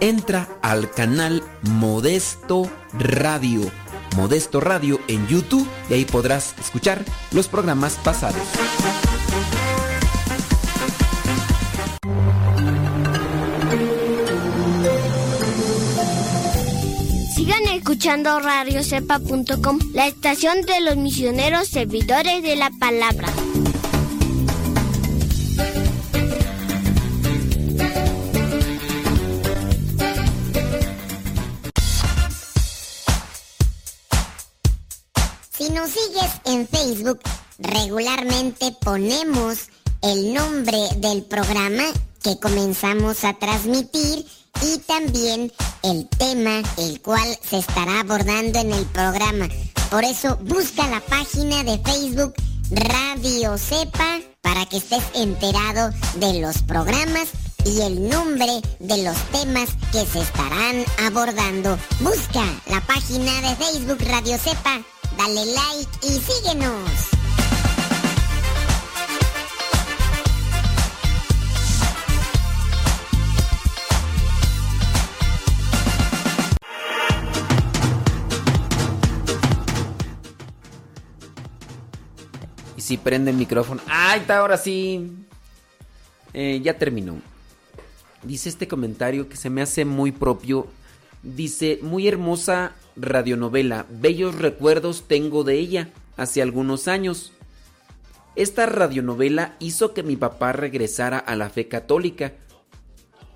[0.00, 3.70] entra al canal Modesto Radio.
[4.16, 8.42] Modesto Radio en YouTube y ahí podrás escuchar los programas pasados.
[17.34, 23.28] Sigan escuchando radiocepa.com, la estación de los misioneros servidores de la palabra.
[35.74, 37.20] Nos sigues en Facebook,
[37.58, 39.68] regularmente ponemos
[40.02, 41.82] el nombre del programa
[42.22, 44.24] que comenzamos a transmitir
[44.62, 45.52] y también
[45.82, 49.48] el tema el cual se estará abordando en el programa.
[49.90, 52.34] Por eso busca la página de Facebook
[52.70, 57.30] Radio Cepa para que estés enterado de los programas
[57.64, 61.78] y el nombre de los temas que se estarán abordando.
[62.00, 64.82] Busca la página de Facebook Radio Cepa,
[65.16, 66.90] dale like y síguenos.
[82.76, 83.80] Y si prende el micrófono.
[83.86, 85.10] ¡Ay, está ahora sí!
[86.32, 87.16] Eh, ya terminó.
[88.22, 90.66] Dice este comentario que se me hace muy propio.
[91.22, 93.86] Dice, muy hermosa radionovela.
[93.90, 97.32] Bellos recuerdos tengo de ella hace algunos años.
[98.36, 102.34] Esta radionovela hizo que mi papá regresara a la fe católica.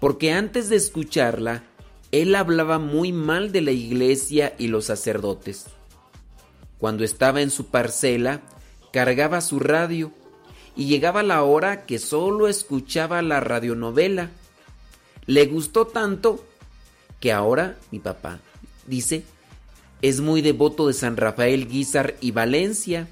[0.00, 1.64] Porque antes de escucharla,
[2.12, 5.66] él hablaba muy mal de la iglesia y los sacerdotes.
[6.78, 8.40] Cuando estaba en su parcela,
[8.92, 10.12] cargaba su radio
[10.76, 14.30] y llegaba la hora que solo escuchaba la radionovela.
[15.26, 16.44] Le gustó tanto
[17.20, 18.38] que ahora mi papá
[18.86, 19.24] dice
[20.02, 23.08] es muy devoto de San Rafael Guizar y Valencia.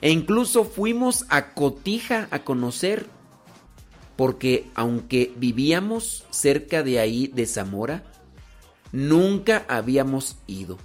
[0.00, 3.06] E incluso fuimos a Cotija a conocer,
[4.16, 8.04] porque aunque vivíamos cerca de ahí de Zamora,
[8.92, 10.78] nunca habíamos ido.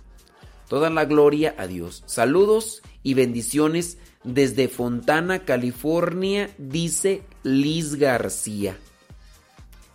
[0.67, 2.03] Toda la gloria a Dios.
[2.07, 8.77] Saludos y bendiciones desde Fontana, California, dice Liz García.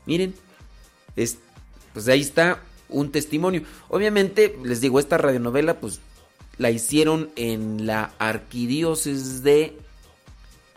[0.07, 0.35] Miren,
[1.16, 1.39] es,
[1.93, 3.62] pues ahí está un testimonio.
[3.89, 6.01] Obviamente, les digo, esta radionovela, pues
[6.59, 9.78] la hicieron en la arquidiócesis de.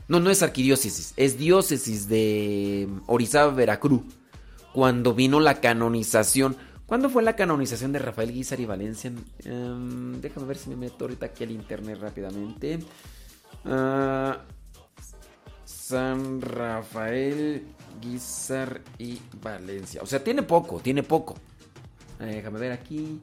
[0.08, 4.02] No, no es arquidiócesis, es diócesis de Orizaba, Veracruz.
[4.74, 6.56] Cuando vino la canonización.
[6.86, 9.14] ¿Cuándo fue la canonización de Rafael Guizar y Valencia?
[9.46, 12.80] Um, déjame ver si me meto ahorita aquí al internet rápidamente.
[13.64, 14.34] Uh,
[15.64, 17.66] San Rafael,
[18.02, 20.02] Guizar y Valencia.
[20.02, 21.36] O sea, tiene poco, tiene poco.
[22.22, 23.20] Eh, déjame ver aquí.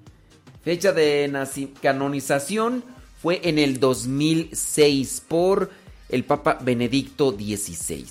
[0.62, 1.32] Fecha de
[1.80, 2.82] canonización
[3.22, 5.70] fue en el 2006 por
[6.08, 8.06] el Papa Benedicto XVI.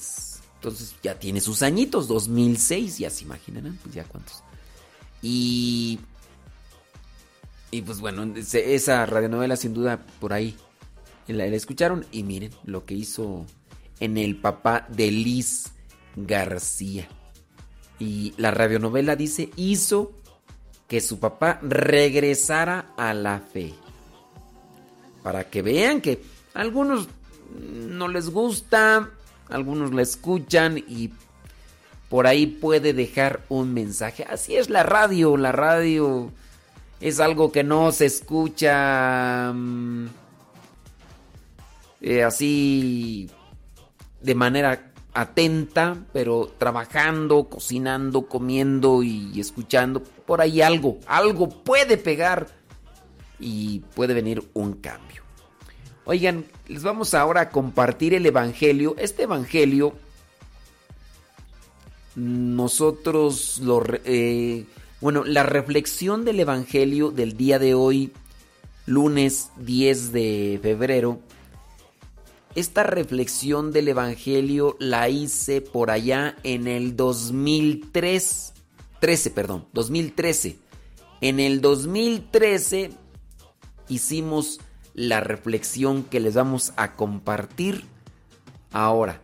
[0.55, 4.43] Entonces ya tiene sus añitos, 2006, ya se imaginan, pues ya cuántos.
[5.21, 5.99] Y.
[7.69, 10.55] Y pues bueno, esa radionovela sin duda por ahí
[11.27, 12.05] la, la escucharon.
[12.11, 13.45] Y miren lo que hizo
[13.99, 15.73] en el papá de Liz
[16.15, 17.09] García.
[17.99, 20.13] Y la radionovela dice, hizo
[20.87, 23.73] que su papá regresara a la fe.
[25.23, 26.21] Para que vean que
[26.53, 27.09] algunos
[27.59, 29.09] no les gusta,
[29.49, 31.11] algunos la escuchan y
[32.09, 34.25] por ahí puede dejar un mensaje.
[34.29, 36.31] Así es la radio, la radio
[36.99, 40.07] es algo que no se escucha mm,
[42.01, 43.29] eh, así
[44.21, 44.86] de manera
[45.17, 52.47] atenta, pero trabajando, cocinando, comiendo y escuchando, por ahí algo, algo puede pegar
[53.39, 55.23] y puede venir un cambio.
[56.05, 58.95] Oigan, les vamos ahora a compartir el Evangelio.
[58.99, 59.95] Este Evangelio,
[62.15, 63.59] nosotros
[64.05, 64.65] eh,
[65.01, 68.13] bueno, la reflexión del Evangelio del día de hoy,
[68.85, 71.19] lunes 10 de febrero,
[72.57, 78.53] esta reflexión del Evangelio la hice por allá en el 2003,
[78.99, 80.57] 13, perdón, 2013.
[81.21, 82.89] En el 2013
[83.89, 84.59] hicimos
[84.95, 87.85] la reflexión que les vamos a compartir
[88.71, 89.21] ahora.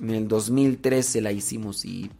[0.00, 2.10] En el 2013 la hicimos y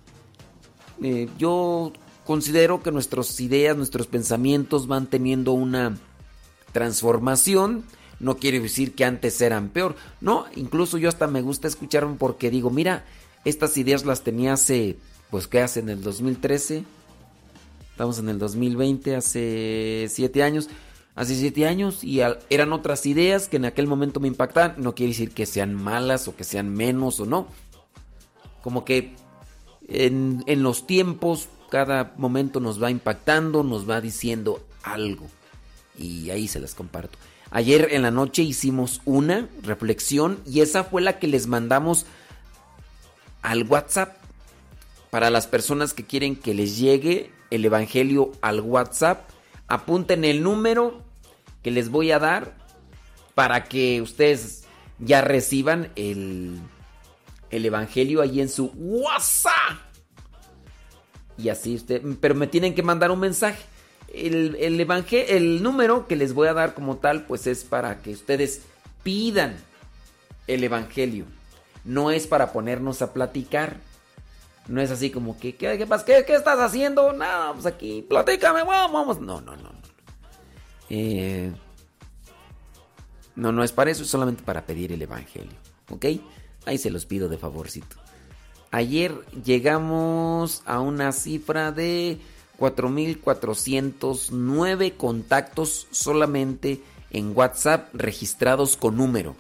[1.03, 1.93] eh, yo
[2.25, 5.99] considero que nuestras ideas, nuestros pensamientos van teniendo una
[6.71, 7.85] transformación.
[8.19, 9.97] No quiere decir que antes eran peor.
[10.21, 13.05] No, incluso yo hasta me gusta escucharme porque digo, mira,
[13.45, 14.97] estas ideas las tenía hace,
[15.31, 15.81] pues, ¿qué hace?
[15.81, 16.85] En el 2013.
[17.91, 20.69] Estamos en el 2020, hace siete años.
[21.15, 22.21] Hace siete años y
[22.51, 24.75] eran otras ideas que en aquel momento me impactaban.
[24.77, 27.49] No quiere decir que sean malas o que sean menos o no.
[28.63, 29.15] Como que
[29.89, 35.27] en los tiempos, cada momento nos va impactando, nos va diciendo algo.
[35.99, 37.19] Y ahí se las comparto.
[37.51, 42.07] Ayer en la noche hicimos una reflexión y esa fue la que les mandamos
[43.43, 44.17] al WhatsApp.
[45.11, 49.31] Para las personas que quieren que les llegue el Evangelio al WhatsApp,
[49.69, 51.03] apunten el número
[51.63, 52.57] que les voy a dar
[53.35, 54.65] para que ustedes
[54.99, 56.59] ya reciban el,
[57.51, 59.53] el Evangelio ahí en su WhatsApp.
[61.39, 63.63] Y así usted, pero me tienen que mandar un mensaje.
[64.17, 68.01] El, el, evangel- el número que les voy a dar como tal, pues es para
[68.03, 68.63] que ustedes
[69.03, 69.57] pidan
[70.47, 71.25] el Evangelio.
[71.85, 73.77] No es para ponernos a platicar.
[74.69, 77.13] No es así como que, ¿qué, qué, qué- qué estás haciendo?
[77.13, 79.21] Nada, pues aquí, platícame, vamos, vamos.
[79.21, 79.81] No, no, no, no.
[80.91, 81.53] Eh,
[83.35, 85.57] no, no es para eso, es solamente para pedir el Evangelio.
[85.91, 86.07] ¿Ok?
[86.65, 87.97] Ahí se los pido de favorcito.
[88.73, 89.15] Ayer
[89.45, 92.19] llegamos a una cifra de
[92.59, 99.35] 4.409 contactos solamente en WhatsApp registrados con número.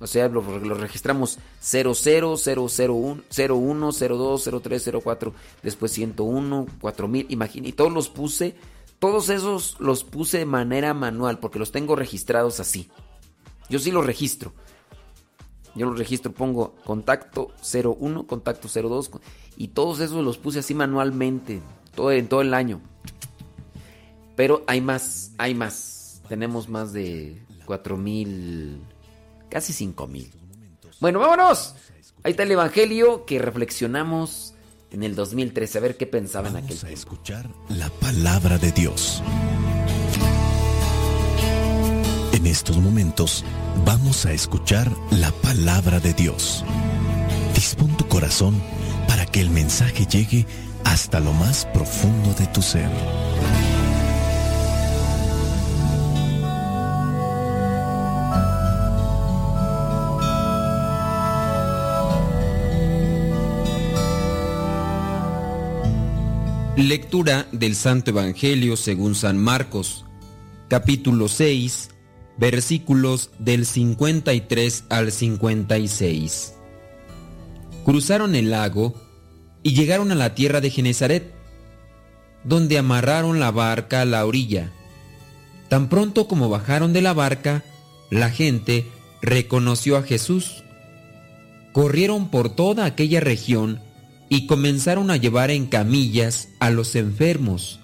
[0.00, 7.68] O sea, lo, lo registramos 00, 001, 01, 02, 03, 04, después 101, 4000, imagínate,
[7.68, 8.56] y todos los puse,
[8.98, 12.90] todos esos los puse de manera manual porque los tengo registrados así.
[13.68, 14.52] Yo sí los registro.
[15.74, 19.10] Yo los registro, pongo contacto 01, contacto 02
[19.56, 21.62] y todos esos los puse así manualmente,
[21.94, 22.80] todo en todo el año.
[24.36, 26.22] Pero hay más, hay más.
[26.28, 28.80] Tenemos más de 4000
[29.48, 30.30] casi 5000.
[31.00, 31.74] Bueno, vámonos.
[32.22, 34.54] Ahí está el evangelio que reflexionamos
[34.90, 39.22] en el 2013 a ver qué pensaban aquel a escuchar la palabra de Dios.
[42.32, 43.44] En estos momentos
[43.84, 46.64] vamos a escuchar la palabra de Dios.
[47.54, 48.62] Dispón tu corazón
[49.08, 50.46] para que el mensaje llegue
[50.84, 52.90] hasta lo más profundo de tu ser.
[66.76, 70.04] Lectura del Santo Evangelio según San Marcos,
[70.68, 71.90] capítulo 6,
[72.38, 76.54] versículos del 53 al 56.
[77.84, 78.94] Cruzaron el lago
[79.62, 81.32] y llegaron a la tierra de Genezaret,
[82.44, 84.72] donde amarraron la barca a la orilla.
[85.68, 87.64] Tan pronto como bajaron de la barca,
[88.10, 88.86] la gente
[89.22, 90.64] reconoció a Jesús.
[91.72, 93.80] Corrieron por toda aquella región
[94.28, 97.80] y comenzaron a llevar en camillas a los enfermos,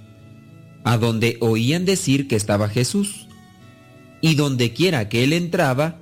[0.84, 3.26] a donde oían decir que estaba Jesús.
[4.20, 5.98] Y donde quiera que él entraba,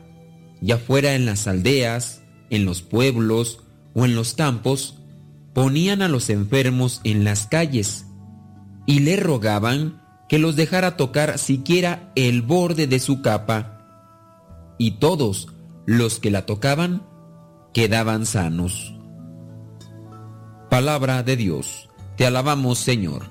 [0.61, 3.59] ya fuera en las aldeas, en los pueblos
[3.95, 4.96] o en los campos,
[5.57, 8.05] ponían a los enfermos en las calles
[8.85, 13.79] y le rogaban que los dejara tocar siquiera el borde de su capa.
[14.77, 15.49] Y todos
[15.87, 17.07] los que la tocaban
[17.73, 18.95] quedaban sanos.
[20.69, 21.89] Palabra de Dios.
[22.19, 23.23] Te alabamos, Señor.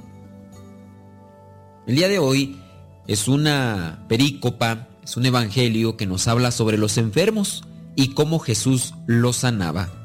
[1.85, 2.59] El día de hoy
[3.05, 7.65] es una perícopa, es un evangelio que nos habla sobre los enfermos
[7.95, 10.04] y cómo Jesús los sanaba.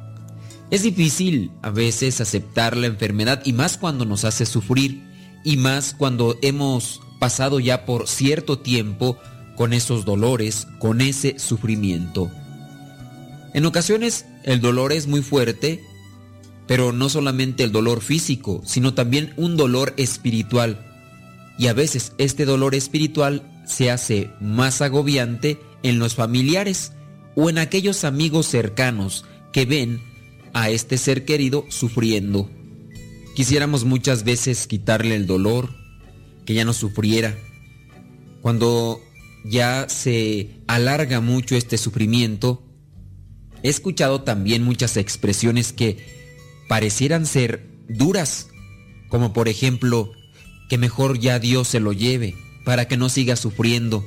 [0.71, 5.03] Es difícil a veces aceptar la enfermedad y más cuando nos hace sufrir
[5.43, 9.19] y más cuando hemos pasado ya por cierto tiempo
[9.57, 12.31] con esos dolores, con ese sufrimiento.
[13.53, 15.83] En ocasiones el dolor es muy fuerte,
[16.69, 20.87] pero no solamente el dolor físico, sino también un dolor espiritual.
[21.59, 26.93] Y a veces este dolor espiritual se hace más agobiante en los familiares
[27.35, 30.10] o en aquellos amigos cercanos que ven
[30.53, 32.51] a este ser querido sufriendo.
[33.35, 35.71] Quisiéramos muchas veces quitarle el dolor,
[36.45, 37.37] que ya no sufriera.
[38.43, 39.01] Cuando
[39.45, 42.63] ya se alarga mucho este sufrimiento,
[43.63, 45.99] he escuchado también muchas expresiones que
[46.69, 48.49] parecieran ser duras,
[49.09, 50.13] como por ejemplo,
[50.69, 54.05] que mejor ya Dios se lo lleve para que no siga sufriendo.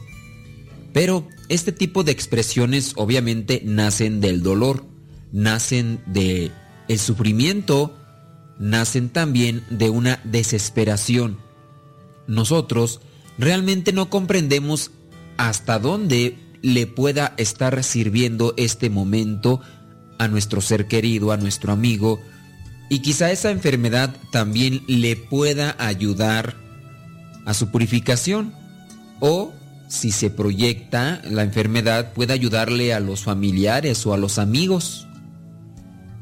[0.93, 4.85] Pero este tipo de expresiones obviamente nacen del dolor,
[5.33, 6.51] nacen de
[6.87, 7.97] el sufrimiento,
[8.57, 11.37] nacen también de una desesperación.
[12.27, 13.01] Nosotros
[13.37, 14.91] realmente no comprendemos
[15.35, 19.59] hasta dónde le pueda estar sirviendo este momento
[20.19, 22.21] a nuestro ser querido, a nuestro amigo,
[22.89, 26.55] y quizá esa enfermedad también le pueda ayudar
[27.45, 28.53] a su purificación
[29.19, 29.51] o
[29.87, 35.07] si se proyecta la enfermedad puede ayudarle a los familiares o a los amigos.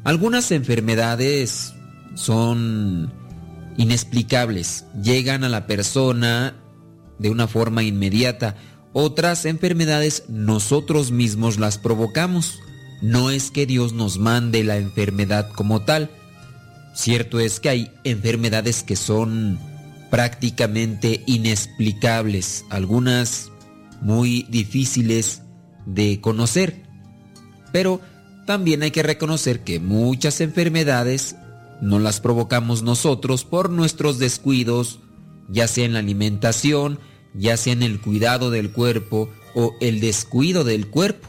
[0.03, 1.73] Algunas enfermedades
[2.15, 3.14] son
[3.78, 6.56] inexplicables, llegan a la persona
[7.19, 8.56] de una forma inmediata.
[8.94, 12.60] Otras enfermedades nosotros mismos las provocamos.
[13.02, 16.10] No es que Dios nos mande la enfermedad como tal.
[16.94, 19.60] Cierto es que hay enfermedades que son
[20.10, 23.52] prácticamente inexplicables, algunas
[24.02, 25.44] muy difíciles
[25.86, 26.84] de conocer.
[27.72, 28.02] Pero
[28.46, 31.36] también hay que reconocer que muchas enfermedades
[31.82, 35.00] no las provocamos nosotros por nuestros descuidos,
[35.50, 37.00] ya sea en la alimentación,
[37.34, 41.28] ya sea en el cuidado del cuerpo o el descuido del cuerpo.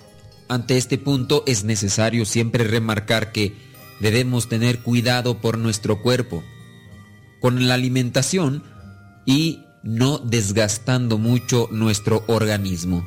[0.48, 3.54] Ante este punto es necesario siempre remarcar que
[4.00, 6.42] debemos tener cuidado por nuestro cuerpo,
[7.40, 8.62] con la alimentación
[9.24, 13.06] y no desgastando mucho nuestro organismo.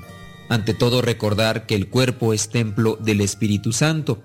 [0.49, 4.23] Ante todo recordar que el cuerpo es templo del Espíritu Santo.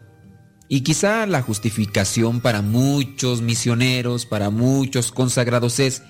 [0.69, 6.03] Y quizá la justificación para muchos misioneros, para muchos consagrados es,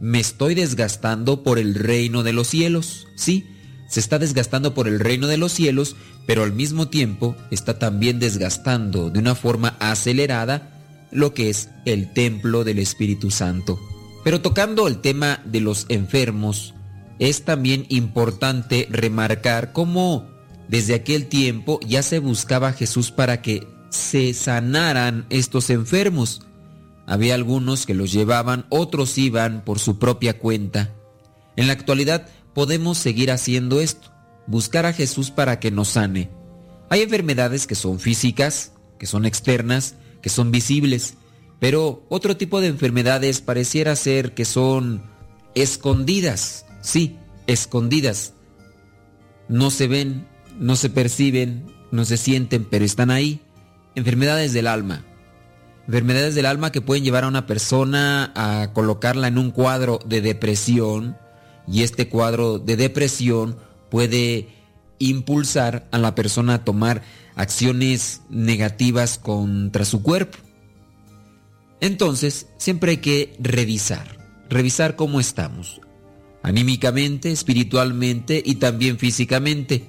[0.00, 3.06] me estoy desgastando por el reino de los cielos.
[3.16, 3.46] Sí,
[3.88, 8.18] se está desgastando por el reino de los cielos, pero al mismo tiempo está también
[8.18, 10.70] desgastando de una forma acelerada
[11.10, 13.78] lo que es el templo del Espíritu Santo.
[14.24, 16.74] Pero tocando el tema de los enfermos,
[17.18, 20.28] es también importante remarcar cómo
[20.68, 26.42] desde aquel tiempo ya se buscaba a Jesús para que se sanaran estos enfermos.
[27.06, 30.92] Había algunos que los llevaban, otros iban por su propia cuenta.
[31.56, 34.10] En la actualidad podemos seguir haciendo esto,
[34.46, 36.30] buscar a Jesús para que nos sane.
[36.88, 41.14] Hay enfermedades que son físicas, que son externas, que son visibles,
[41.60, 45.02] pero otro tipo de enfermedades pareciera ser que son
[45.54, 47.16] escondidas, sí,
[47.48, 48.34] escondidas.
[49.48, 50.28] No se ven,
[50.58, 53.40] no se perciben, no se sienten, pero están ahí.
[53.94, 55.04] Enfermedades del alma.
[55.86, 60.20] Enfermedades del alma que pueden llevar a una persona a colocarla en un cuadro de
[60.20, 61.16] depresión
[61.66, 63.56] y este cuadro de depresión
[63.90, 64.48] puede
[64.98, 67.02] impulsar a la persona a tomar
[67.36, 70.38] acciones negativas contra su cuerpo.
[71.80, 75.80] Entonces, siempre hay que revisar, revisar cómo estamos,
[76.44, 79.86] anímicamente, espiritualmente y también físicamente,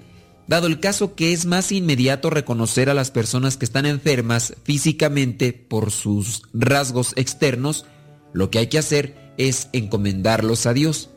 [0.48, 5.52] dado el caso que es más inmediato reconocer a las personas que están enfermas físicamente
[5.52, 7.86] por sus rasgos externos,
[8.34, 11.10] lo que hay que hacer es encomendarlos a Dios.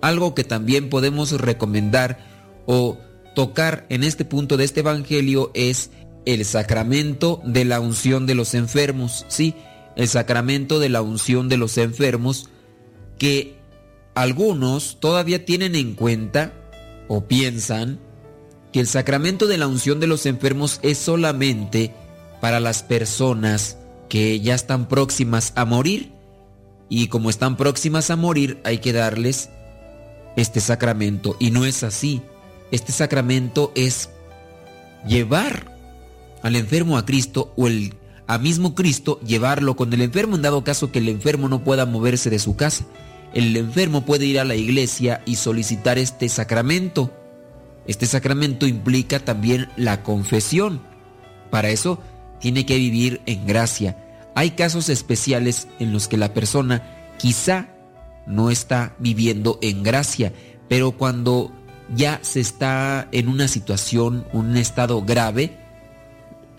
[0.00, 2.98] Algo que también podemos recomendar o
[3.34, 5.90] tocar en este punto de este Evangelio es
[6.24, 9.56] el sacramento de la unción de los enfermos, ¿sí?
[9.96, 12.48] el sacramento de la unción de los enfermos
[13.18, 13.60] que
[14.14, 16.52] algunos todavía tienen en cuenta
[17.08, 17.98] o piensan
[18.72, 21.94] que el sacramento de la unción de los enfermos es solamente
[22.40, 23.78] para las personas
[24.08, 26.12] que ya están próximas a morir
[26.88, 29.50] y como están próximas a morir hay que darles
[30.36, 32.22] este sacramento y no es así.
[32.70, 34.10] Este sacramento es
[35.06, 35.70] llevar
[36.42, 37.94] al enfermo a Cristo o el
[38.26, 41.86] a mismo Cristo llevarlo con el enfermo en dado caso que el enfermo no pueda
[41.86, 42.86] moverse de su casa.
[43.34, 47.10] El enfermo puede ir a la iglesia y solicitar este sacramento.
[47.86, 50.82] Este sacramento implica también la confesión.
[51.50, 52.00] Para eso
[52.40, 53.96] tiene que vivir en gracia.
[54.34, 57.68] Hay casos especiales en los que la persona quizá
[58.26, 60.32] no está viviendo en gracia.
[60.68, 61.52] Pero cuando
[61.94, 65.58] ya se está en una situación, un estado grave,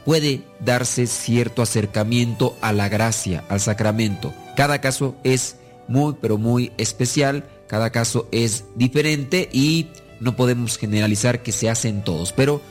[0.06, 4.34] puede darse cierto acercamiento a la gracia, al sacramento.
[4.56, 9.88] Cada caso es muy, pero muy especial, cada caso es diferente y
[10.20, 12.62] no podemos generalizar que se hacen todos, pero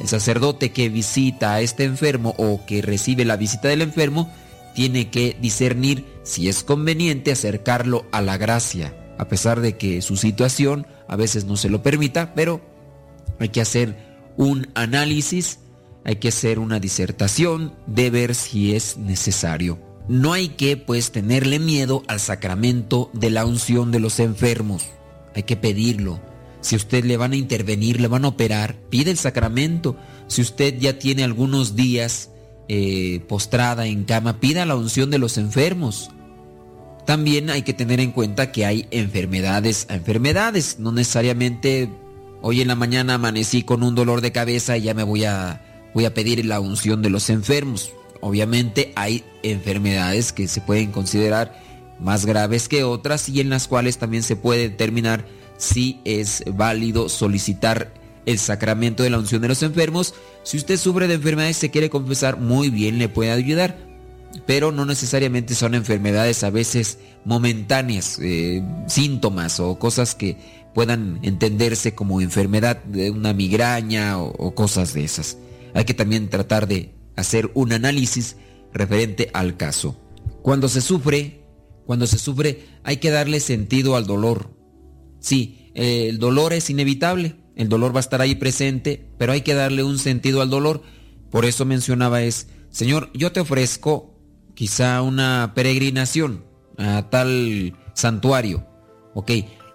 [0.00, 4.32] el sacerdote que visita a este enfermo o que recibe la visita del enfermo
[4.74, 10.16] tiene que discernir si es conveniente acercarlo a la gracia, a pesar de que su
[10.16, 12.60] situación a veces no se lo permita, pero
[13.38, 13.96] hay que hacer
[14.36, 15.58] un análisis,
[16.04, 19.89] hay que hacer una disertación de ver si es necesario.
[20.10, 24.82] No hay que pues tenerle miedo al sacramento de la unción de los enfermos.
[25.36, 26.20] Hay que pedirlo.
[26.62, 29.96] Si usted le van a intervenir, le van a operar, pide el sacramento.
[30.26, 32.30] Si usted ya tiene algunos días
[32.66, 36.10] eh, postrada en cama, pida la unción de los enfermos.
[37.06, 40.80] También hay que tener en cuenta que hay enfermedades a enfermedades.
[40.80, 41.88] No necesariamente
[42.42, 45.64] hoy en la mañana amanecí con un dolor de cabeza y ya me voy a,
[45.94, 47.92] voy a pedir la unción de los enfermos.
[48.20, 51.60] Obviamente hay enfermedades que se pueden considerar
[51.98, 55.24] más graves que otras y en las cuales también se puede determinar
[55.58, 57.92] si es válido solicitar
[58.26, 60.14] el sacramento de la unción de los enfermos.
[60.42, 63.76] Si usted sufre de enfermedades y se quiere confesar, muy bien le puede ayudar.
[64.46, 70.36] Pero no necesariamente son enfermedades a veces momentáneas, eh, síntomas o cosas que
[70.72, 75.36] puedan entenderse como enfermedad de una migraña o, o cosas de esas.
[75.74, 78.36] Hay que también tratar de hacer un análisis
[78.72, 80.00] referente al caso.
[80.42, 81.44] Cuando se sufre,
[81.86, 84.50] cuando se sufre hay que darle sentido al dolor.
[85.18, 89.54] Sí, el dolor es inevitable, el dolor va a estar ahí presente, pero hay que
[89.54, 90.82] darle un sentido al dolor.
[91.30, 94.16] Por eso mencionaba es, Señor, yo te ofrezco
[94.54, 96.44] quizá una peregrinación
[96.78, 98.66] a tal santuario.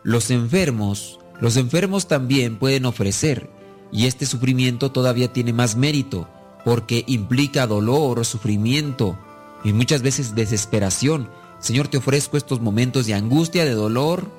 [0.04, 3.50] Los enfermos, los enfermos también pueden ofrecer,
[3.92, 6.30] y este sufrimiento todavía tiene más mérito,
[6.66, 9.18] porque implica dolor, sufrimiento
[9.64, 11.30] y muchas veces desesperación.
[11.60, 14.30] Señor, te ofrezco estos momentos de angustia, de dolor,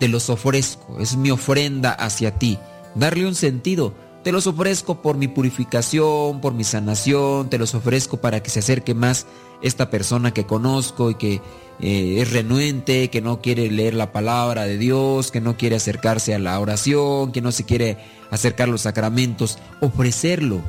[0.00, 2.58] te los ofrezco, es mi ofrenda hacia ti.
[2.94, 8.16] Darle un sentido, te los ofrezco por mi purificación, por mi sanación, te los ofrezco
[8.16, 9.26] para que se acerque más
[9.62, 11.42] esta persona que conozco y que
[11.80, 16.34] eh, es renuente, que no quiere leer la palabra de Dios, que no quiere acercarse
[16.34, 17.98] a la oración, que no se quiere
[18.30, 20.62] acercar a los sacramentos, ofrecerlo.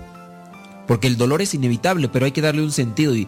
[0.89, 3.27] Porque el dolor es inevitable, pero hay que darle un sentido y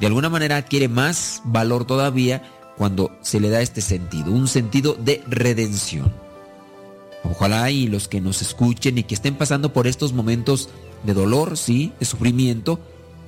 [0.00, 2.42] de alguna manera adquiere más valor todavía
[2.76, 6.12] cuando se le da este sentido, un sentido de redención.
[7.22, 10.70] Ojalá y los que nos escuchen y que estén pasando por estos momentos
[11.04, 12.80] de dolor, sí, de sufrimiento,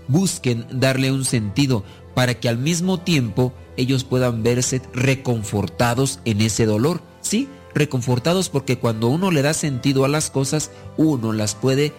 [0.09, 1.85] busquen darle un sentido
[2.17, 8.79] para que al mismo tiempo ellos puedan verse reconfortados en ese dolor, sí, reconfortados porque
[8.79, 11.93] cuando uno le da sentido a las cosas, uno las puede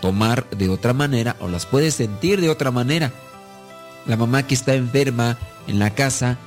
[0.00, 3.12] tomar de otra manera o las puede sentir de otra manera.
[4.06, 6.38] La mamá que está enferma en la casa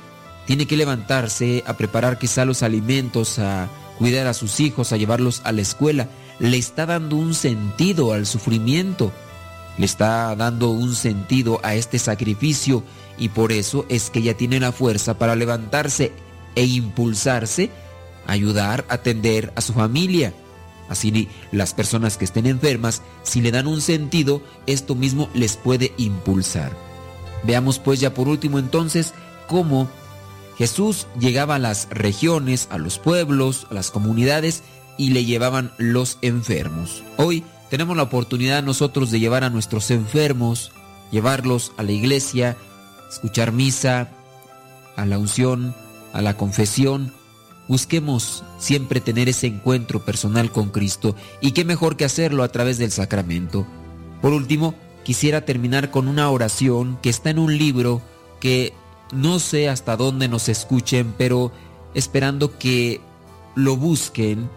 [0.46, 3.68] tiene que levantarse a preparar quizá los alimentos, a
[3.98, 6.08] cuidar a sus hijos, a llevarlos a la escuela.
[6.38, 9.12] Le está dando un sentido al sufrimiento,
[9.78, 12.82] le está dando un sentido a este sacrificio
[13.16, 16.12] y por eso es que ella tiene la fuerza para levantarse
[16.56, 17.70] e impulsarse,
[18.26, 20.34] ayudar, atender a su familia.
[20.94, 25.92] Así las personas que estén enfermas, si le dan un sentido, esto mismo les puede
[25.96, 26.70] impulsar.
[27.42, 29.12] Veamos pues ya por último entonces
[29.48, 29.88] cómo
[30.56, 34.62] Jesús llegaba a las regiones, a los pueblos, a las comunidades
[34.96, 37.02] y le llevaban los enfermos.
[37.16, 40.70] Hoy tenemos la oportunidad nosotros de llevar a nuestros enfermos,
[41.10, 42.56] llevarlos a la iglesia,
[43.10, 44.10] escuchar misa,
[44.94, 45.74] a la unción,
[46.12, 47.12] a la confesión.
[47.66, 52.78] Busquemos siempre tener ese encuentro personal con Cristo y qué mejor que hacerlo a través
[52.78, 53.66] del sacramento.
[54.20, 58.02] Por último, quisiera terminar con una oración que está en un libro
[58.40, 58.74] que
[59.12, 61.52] no sé hasta dónde nos escuchen, pero
[61.94, 63.00] esperando que
[63.54, 64.48] lo busquen,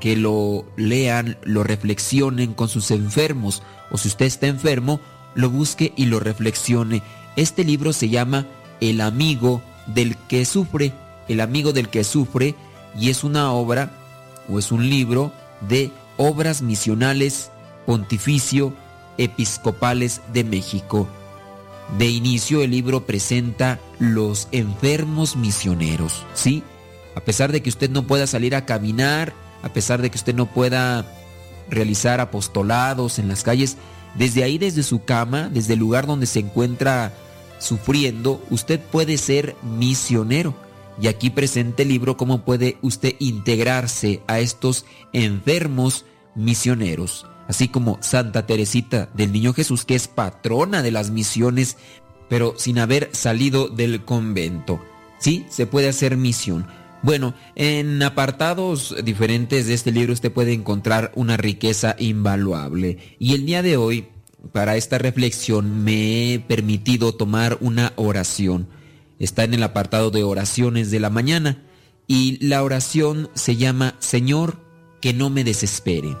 [0.00, 5.00] que lo lean, lo reflexionen con sus enfermos, o si usted está enfermo,
[5.34, 7.02] lo busque y lo reflexione.
[7.36, 8.46] Este libro se llama
[8.80, 10.92] El amigo del que sufre,
[11.28, 12.54] el amigo del que sufre,
[12.98, 13.90] y es una obra
[14.48, 15.32] o es un libro
[15.68, 17.50] de obras misionales
[17.84, 18.72] pontificio
[19.18, 21.08] episcopales de México.
[21.98, 26.62] De inicio el libro presenta los enfermos misioneros, ¿sí?
[27.14, 29.32] A pesar de que usted no pueda salir a caminar,
[29.62, 31.06] a pesar de que usted no pueda
[31.70, 33.76] realizar apostolados en las calles,
[34.16, 37.12] desde ahí, desde su cama, desde el lugar donde se encuentra
[37.58, 40.54] sufriendo, usted puede ser misionero.
[41.00, 47.26] Y aquí presente el libro cómo puede usted integrarse a estos enfermos misioneros.
[47.48, 51.76] Así como Santa Teresita del Niño Jesús, que es patrona de las misiones,
[52.28, 54.80] pero sin haber salido del convento.
[55.18, 56.66] Sí, se puede hacer misión.
[57.02, 62.98] Bueno, en apartados diferentes de este libro usted puede encontrar una riqueza invaluable.
[63.18, 64.08] Y el día de hoy,
[64.52, 68.68] para esta reflexión, me he permitido tomar una oración.
[69.18, 71.62] Está en el apartado de oraciones de la mañana.
[72.06, 74.60] Y la oración se llama Señor,
[75.00, 76.16] que no me desespere.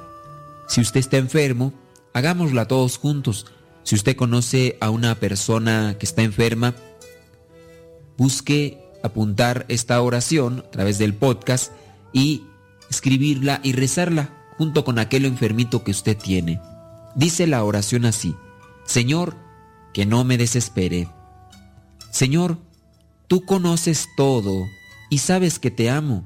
[0.68, 1.72] Si usted está enfermo,
[2.12, 3.46] hagámosla todos juntos.
[3.82, 6.74] Si usted conoce a una persona que está enferma,
[8.16, 11.72] busque apuntar esta oración a través del podcast
[12.12, 12.42] y
[12.90, 16.60] escribirla y rezarla junto con aquel enfermito que usted tiene.
[17.14, 18.34] Dice la oración así,
[18.84, 19.36] Señor,
[19.92, 21.08] que no me desespere.
[22.10, 22.58] Señor,
[23.28, 24.66] tú conoces todo
[25.10, 26.24] y sabes que te amo.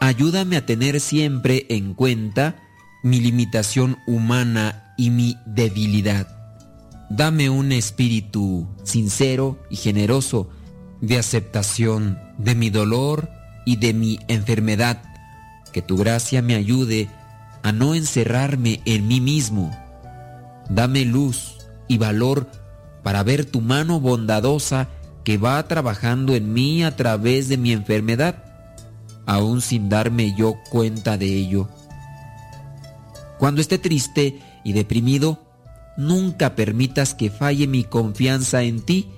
[0.00, 2.56] Ayúdame a tener siempre en cuenta
[3.02, 6.26] mi limitación humana y mi debilidad.
[7.08, 10.48] Dame un espíritu sincero y generoso
[11.00, 13.28] de aceptación de mi dolor
[13.66, 15.02] y de mi enfermedad.
[15.72, 17.08] Que tu gracia me ayude
[17.62, 19.70] a no encerrarme en mí mismo.
[20.68, 22.50] Dame luz y valor
[23.02, 24.88] para ver tu mano bondadosa
[25.24, 28.44] que va trabajando en mí a través de mi enfermedad,
[29.26, 31.68] aún sin darme yo cuenta de ello.
[33.38, 35.42] Cuando esté triste y deprimido,
[35.96, 39.10] nunca permitas que falle mi confianza en ti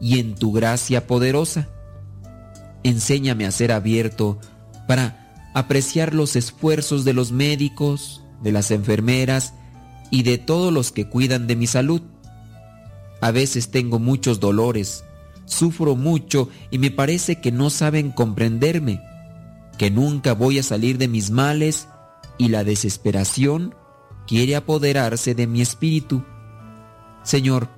[0.00, 1.68] y en tu gracia poderosa.
[2.82, 4.38] Enséñame a ser abierto
[4.86, 9.54] para apreciar los esfuerzos de los médicos, de las enfermeras
[10.10, 12.02] y de todos los que cuidan de mi salud.
[13.20, 15.04] A veces tengo muchos dolores,
[15.46, 19.02] sufro mucho y me parece que no saben comprenderme,
[19.78, 21.88] que nunca voy a salir de mis males
[22.38, 23.74] y la desesperación
[24.26, 26.24] quiere apoderarse de mi espíritu.
[27.22, 27.68] Señor,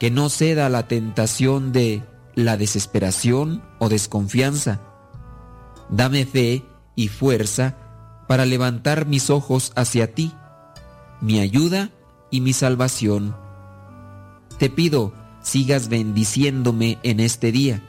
[0.00, 2.02] que no ceda a la tentación de
[2.34, 4.80] la desesperación o desconfianza.
[5.90, 6.64] Dame fe
[6.96, 7.76] y fuerza
[8.26, 10.32] para levantar mis ojos hacia ti,
[11.20, 11.90] mi ayuda
[12.30, 13.36] y mi salvación.
[14.58, 15.12] Te pido
[15.42, 17.82] sigas bendiciéndome en este día,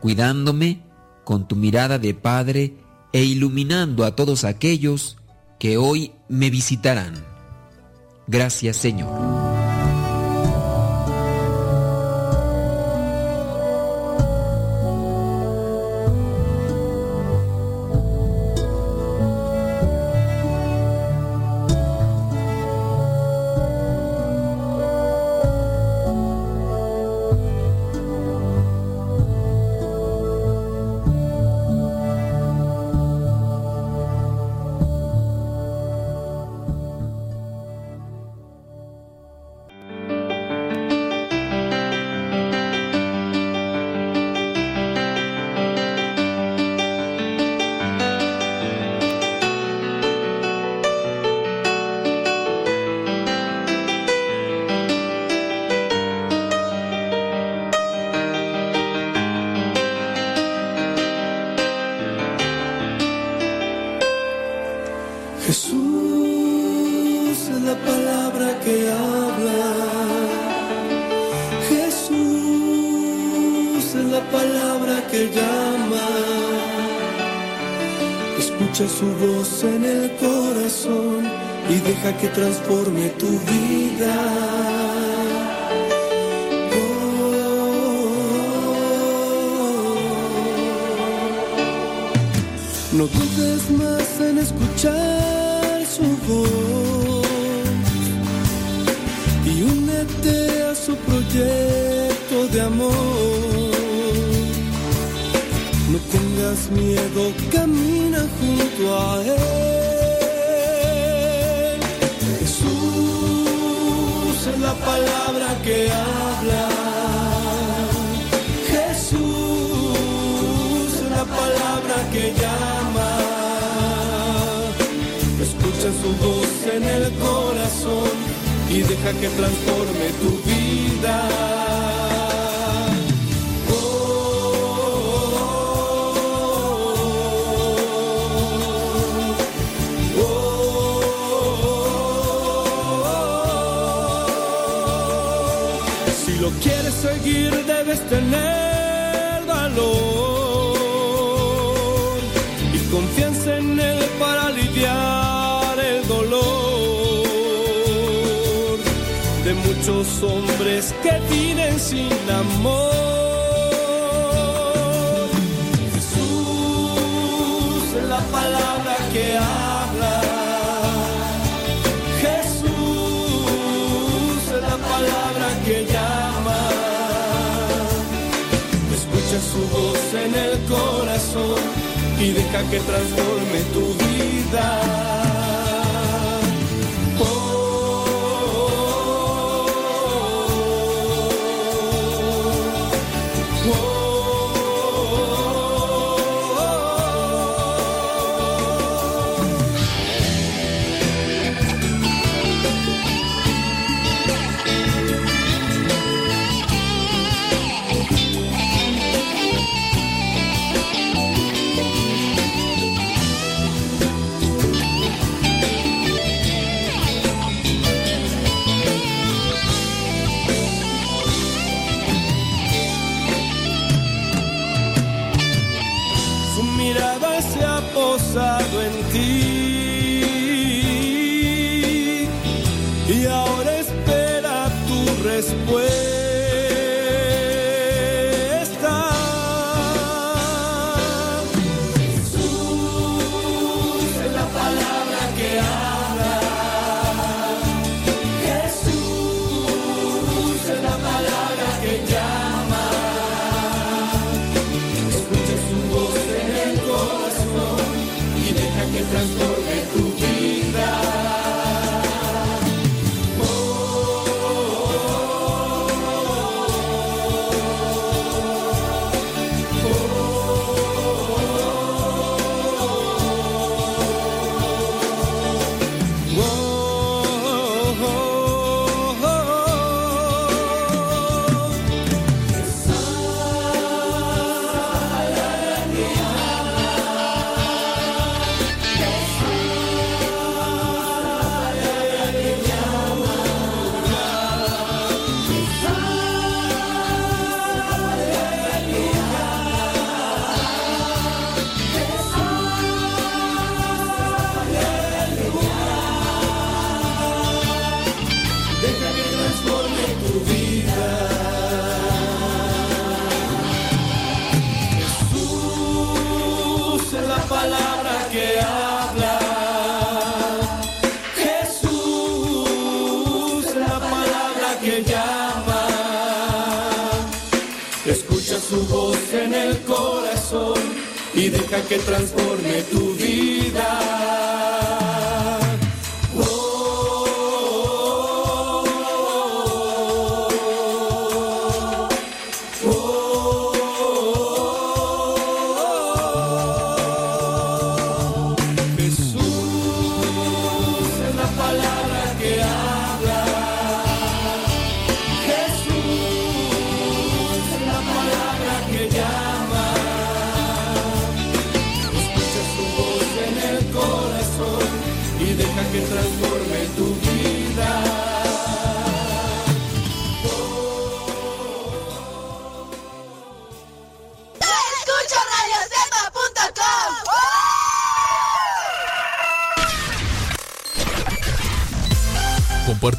[0.00, 0.80] cuidándome
[1.24, 2.74] con tu mirada de Padre
[3.12, 5.16] e iluminando a todos aquellos
[5.58, 7.14] que hoy me visitarán.
[8.26, 9.51] Gracias Señor.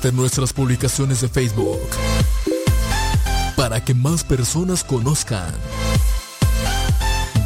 [0.04, 1.80] comparte nuestras publicaciones de Facebook
[3.56, 5.54] para que más personas conozcan.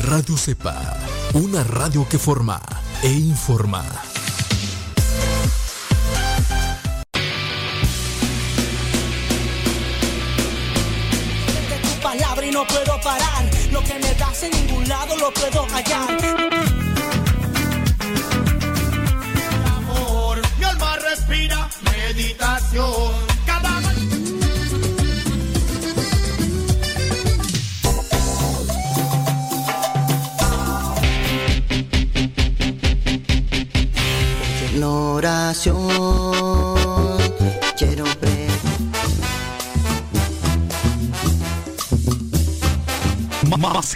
[0.01, 0.97] Radio Cepa,
[1.33, 2.61] una radio que forma
[3.03, 3.85] e informa.
[11.83, 15.65] Tu palabra y no puedo parar, lo que me das en ningún lado lo puedo
[15.67, 16.46] hallar.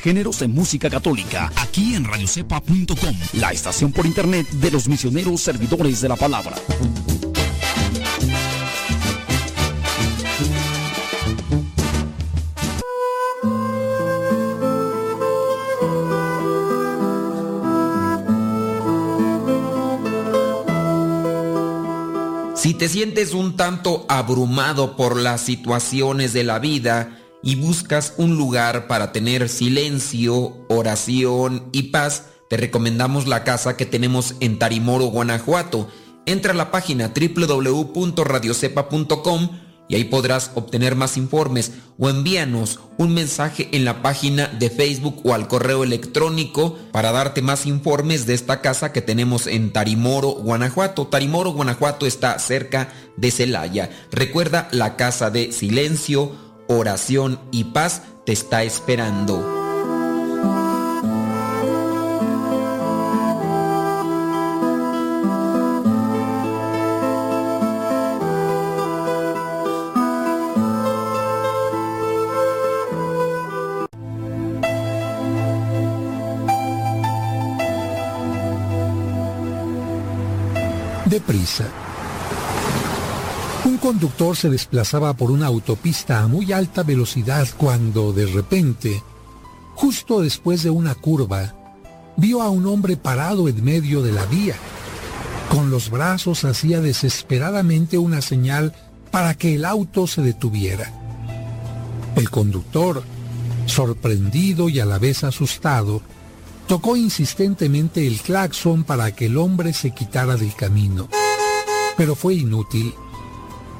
[0.01, 6.01] géneros de música católica, aquí en radiocepa.com, la estación por internet de los misioneros servidores
[6.01, 6.55] de la palabra.
[22.55, 28.37] Si te sientes un tanto abrumado por las situaciones de la vida, y buscas un
[28.37, 35.05] lugar para tener silencio, oración y paz, te recomendamos la casa que tenemos en Tarimoro,
[35.05, 35.87] Guanajuato.
[36.25, 39.49] Entra a la página www.radiocepa.com
[39.91, 45.19] y ahí podrás obtener más informes o envíanos un mensaje en la página de Facebook
[45.25, 50.29] o al correo electrónico para darte más informes de esta casa que tenemos en Tarimoro,
[50.29, 51.07] Guanajuato.
[51.07, 52.87] Tarimoro, Guanajuato está cerca
[53.17, 53.89] de Celaya.
[54.11, 56.31] Recuerda la casa de silencio,
[56.77, 59.60] oración y paz te está esperando.
[84.01, 89.03] Conductor se desplazaba por una autopista a muy alta velocidad cuando, de repente,
[89.75, 91.53] justo después de una curva,
[92.17, 94.55] vio a un hombre parado en medio de la vía.
[95.51, 98.73] Con los brazos hacía desesperadamente una señal
[99.11, 100.91] para que el auto se detuviera.
[102.15, 103.03] El conductor,
[103.67, 106.01] sorprendido y a la vez asustado,
[106.65, 111.07] tocó insistentemente el claxon para que el hombre se quitara del camino.
[111.97, 112.95] Pero fue inútil.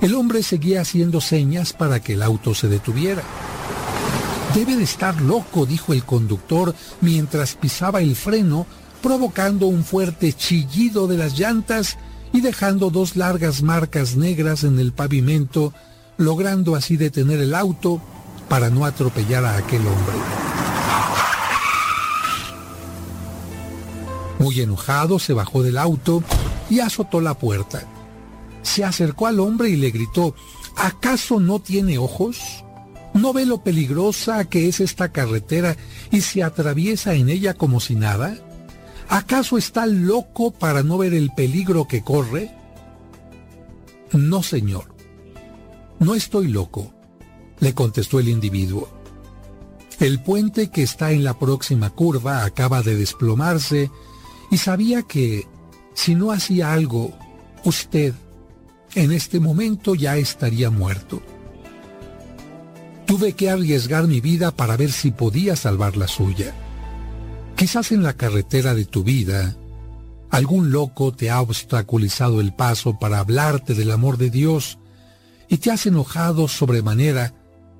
[0.02, 3.22] El hombre seguía haciendo señas para que el auto se detuviera.
[4.56, 8.66] Debe de estar loco, dijo el conductor mientras pisaba el freno,
[9.04, 11.98] provocando un fuerte chillido de las llantas
[12.34, 15.72] y dejando dos largas marcas negras en el pavimento,
[16.18, 18.02] logrando así detener el auto
[18.50, 20.16] para no atropellar a aquel hombre.
[24.40, 26.24] Muy enojado se bajó del auto
[26.72, 27.86] y azotó la puerta.
[28.61, 30.35] Se acercó al hombre y le gritó,
[30.75, 32.64] ¿acaso no tiene ojos?
[33.14, 35.75] ¿No ve lo peligrosa que es esta carretera
[36.11, 38.38] y se atraviesa en ella como si nada?
[39.09, 42.51] ¿Acaso está loco para no ver el peligro que corre?
[44.14, 44.95] No, señor.
[45.99, 46.93] No estoy loco,
[47.59, 48.90] le contestó el individuo.
[49.99, 53.91] El puente que está en la próxima curva acaba de desplomarse
[54.49, 55.48] y sabía que
[55.93, 57.11] si no hacía algo,
[57.65, 58.15] usted
[58.95, 61.22] en este momento ya estaría muerto.
[63.06, 66.53] Tuve que arriesgar mi vida para ver si podía salvar la suya.
[67.56, 69.56] Quizás en la carretera de tu vida,
[70.30, 74.78] algún loco te ha obstaculizado el paso para hablarte del amor de Dios
[75.50, 77.34] y te has enojado sobremanera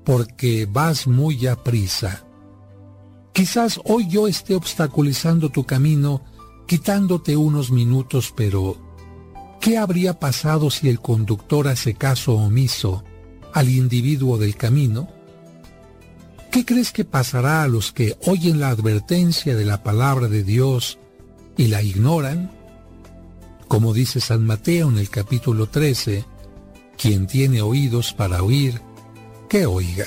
[0.04, 2.24] porque vas muy a prisa.
[3.32, 6.22] Quizás hoy yo esté obstaculizando tu camino
[6.66, 8.76] quitándote unos minutos, pero
[9.62, 13.04] ¿qué habría pasado si el conductor hace caso omiso
[13.54, 15.08] al individuo del camino?
[16.50, 20.98] ¿Qué crees que pasará a los que oyen la advertencia de la palabra de Dios
[21.56, 22.50] y la ignoran?
[23.68, 26.24] Como dice San Mateo en el capítulo 13,
[26.98, 28.82] quien tiene oídos para oír,
[29.48, 30.06] que oiga.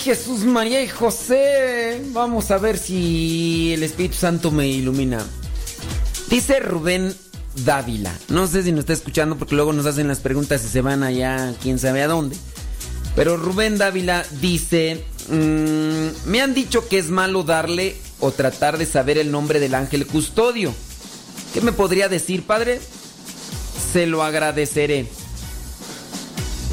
[0.00, 2.02] Jesús, María y José.
[2.12, 5.22] Vamos a ver si el Espíritu Santo me ilumina.
[6.30, 7.14] Dice Rubén
[7.66, 8.12] Dávila.
[8.28, 11.02] No sé si nos está escuchando porque luego nos hacen las preguntas y se van
[11.02, 12.36] allá, quién sabe a dónde.
[13.14, 18.86] Pero Rubén Dávila dice, mm, me han dicho que es malo darle o tratar de
[18.86, 20.72] saber el nombre del ángel custodio.
[21.52, 22.80] ¿Qué me podría decir, padre?
[23.92, 25.06] Se lo agradeceré.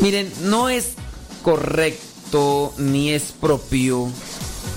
[0.02, 0.92] Miren, no es
[1.42, 2.07] correcto
[2.78, 4.10] ni es propio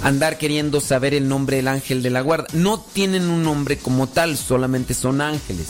[0.03, 2.47] andar queriendo saber el nombre del ángel de la guarda.
[2.53, 5.69] No tienen un nombre como tal, solamente son ángeles.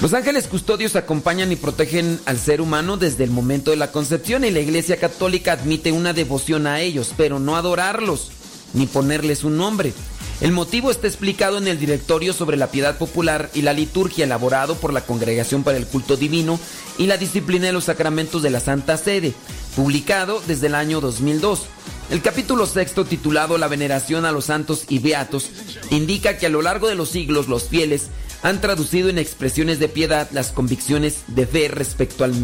[0.00, 4.44] Los ángeles custodios acompañan y protegen al ser humano desde el momento de la concepción
[4.44, 8.30] y la Iglesia Católica admite una devoción a ellos, pero no adorarlos
[8.72, 9.92] ni ponerles un nombre.
[10.40, 14.74] El motivo está explicado en el Directorio sobre la Piedad Popular y la Liturgia elaborado
[14.76, 16.58] por la Congregación para el Culto Divino
[16.96, 19.34] y la Disciplina de los Sacramentos de la Santa Sede,
[19.76, 21.66] publicado desde el año 2002.
[22.10, 25.50] El capítulo sexto titulado La veneración a los santos y beatos
[25.90, 28.08] indica que a lo largo de los siglos los fieles
[28.42, 32.34] han traducido en expresiones de piedad las convicciones de fe respecto al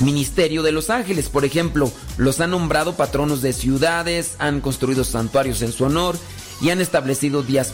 [0.00, 1.28] ministerio de los ángeles.
[1.28, 6.16] Por ejemplo, los han nombrado patronos de ciudades, han construido santuarios en su honor
[6.60, 7.72] y han establecido días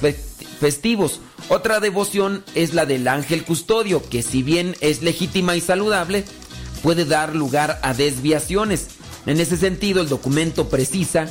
[0.60, 1.20] festivos.
[1.48, 6.24] Otra devoción es la del ángel custodio, que si bien es legítima y saludable,
[6.82, 8.88] puede dar lugar a desviaciones.
[9.26, 11.28] En ese sentido, el documento precisa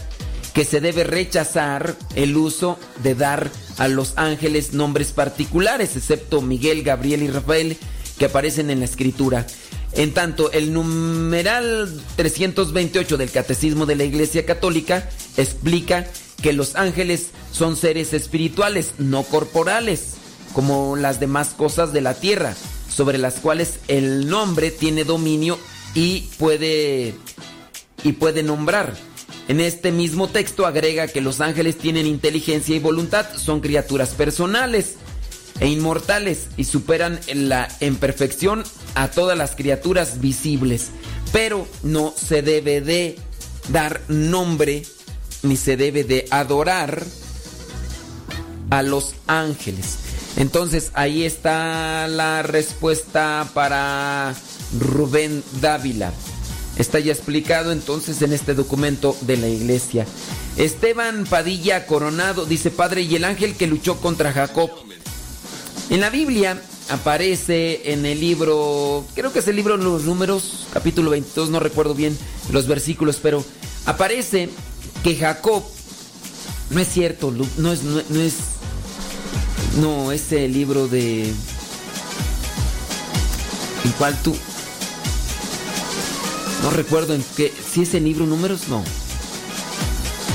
[0.53, 6.83] que se debe rechazar el uso de dar a los ángeles nombres particulares, excepto Miguel,
[6.83, 7.77] Gabriel y Rafael,
[8.17, 9.45] que aparecen en la escritura.
[9.93, 16.07] En tanto, el numeral 328 del Catecismo de la Iglesia Católica explica
[16.41, 20.15] que los ángeles son seres espirituales, no corporales,
[20.53, 22.55] como las demás cosas de la tierra,
[22.95, 25.59] sobre las cuales el nombre tiene dominio
[25.93, 27.13] y puede
[28.03, 28.95] y puede nombrar.
[29.47, 34.95] En este mismo texto agrega que los ángeles tienen inteligencia y voluntad, son criaturas personales
[35.59, 38.63] e inmortales y superan en la en perfección
[38.95, 40.87] a todas las criaturas visibles,
[41.33, 43.17] pero no se debe de
[43.69, 44.83] dar nombre
[45.43, 47.03] ni se debe de adorar
[48.69, 50.04] a los ángeles.
[50.37, 54.35] Entonces ahí está la respuesta para
[54.79, 56.11] Rubén Dávila.
[56.77, 60.05] Está ya explicado entonces en este documento de la iglesia.
[60.57, 64.71] Esteban Padilla Coronado dice, Padre, y el ángel que luchó contra Jacob.
[65.89, 70.67] En la Biblia aparece en el libro, creo que es el libro de los números,
[70.73, 72.17] capítulo 22, no recuerdo bien
[72.51, 73.43] los versículos, pero
[73.85, 74.49] aparece
[75.03, 75.63] que Jacob,
[76.69, 78.33] no es cierto, no es, no, es,
[79.75, 81.25] no, ese libro de,
[83.83, 84.35] ¿en cuál tú?
[86.63, 88.83] No recuerdo en qué, si es el libro números, no.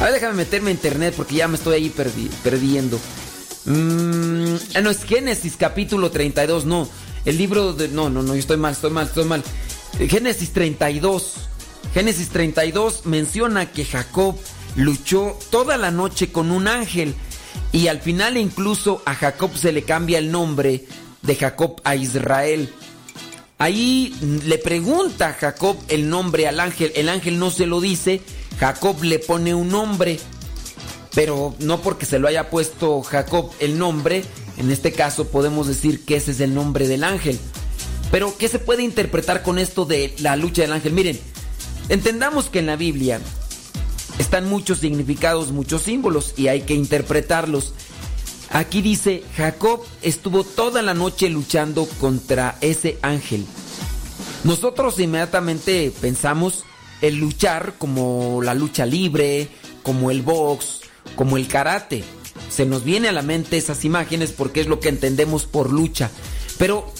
[0.00, 1.90] A ver, déjame meterme en internet porque ya me estoy ahí
[2.42, 2.98] perdiendo.
[3.66, 6.88] Mm, ah, no, es Génesis capítulo 32, no.
[7.24, 7.88] El libro de...
[7.88, 9.42] No, no, no, yo estoy mal, estoy mal, estoy mal.
[9.98, 11.34] Génesis 32.
[11.92, 14.36] Génesis 32 menciona que Jacob
[14.76, 17.14] luchó toda la noche con un ángel
[17.72, 20.84] y al final incluso a Jacob se le cambia el nombre
[21.22, 22.72] de Jacob a Israel.
[23.58, 24.14] Ahí
[24.46, 28.22] le pregunta a Jacob el nombre al ángel, el ángel no se lo dice,
[28.58, 30.18] Jacob le pone un nombre,
[31.14, 34.24] pero no porque se lo haya puesto Jacob el nombre,
[34.56, 37.38] en este caso podemos decir que ese es el nombre del ángel.
[38.10, 40.92] Pero ¿qué se puede interpretar con esto de la lucha del ángel?
[40.92, 41.20] Miren,
[41.88, 43.20] entendamos que en la Biblia
[44.20, 47.72] están muchos significados, muchos símbolos y hay que interpretarlos.
[48.50, 53.46] Aquí dice, Jacob estuvo toda la noche luchando contra ese ángel.
[54.44, 56.64] Nosotros inmediatamente pensamos
[57.00, 59.48] el luchar como la lucha libre,
[59.82, 60.82] como el box,
[61.16, 62.04] como el karate.
[62.50, 66.10] Se nos viene a la mente esas imágenes porque es lo que entendemos por lucha.
[66.58, 66.92] Pero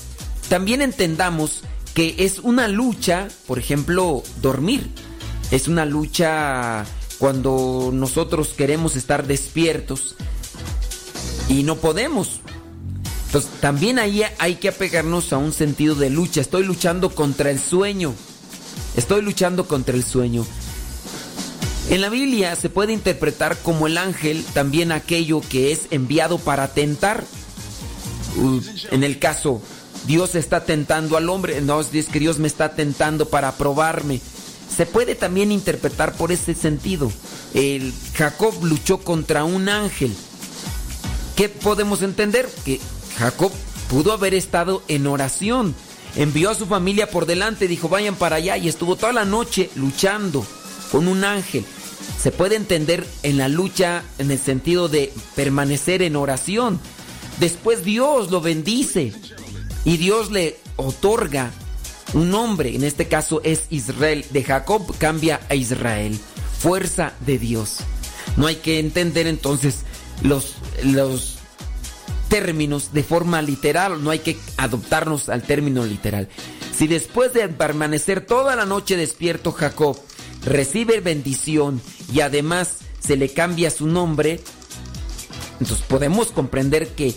[0.48, 4.88] también entendamos que es una lucha, por ejemplo, dormir.
[5.50, 6.86] Es una lucha
[7.20, 10.16] cuando nosotros queremos estar despiertos
[11.48, 12.40] y no podemos.
[13.26, 16.40] Entonces, también ahí hay que apegarnos a un sentido de lucha.
[16.40, 18.14] Estoy luchando contra el sueño.
[18.96, 20.46] Estoy luchando contra el sueño.
[21.90, 26.68] En la Biblia se puede interpretar como el ángel también aquello que es enviado para
[26.68, 27.24] tentar.
[28.90, 29.60] En el caso,
[30.06, 31.60] Dios está tentando al hombre.
[31.60, 34.20] No, es que Dios me está tentando para probarme.
[34.74, 37.10] Se puede también interpretar por ese sentido.
[37.54, 40.14] El Jacob luchó contra un ángel.
[41.36, 42.48] ¿Qué podemos entender?
[42.64, 42.80] Que
[43.18, 43.52] Jacob
[43.88, 45.74] pudo haber estado en oración.
[46.16, 49.70] Envió a su familia por delante, dijo vayan para allá y estuvo toda la noche
[49.74, 50.44] luchando
[50.90, 51.64] con un ángel.
[52.20, 56.80] se puede entender en la lucha en el sentido de permanecer en oración.
[57.38, 59.12] Después Dios lo bendice
[59.84, 61.50] y Dios le otorga
[62.14, 64.24] un nombre, en este caso es Israel.
[64.30, 66.18] De Jacob cambia a Israel.
[66.58, 67.78] Fuerza de Dios.
[68.36, 69.80] No hay que entender entonces
[70.22, 71.38] los, los
[72.28, 76.28] términos de forma literal, no hay que adoptarnos al término literal.
[76.74, 79.98] Si después de permanecer toda la noche despierto Jacob
[80.44, 81.82] recibe bendición
[82.12, 84.40] y además se le cambia su nombre,
[85.60, 87.14] entonces podemos comprender que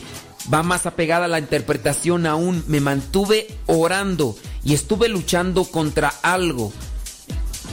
[0.53, 2.63] va más apegada a la interpretación aún.
[2.67, 6.72] Me mantuve orando y estuve luchando contra algo.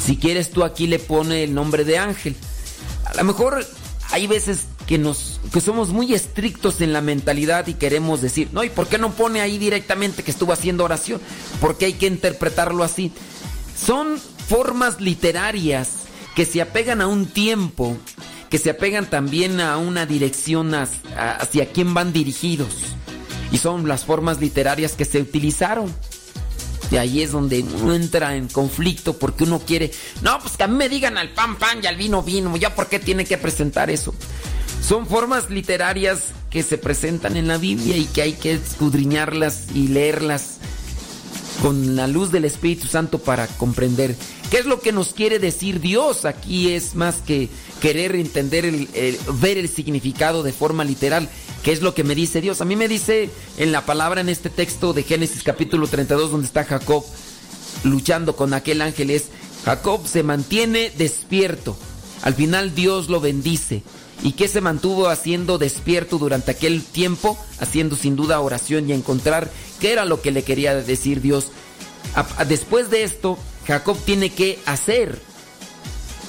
[0.05, 2.36] Si quieres tú aquí le pone el nombre de ángel.
[3.05, 3.67] A lo mejor
[4.10, 8.65] hay veces que nos que somos muy estrictos en la mentalidad y queremos decir, "No,
[8.65, 11.20] ¿y por qué no pone ahí directamente que estuvo haciendo oración?
[11.60, 13.12] Porque hay que interpretarlo así."
[13.77, 15.91] Son formas literarias
[16.35, 17.97] que se apegan a un tiempo,
[18.49, 22.75] que se apegan también a una dirección hacia quién van dirigidos.
[23.52, 25.93] Y son las formas literarias que se utilizaron.
[26.91, 30.67] Y ahí es donde uno entra en conflicto porque uno quiere, no, pues que a
[30.67, 33.39] mí me digan al pan pan y al vino vino, ya por qué tiene que
[33.39, 34.15] presentar eso.
[34.86, 39.89] Son formas literarias que se presentan en la Biblia y que hay que escudriñarlas y
[39.89, 40.57] leerlas
[41.62, 44.17] con la luz del Espíritu Santo para comprender
[44.51, 46.25] qué es lo que nos quiere decir Dios.
[46.25, 47.49] Aquí es más que
[47.81, 48.89] querer entender, el,
[49.35, 51.29] ver el significado de forma literal.
[51.62, 52.61] ¿Qué es lo que me dice Dios?
[52.61, 56.47] A mí me dice en la palabra en este texto de Génesis capítulo 32 donde
[56.47, 57.05] está Jacob
[57.85, 59.27] luchando con aquel ángel es
[59.65, 61.77] Jacob se mantiene despierto.
[62.23, 63.83] Al final Dios lo bendice.
[64.23, 67.39] ¿Y qué se mantuvo haciendo despierto durante aquel tiempo?
[67.59, 71.49] Haciendo sin duda oración y encontrar qué era lo que le quería decir Dios.
[72.47, 75.21] Después de esto, Jacob tiene que hacer,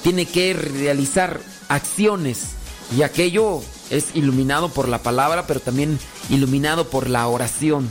[0.02, 2.52] tiene que realizar acciones.
[2.96, 5.98] Y aquello es iluminado por la palabra, pero también
[6.30, 7.88] iluminado por la oración.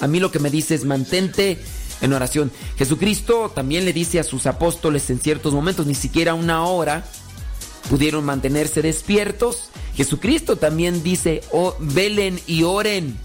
[0.00, 1.58] A mí lo que me dice es mantente
[2.00, 2.52] en oración.
[2.76, 7.04] Jesucristo también le dice a sus apóstoles en ciertos momentos, ni siquiera una hora,
[7.88, 9.70] pudieron mantenerse despiertos.
[9.96, 13.16] Jesucristo también dice, oh, velen y oren,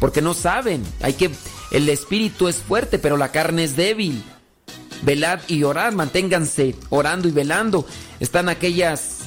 [0.00, 0.82] porque no saben.
[1.00, 1.30] Hay que,
[1.70, 4.22] el espíritu es fuerte, pero la carne es débil.
[5.02, 7.86] Velad y orad, manténganse orando y velando.
[8.20, 9.18] Están aquellas,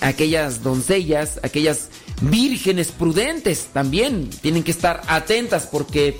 [0.00, 1.88] aquellas doncellas, aquellas
[2.20, 4.30] vírgenes prudentes también.
[4.30, 6.18] Tienen que estar atentas porque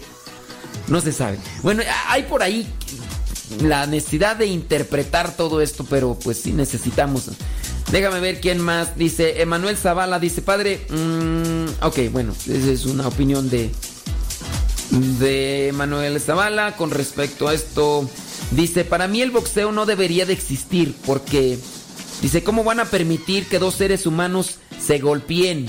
[0.88, 1.38] no se sabe.
[1.62, 2.66] Bueno, hay por ahí
[3.60, 7.30] la necesidad de interpretar todo esto, pero pues sí necesitamos
[7.90, 8.96] Déjame ver quién más.
[8.96, 13.70] Dice Emanuel Zavala, dice, padre, mm, ok, bueno, esa es una opinión de,
[14.90, 18.08] de Emanuel Zavala con respecto a esto.
[18.50, 21.58] Dice, para mí el boxeo no debería de existir porque,
[22.23, 25.68] dice, ¿cómo van a permitir que dos seres humanos se golpeen?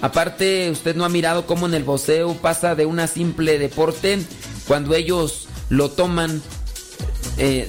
[0.00, 4.18] Aparte, usted no ha mirado cómo en el boxeo pasa de una simple deporte
[4.66, 6.42] cuando ellos lo toman
[7.38, 7.66] eh,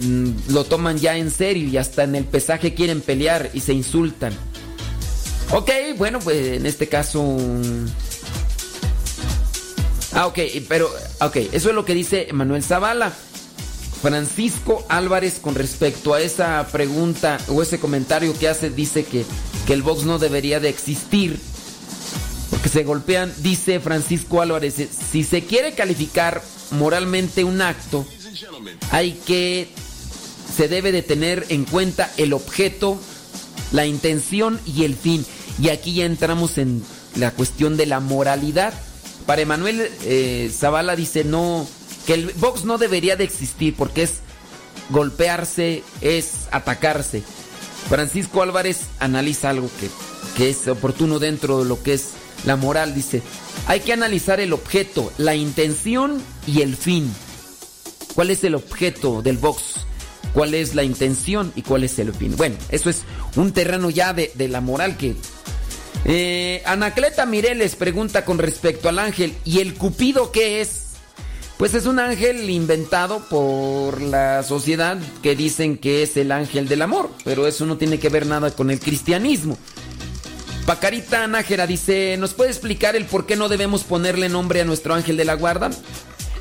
[0.49, 4.33] lo toman ya en serio y hasta en el pesaje quieren pelear y se insultan.
[5.51, 7.37] Ok, bueno, pues en este caso...
[10.13, 10.91] Ah, ok, pero,
[11.21, 13.13] ok, eso es lo que dice Manuel Zavala.
[14.03, 19.25] Francisco Álvarez con respecto a esa pregunta o ese comentario que hace, dice que,
[19.65, 21.39] que el box no debería de existir
[22.49, 24.75] porque se golpean, dice Francisco Álvarez,
[25.11, 28.05] si se quiere calificar moralmente un acto,
[28.91, 29.69] hay que,
[30.55, 32.99] se debe de tener en cuenta el objeto,
[33.71, 35.25] la intención y el fin.
[35.59, 36.83] Y aquí ya entramos en
[37.15, 38.73] la cuestión de la moralidad.
[39.25, 41.65] Para Emanuel eh, Zavala dice no,
[42.05, 44.15] que el box no debería de existir porque es
[44.89, 47.23] golpearse, es atacarse.
[47.89, 49.89] Francisco Álvarez analiza algo que,
[50.37, 52.11] que es oportuno dentro de lo que es
[52.45, 52.95] la moral.
[52.95, 53.21] Dice,
[53.67, 57.13] hay que analizar el objeto, la intención y el fin.
[58.15, 59.85] ¿Cuál es el objeto del box?
[60.33, 62.35] ¿Cuál es la intención y cuál es el fin?
[62.35, 63.03] Bueno, eso es
[63.35, 65.15] un terreno ya de, la moral que...
[66.05, 70.82] Eh, Anacleta Mireles pregunta con respecto al ángel, ¿y el cupido qué es?
[71.57, 76.81] Pues es un ángel inventado por la sociedad que dicen que es el ángel del
[76.81, 79.57] amor, pero eso no tiene que ver nada con el cristianismo.
[80.65, 84.93] Pacarita Nájera dice, ¿nos puede explicar el por qué no debemos ponerle nombre a nuestro
[84.93, 85.71] ángel de la guarda?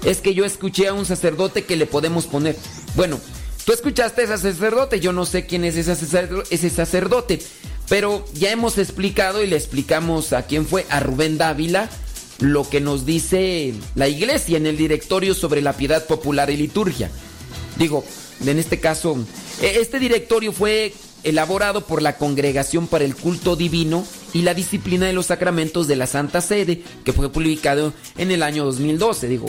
[0.05, 2.57] es que yo escuché a un sacerdote que le podemos poner.
[2.95, 3.21] Bueno,
[3.65, 7.41] tú escuchaste a ese sacerdote, yo no sé quién es ese sacerdote,
[7.89, 11.89] pero ya hemos explicado y le explicamos a quién fue, a Rubén Dávila,
[12.39, 17.11] lo que nos dice la iglesia en el directorio sobre la piedad popular y liturgia.
[17.77, 18.05] Digo,
[18.45, 19.17] en este caso,
[19.61, 20.93] e, este directorio fue
[21.25, 25.97] elaborado por la Congregación para el Culto Divino y la Disciplina de los Sacramentos de
[25.97, 29.29] la Santa Sede, que fue publicado en el año 2012.
[29.29, 29.47] Digo,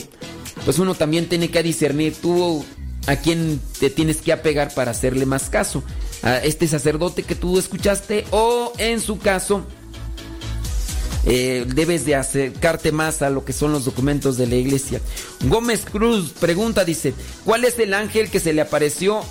[0.65, 2.63] pues uno también tiene que discernir tú
[3.07, 5.83] a quién te tienes que apegar para hacerle más caso.
[6.21, 9.65] A este sacerdote que tú escuchaste o en su caso
[11.25, 15.01] eh, debes de acercarte más a lo que son los documentos de la iglesia.
[15.45, 17.13] Gómez Cruz pregunta, dice,
[17.45, 19.21] ¿cuál es el ángel que se le apareció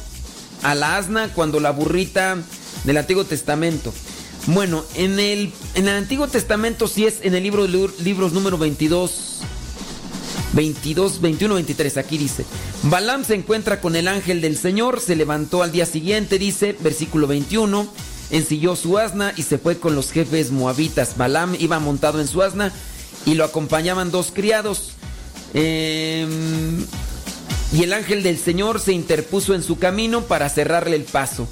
[0.63, 2.39] a la asna cuando la burrita
[2.85, 3.93] del Antiguo Testamento?
[4.47, 8.59] Bueno, en el, en el Antiguo Testamento sí es en el libro de libros número
[8.59, 9.41] 22,
[10.55, 12.45] 22, 21, 23, aquí dice,
[12.85, 17.27] Balaam se encuentra con el ángel del Señor, se levantó al día siguiente, dice, versículo
[17.27, 17.87] 21,
[18.33, 21.17] ensilló su asna y se fue con los jefes moabitas.
[21.17, 22.73] Balaam iba montado en su asna
[23.25, 24.93] y lo acompañaban dos criados.
[25.55, 26.85] Em,
[27.73, 31.47] y el ángel del Señor se interpuso en su camino para cerrarle el paso.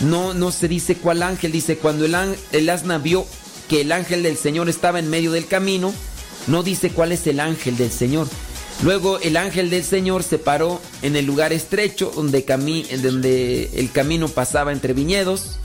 [0.00, 3.26] No, no se dice cuál ángel, dice cuando el, asna vio
[3.68, 5.92] que el ángel del Señor estaba en medio del camino,
[6.46, 8.28] no dice cuál es el ángel del Señor.
[8.82, 14.72] Luego el ángel del Señor se paró en el lugar estrecho donde el camino pasaba
[14.72, 15.58] entre viñedos.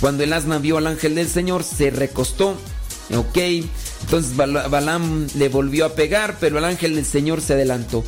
[0.00, 2.56] Cuando el asna vio al ángel del Señor, se recostó.
[3.16, 3.38] Ok,
[4.02, 8.04] entonces Balaam le volvió a pegar, pero el ángel del Señor se adelantó.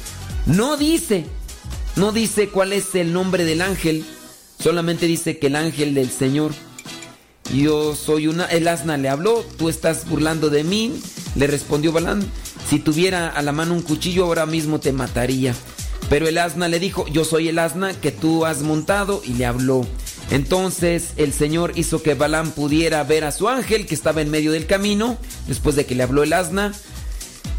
[0.47, 1.25] No dice,
[1.97, 4.05] no dice cuál es el nombre del ángel,
[4.59, 6.52] solamente dice que el ángel del Señor.
[7.55, 8.44] Yo soy una.
[8.44, 11.01] El asna le habló, tú estás burlando de mí.
[11.35, 12.23] Le respondió Balaam,
[12.69, 15.55] si tuviera a la mano un cuchillo ahora mismo te mataría.
[16.09, 19.47] Pero el asna le dijo, yo soy el asna que tú has montado y le
[19.47, 19.86] habló.
[20.31, 24.52] Entonces el Señor hizo que Balaam pudiera ver a su ángel que estaba en medio
[24.52, 26.73] del camino, después de que le habló el asna.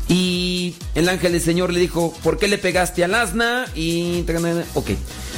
[0.08, 3.66] Y el ángel del Señor le dijo, ¿por qué le pegaste al asna?
[3.75, 4.25] Y...
[4.74, 4.91] Ok.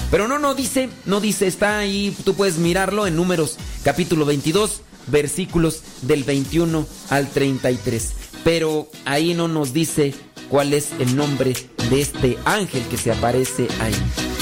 [0.09, 4.81] Pero no, no dice, no dice, está ahí, tú puedes mirarlo en números capítulo 22,
[5.07, 8.13] versículos del 21 al 33.
[8.43, 10.13] Pero ahí no nos dice
[10.49, 11.53] cuál es el nombre
[11.89, 14.32] de este ángel que se aparece ahí.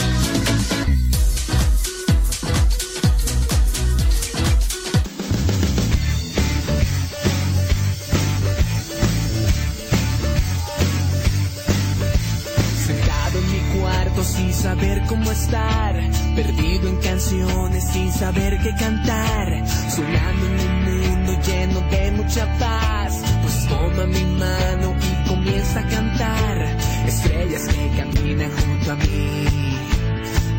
[16.36, 23.22] Perdido en canciones sin saber qué cantar, soñando en un mundo lleno de mucha paz.
[23.42, 29.46] Pues toma mi mano y comienza a cantar, estrellas que caminan junto a mí.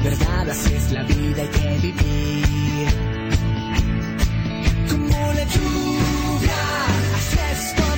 [0.04, 2.88] Verdad, así es la vida, que vivir.
[4.90, 6.58] Como la lluvia,
[7.16, 7.91] haces tu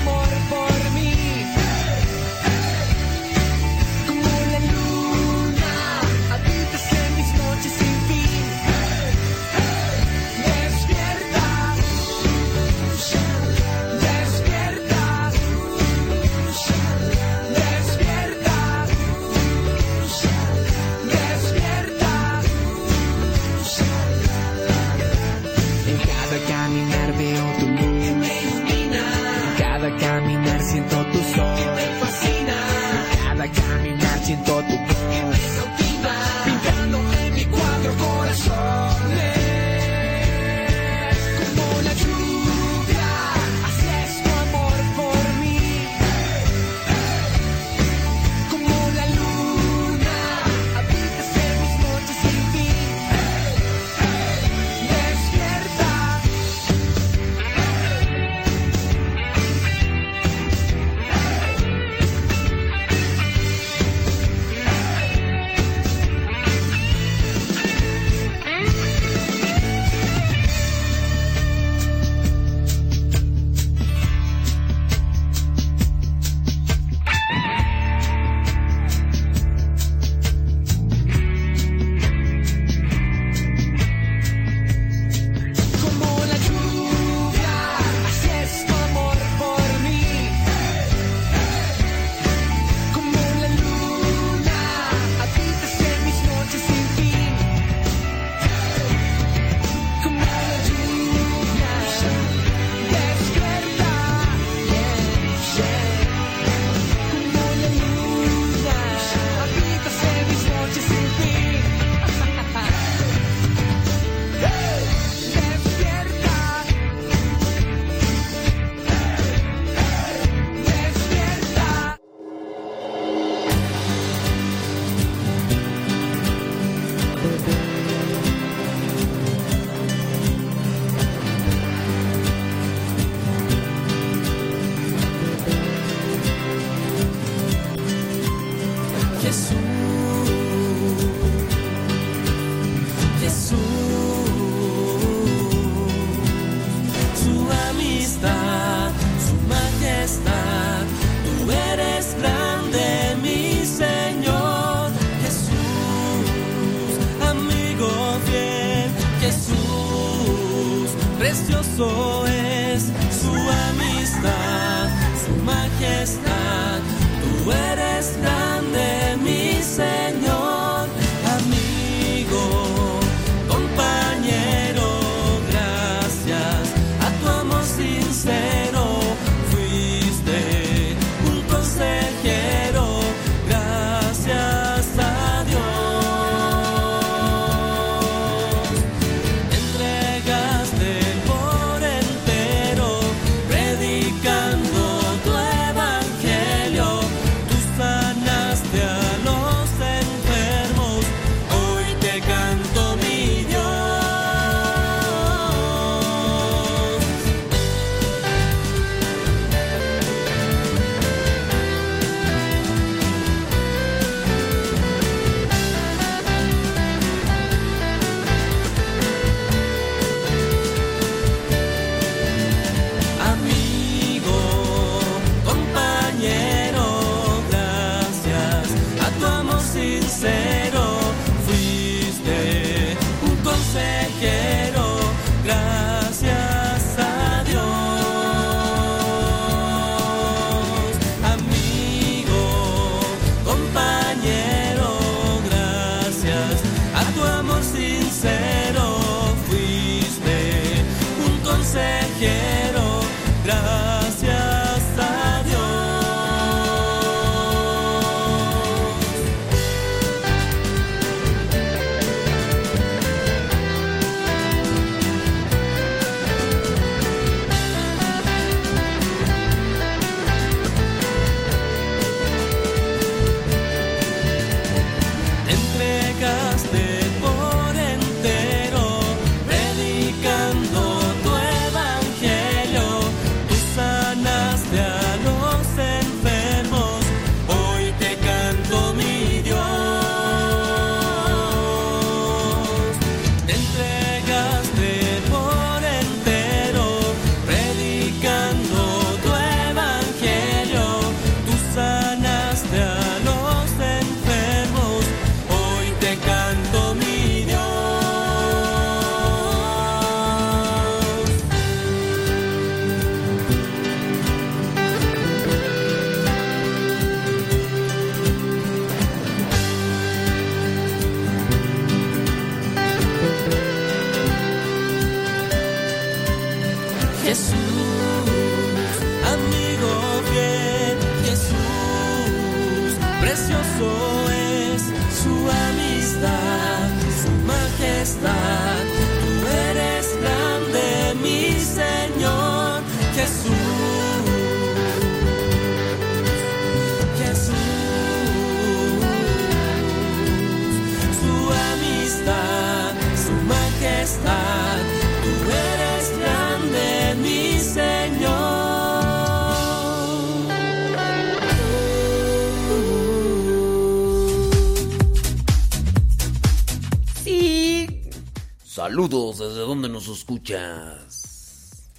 [368.95, 371.91] Saludos, ¿desde dónde nos escuchas?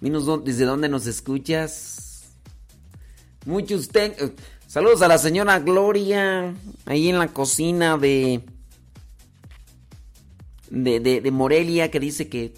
[0.00, 2.22] Dinos desde dónde nos escuchas.
[3.44, 4.34] Muchos ten- eh,
[4.66, 6.54] Saludos a la señora Gloria,
[6.86, 8.40] ahí en la cocina de,
[10.70, 12.54] de, de, de Morelia, que dice que...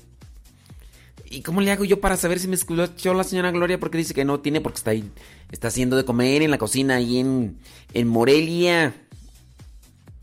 [1.28, 3.81] ¿Y cómo le hago yo para saber si me escuchó la señora Gloria?
[3.81, 5.11] Porque dice que no tiene, porque está ahí,
[5.51, 7.59] está haciendo de comer en la cocina ahí en,
[7.93, 8.94] en Morelia.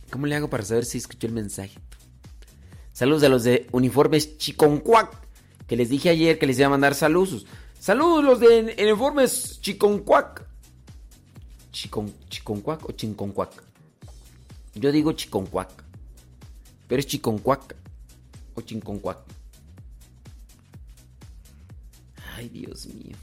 [0.10, 1.78] ¿Cómo le hago para saber si escuchó el mensaje?
[2.94, 5.16] Saludos a los de uniformes Chiconcuac,
[5.68, 7.46] que les dije ayer que les iba a mandar saludos.
[7.80, 10.46] Saludos los de uniformes Chiconcuac.
[11.72, 13.64] Chicon, Chiconcuac o Chinconcuac.
[14.76, 15.84] Yo digo Chiconcuac.
[16.88, 17.76] Pero es Chiconcuac
[18.56, 19.20] o Chinconcuac.
[22.36, 23.16] Ay, Dios mío.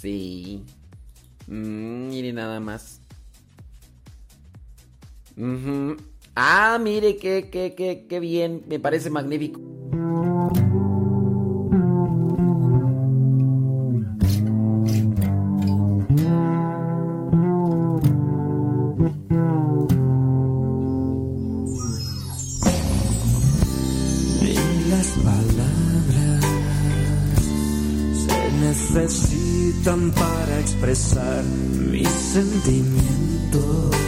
[0.00, 0.64] Sí.
[1.48, 3.00] Mm, nada más.
[5.36, 5.96] Ujú.
[6.40, 8.62] Ah, mire, qué, qué, qué, qué bien.
[8.68, 9.60] Me parece magnífico.
[24.88, 26.44] Las palabras
[28.14, 31.42] se necesitan para expresar
[31.90, 34.07] mis sentimientos.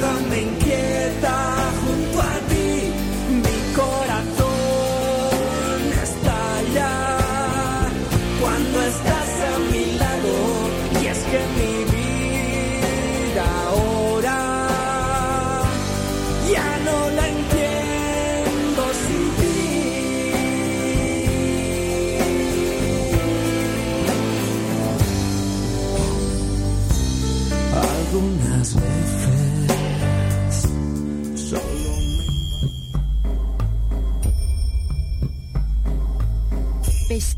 [0.00, 1.34] nada me inquieta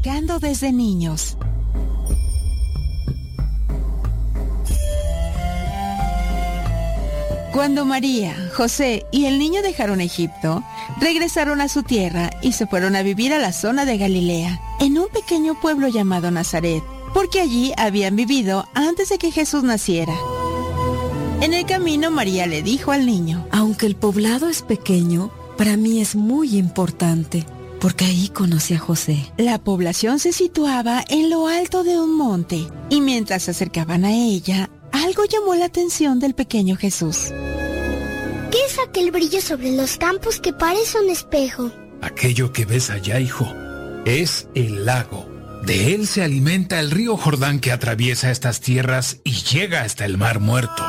[0.03, 1.37] Desde niños.
[7.53, 10.65] Cuando María, José y el niño dejaron Egipto,
[11.01, 14.99] regresaron a su tierra y se fueron a vivir a la zona de Galilea, en
[14.99, 20.15] un pequeño pueblo llamado Nazaret, porque allí habían vivido antes de que Jesús naciera.
[21.43, 26.01] En el camino María le dijo al niño, Aunque el poblado es pequeño, para mí
[26.01, 27.45] es muy importante,
[27.81, 29.33] porque ahí conocí a José.
[29.37, 34.13] La población se situaba en lo alto de un monte y mientras se acercaban a
[34.13, 37.33] ella, algo llamó la atención del pequeño Jesús.
[38.51, 41.71] ¿Qué es aquel brillo sobre los campos que parece un espejo?
[42.03, 43.47] Aquello que ves allá, hijo,
[44.05, 45.29] es el lago.
[45.65, 50.17] De él se alimenta el río Jordán que atraviesa estas tierras y llega hasta el
[50.19, 50.83] mar muerto.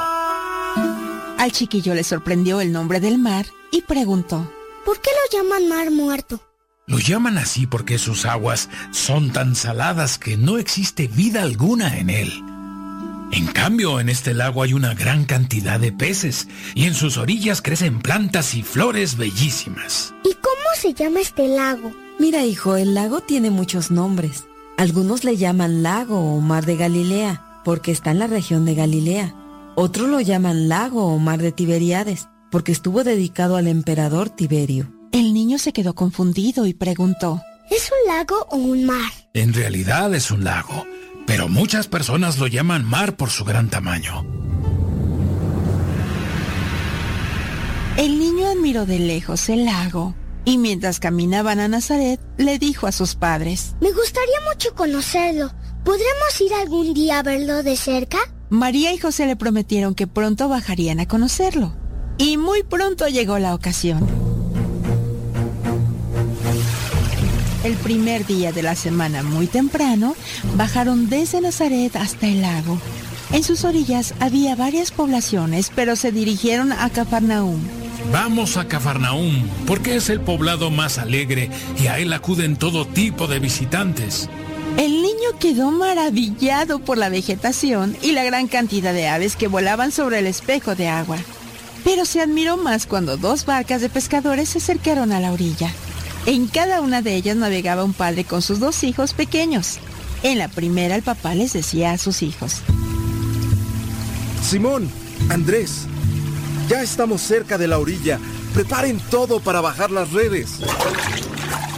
[1.37, 4.51] Al chiquillo le sorprendió el nombre del mar y preguntó,
[4.85, 6.50] ¿Por qué lo llaman mar muerto?
[6.87, 12.09] Lo llaman así porque sus aguas son tan saladas que no existe vida alguna en
[12.09, 12.31] él.
[13.31, 17.61] En cambio, en este lago hay una gran cantidad de peces y en sus orillas
[17.61, 20.13] crecen plantas y flores bellísimas.
[20.25, 21.93] ¿Y cómo se llama este lago?
[22.19, 24.45] Mira, hijo, el lago tiene muchos nombres.
[24.77, 29.33] Algunos le llaman lago o mar de Galilea, porque está en la región de Galilea.
[29.75, 34.91] Otros lo llaman lago o mar de Tiberiades, porque estuvo dedicado al emperador Tiberio.
[35.11, 39.11] El niño se quedó confundido y preguntó, ¿Es un lago o un mar?
[39.33, 40.85] En realidad es un lago,
[41.27, 44.25] pero muchas personas lo llaman mar por su gran tamaño.
[47.97, 50.15] El niño admiró de lejos el lago
[50.45, 55.51] y mientras caminaban a Nazaret le dijo a sus padres, Me gustaría mucho conocerlo.
[55.83, 58.17] ¿Podremos ir algún día a verlo de cerca?
[58.49, 61.75] María y José le prometieron que pronto bajarían a conocerlo.
[62.17, 64.30] Y muy pronto llegó la ocasión.
[67.63, 70.15] El primer día de la semana, muy temprano,
[70.55, 72.79] bajaron desde Nazaret hasta el lago.
[73.31, 77.59] En sus orillas había varias poblaciones, pero se dirigieron a Cafarnaúm.
[78.11, 83.27] Vamos a Cafarnaúm, porque es el poblado más alegre y a él acuden todo tipo
[83.27, 84.27] de visitantes.
[84.77, 89.91] El niño quedó maravillado por la vegetación y la gran cantidad de aves que volaban
[89.91, 91.17] sobre el espejo de agua.
[91.83, 95.71] Pero se admiró más cuando dos barcas de pescadores se acercaron a la orilla.
[96.27, 99.79] En cada una de ellas navegaba un padre con sus dos hijos pequeños.
[100.21, 102.61] En la primera el papá les decía a sus hijos,
[104.47, 104.87] Simón,
[105.29, 105.87] Andrés,
[106.69, 108.19] ya estamos cerca de la orilla.
[108.53, 110.59] Preparen todo para bajar las redes.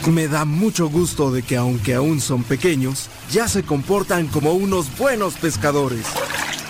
[0.07, 4.97] Me da mucho gusto de que aunque aún son pequeños, ya se comportan como unos
[4.97, 6.05] buenos pescadores.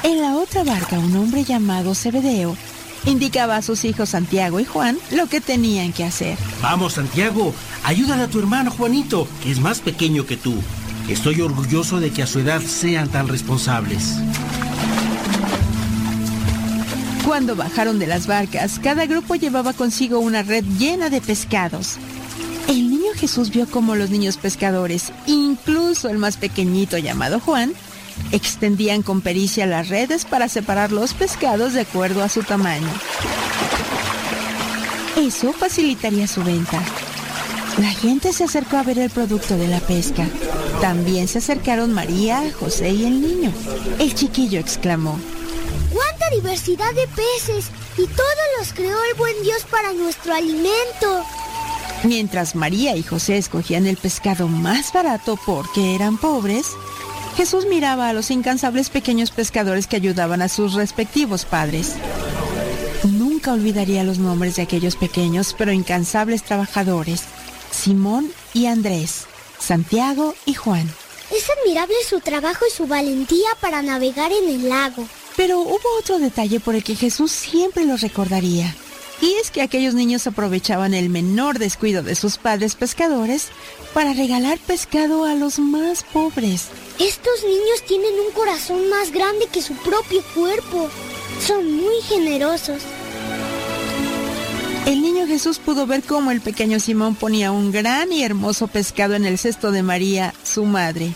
[0.04, 2.56] En la otra barca un hombre llamado Zebedeo
[3.06, 6.38] indicaba a sus hijos Santiago y Juan lo que tenían que hacer.
[6.62, 10.56] Vamos, Santiago, ayúdale a tu hermano Juanito, que es más pequeño que tú.
[11.10, 14.16] Estoy orgulloso de que a su edad sean tan responsables.
[17.26, 21.98] Cuando bajaron de las barcas, cada grupo llevaba consigo una red llena de pescados.
[22.68, 27.74] El niño Jesús vio cómo los niños pescadores, incluso el más pequeñito llamado Juan,
[28.32, 32.90] extendían con pericia las redes para separar los pescados de acuerdo a su tamaño.
[35.18, 36.82] Eso facilitaría su venta.
[37.78, 40.28] La gente se acercó a ver el producto de la pesca.
[40.82, 43.52] También se acercaron María, José y el niño.
[44.00, 45.20] El chiquillo exclamó,
[45.92, 47.72] ¡Cuánta diversidad de peces!
[47.98, 51.26] Y todos los creó el buen Dios para nuestro alimento.
[52.04, 56.68] Mientras María y José escogían el pescado más barato porque eran pobres,
[57.36, 61.94] Jesús miraba a los incansables pequeños pescadores que ayudaban a sus respectivos padres.
[63.04, 67.24] Nunca olvidaría los nombres de aquellos pequeños pero incansables trabajadores,
[67.72, 69.26] Simón y Andrés,
[69.60, 70.88] Santiago y Juan.
[71.36, 75.08] Es admirable su trabajo y su valentía para navegar en el lago.
[75.36, 78.76] Pero hubo otro detalle por el que Jesús siempre los recordaría.
[79.22, 83.48] Y es que aquellos niños aprovechaban el menor descuido de sus padres pescadores
[83.94, 86.68] para regalar pescado a los más pobres.
[87.00, 90.90] Estos niños tienen un corazón más grande que su propio cuerpo.
[91.40, 92.84] Son muy generosos.
[94.86, 99.16] El niño Jesús pudo ver cómo el pequeño Simón ponía un gran y hermoso pescado
[99.16, 101.14] en el cesto de María, su madre.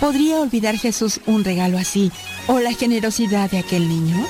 [0.00, 2.12] ¿Podría olvidar Jesús un regalo así
[2.46, 4.24] o la generosidad de aquel niño?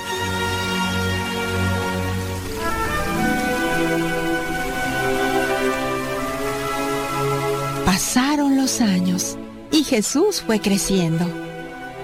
[7.84, 9.36] Pasaron los años
[9.70, 11.26] y Jesús fue creciendo.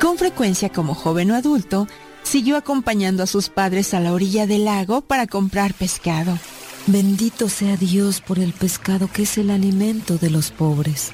[0.01, 1.87] Con frecuencia como joven o adulto,
[2.23, 6.39] siguió acompañando a sus padres a la orilla del lago para comprar pescado.
[6.87, 11.13] Bendito sea Dios por el pescado que es el alimento de los pobres.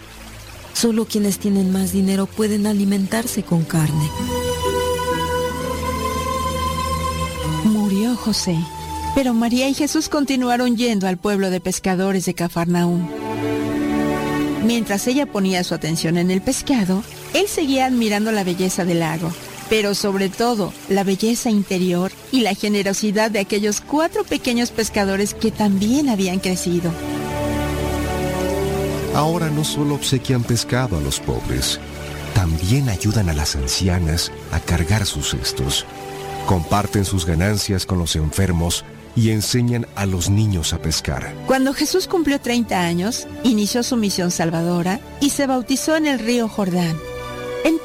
[0.72, 4.08] Solo quienes tienen más dinero pueden alimentarse con carne.
[7.64, 8.56] Murió José,
[9.14, 13.08] pero María y Jesús continuaron yendo al pueblo de pescadores de Cafarnaúm.
[14.64, 17.02] Mientras ella ponía su atención en el pescado,
[17.34, 19.30] él seguía admirando la belleza del lago
[19.68, 25.50] pero sobre todo la belleza interior y la generosidad de aquellos cuatro pequeños pescadores que
[25.50, 26.90] también habían crecido.
[29.14, 31.80] Ahora no solo obsequian pescado a los pobres,
[32.34, 35.86] también ayudan a las ancianas a cargar sus cestos,
[36.46, 38.84] comparten sus ganancias con los enfermos
[39.16, 41.34] y enseñan a los niños a pescar.
[41.46, 46.48] Cuando Jesús cumplió 30 años, inició su misión salvadora y se bautizó en el río
[46.48, 46.96] Jordán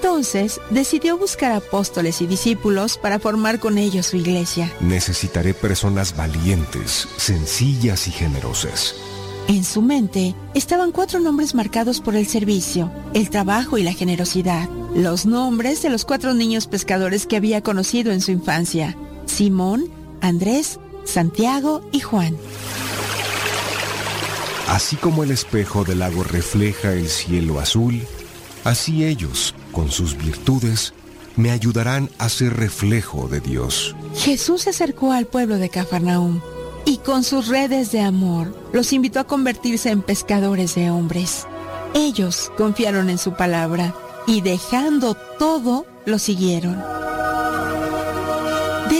[0.03, 4.71] entonces decidió buscar apóstoles y discípulos para formar con ellos su iglesia.
[4.81, 8.95] Necesitaré personas valientes, sencillas y generosas.
[9.47, 14.69] En su mente estaban cuatro nombres marcados por el servicio, el trabajo y la generosidad.
[14.93, 18.97] Los nombres de los cuatro niños pescadores que había conocido en su infancia.
[19.25, 19.85] Simón,
[20.21, 22.37] Andrés, Santiago y Juan.
[24.67, 28.01] Así como el espejo del lago refleja el cielo azul,
[28.63, 30.93] así ellos con sus virtudes,
[31.35, 33.95] me ayudarán a ser reflejo de Dios.
[34.15, 36.41] Jesús se acercó al pueblo de Cafarnaúm
[36.85, 41.47] y con sus redes de amor los invitó a convertirse en pescadores de hombres.
[41.93, 43.93] Ellos confiaron en su palabra
[44.27, 46.81] y dejando todo, lo siguieron.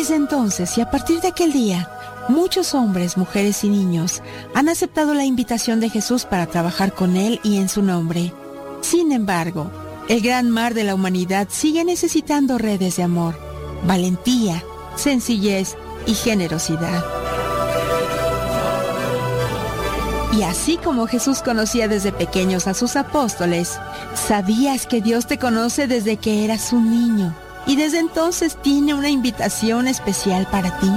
[0.04, 1.90] Desde entonces y a partir de aquel día,
[2.28, 4.22] muchos hombres, mujeres y niños
[4.54, 8.34] han aceptado la invitación de Jesús para trabajar con Él y en su nombre.
[8.82, 9.72] Sin embargo,
[10.10, 13.40] el gran mar de la humanidad sigue necesitando redes de amor,
[13.88, 14.62] valentía,
[14.98, 17.06] sencillez y generosidad.
[20.34, 23.80] Y así como Jesús conocía desde pequeños a sus apóstoles,
[24.16, 27.34] ¿sabías que Dios te conoce desde que eras un niño?
[27.66, 30.92] Y desde entonces tiene una invitación especial para ti.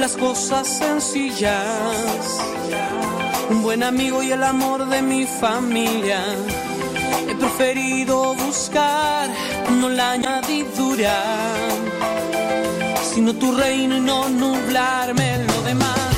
[0.00, 2.40] Las cosas sencillas,
[3.50, 6.20] un buen amigo y el amor de mi familia.
[7.28, 9.28] He preferido buscar
[9.70, 11.22] no la añadidura,
[13.02, 16.16] sino tu reino y no nublarme lo demás.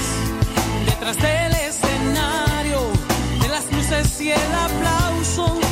[0.86, 2.80] Detrás del escenario,
[3.40, 5.65] de las luces y el aplauso,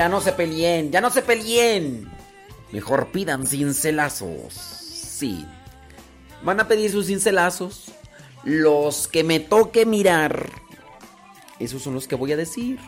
[0.00, 2.10] Ya, no se peleen, ya no se peleen.
[2.72, 4.54] Mejor pidan cincelazos.
[4.54, 5.44] Sí.
[6.42, 7.92] Van a pedir sus cincelazos.
[8.42, 10.48] Los que me toque mirar.
[11.58, 12.78] Esos son los que voy a decir.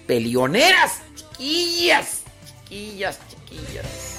[0.06, 4.19] Pelioneras, chiquillas, chiquillas, chiquillas.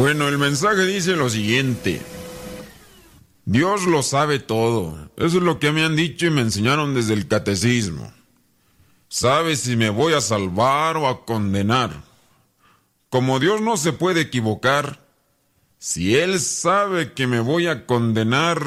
[0.00, 2.00] Bueno, el mensaje dice lo siguiente.
[3.44, 5.10] Dios lo sabe todo.
[5.18, 8.10] Eso es lo que me han dicho y me enseñaron desde el catecismo.
[9.08, 12.02] Sabe si me voy a salvar o a condenar.
[13.10, 15.00] Como Dios no se puede equivocar,
[15.76, 18.62] si Él sabe que me voy a condenar,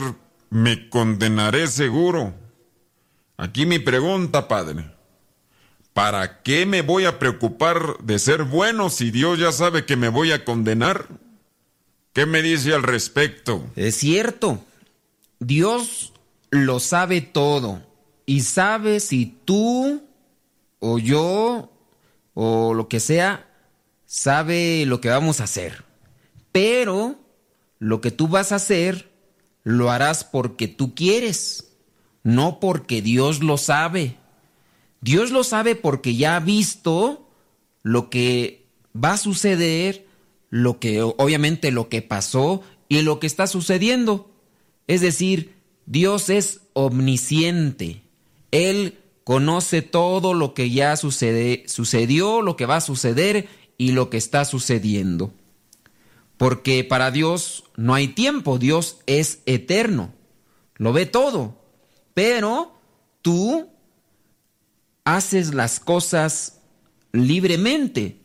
[0.51, 2.35] me condenaré seguro.
[3.37, 4.93] Aquí mi pregunta, Padre.
[5.93, 10.09] ¿Para qué me voy a preocupar de ser bueno si Dios ya sabe que me
[10.09, 11.07] voy a condenar?
[12.13, 13.65] ¿Qué me dice al respecto?
[13.75, 14.63] Es cierto.
[15.39, 16.13] Dios
[16.51, 17.81] lo sabe todo.
[18.25, 20.03] Y sabe si tú
[20.79, 21.71] o yo
[22.35, 23.49] o lo que sea
[24.05, 25.83] sabe lo que vamos a hacer.
[26.51, 27.19] Pero
[27.79, 29.11] lo que tú vas a hacer
[29.63, 31.73] lo harás porque tú quieres,
[32.21, 34.17] no porque Dios lo sabe.
[35.01, 37.27] Dios lo sabe porque ya ha visto
[37.81, 40.05] lo que va a suceder,
[40.53, 44.29] lo que obviamente lo que pasó y lo que está sucediendo.
[44.85, 45.55] Es decir,
[45.87, 48.03] Dios es omnisciente.
[48.51, 53.47] Él conoce todo lo que ya sucede, sucedió, lo que va a suceder
[53.79, 55.33] y lo que está sucediendo.
[56.37, 60.13] Porque para Dios no hay tiempo, Dios es eterno,
[60.75, 61.57] lo ve todo.
[62.13, 62.77] Pero
[63.23, 63.69] tú
[65.03, 66.59] haces las cosas
[67.11, 68.19] libremente.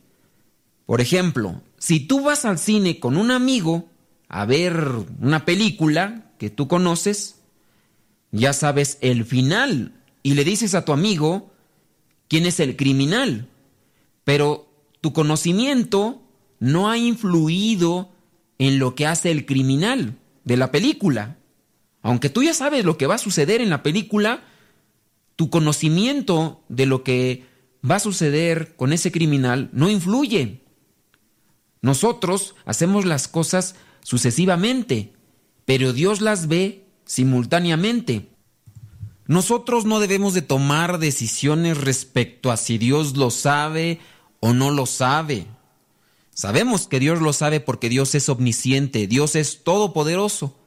[0.85, 3.89] Por ejemplo, si tú vas al cine con un amigo
[4.27, 4.77] a ver
[5.21, 7.39] una película que tú conoces,
[8.31, 11.51] ya sabes el final y le dices a tu amigo
[12.27, 13.47] quién es el criminal,
[14.23, 14.69] pero
[15.01, 16.21] tu conocimiento
[16.59, 18.11] no ha influido
[18.57, 21.37] en lo que hace el criminal de la película.
[22.01, 24.43] Aunque tú ya sabes lo que va a suceder en la película,
[25.35, 27.45] tu conocimiento de lo que
[27.89, 30.61] va a suceder con ese criminal no influye.
[31.81, 35.13] Nosotros hacemos las cosas sucesivamente,
[35.65, 38.29] pero Dios las ve simultáneamente.
[39.27, 43.99] Nosotros no debemos de tomar decisiones respecto a si Dios lo sabe
[44.39, 45.45] o no lo sabe.
[46.33, 50.57] Sabemos que Dios lo sabe porque Dios es omnisciente, Dios es todopoderoso,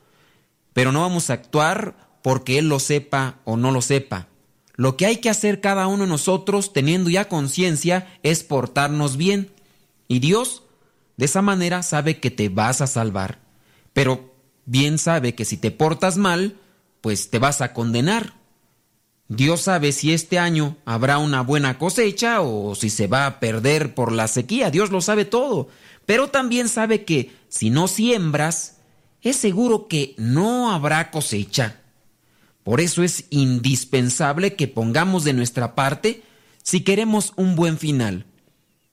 [0.73, 4.29] pero no vamos a actuar porque Él lo sepa o no lo sepa.
[4.75, 9.51] Lo que hay que hacer cada uno de nosotros, teniendo ya conciencia, es portarnos bien.
[10.09, 10.63] Y Dios,
[11.17, 13.41] de esa manera, sabe que te vas a salvar.
[13.93, 14.35] Pero
[14.65, 16.57] bien sabe que si te portas mal,
[17.01, 18.35] pues te vas a condenar.
[19.29, 23.95] Dios sabe si este año habrá una buena cosecha o si se va a perder
[23.95, 24.71] por la sequía.
[24.71, 25.69] Dios lo sabe todo.
[26.07, 28.79] Pero también sabe que si no siembras,
[29.23, 31.81] es seguro que no habrá cosecha.
[32.65, 36.23] Por eso es indispensable que pongamos de nuestra parte
[36.63, 38.27] si queremos un buen final.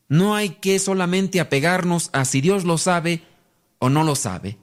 [0.10, 3.22] No hay que solamente apegarnos a si Dios lo sabe
[3.78, 4.58] o no lo sabe.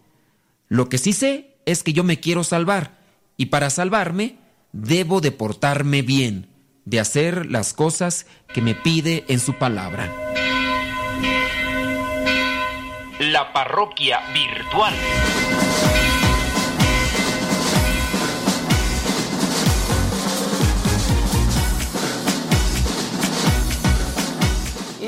[0.69, 2.99] Lo que sí sé es que yo me quiero salvar
[3.37, 4.37] y para salvarme
[4.73, 6.49] debo de portarme bien,
[6.85, 10.13] de hacer las cosas que me pide en su palabra.
[13.21, 14.95] La parroquia virtual.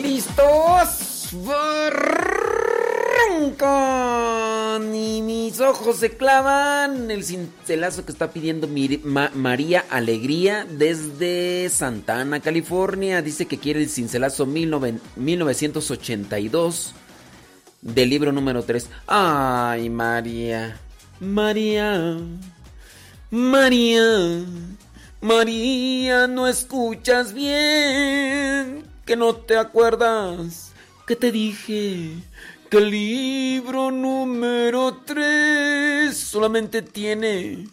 [0.03, 1.35] ¡Listos!
[3.51, 4.95] ¡Arrancan!
[4.95, 7.11] Y mis ojos se clavan.
[7.11, 8.69] El cincelazo que está pidiendo
[9.35, 13.23] María Alegría desde Santana, California.
[13.23, 16.95] Dice que quiere el cincelazo 1982
[17.83, 18.89] del libro número 3.
[19.09, 20.79] ¡Ay, María!
[21.19, 22.19] María.
[23.31, 24.45] María.
[25.21, 30.73] María, no escuchas bien que no te acuerdas
[31.07, 32.13] que te dije
[32.69, 37.67] que el libro número 3 solamente tiene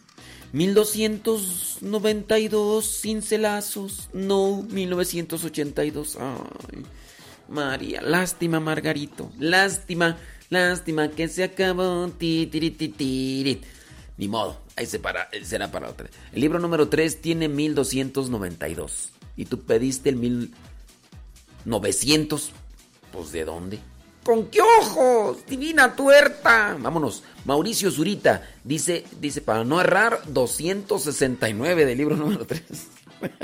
[0.54, 6.18] 1292 cincelazos, no 1982.
[6.22, 6.86] Ay,
[7.50, 10.16] María, lástima, Margarito, lástima,
[10.50, 12.10] lástima que se acabó.
[14.18, 16.08] Ni modo, ahí se para, será para otra.
[16.32, 20.16] El libro número 3 tiene 1292 y tú pediste el
[21.66, 22.52] 1900.
[23.12, 23.80] Pues de dónde?
[24.24, 25.46] ¿Con qué ojos?
[25.48, 26.76] Divina tuerta.
[26.80, 27.24] Vámonos.
[27.46, 32.64] Mauricio Zurita dice, dice para no errar 269 del libro número 3.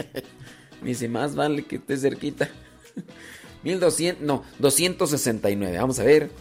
[0.83, 2.49] dice, más vale que esté cerquita.
[3.63, 5.77] 1200, no, 269.
[5.77, 6.31] Vamos a ver.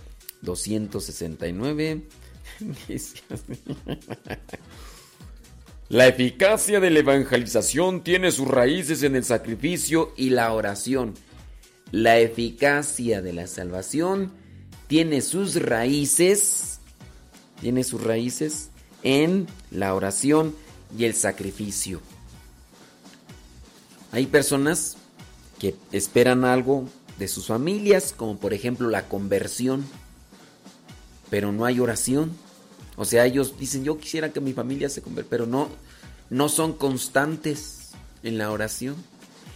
[0.42, 2.02] 269.
[5.88, 11.14] La eficacia de la evangelización tiene sus raíces en el sacrificio y la oración.
[11.92, 14.32] La eficacia de la salvación
[14.86, 16.80] tiene sus raíces,
[17.60, 18.70] tiene sus raíces
[19.02, 20.54] en la oración
[20.96, 22.00] y el sacrificio.
[24.12, 24.96] Hay personas
[25.58, 26.88] que esperan algo
[27.18, 29.84] de sus familias, como por ejemplo la conversión,
[31.28, 32.32] pero no hay oración.
[32.96, 35.68] O sea, ellos dicen, yo quisiera que mi familia se convierta, pero no,
[36.28, 37.90] no son constantes
[38.22, 38.96] en la oración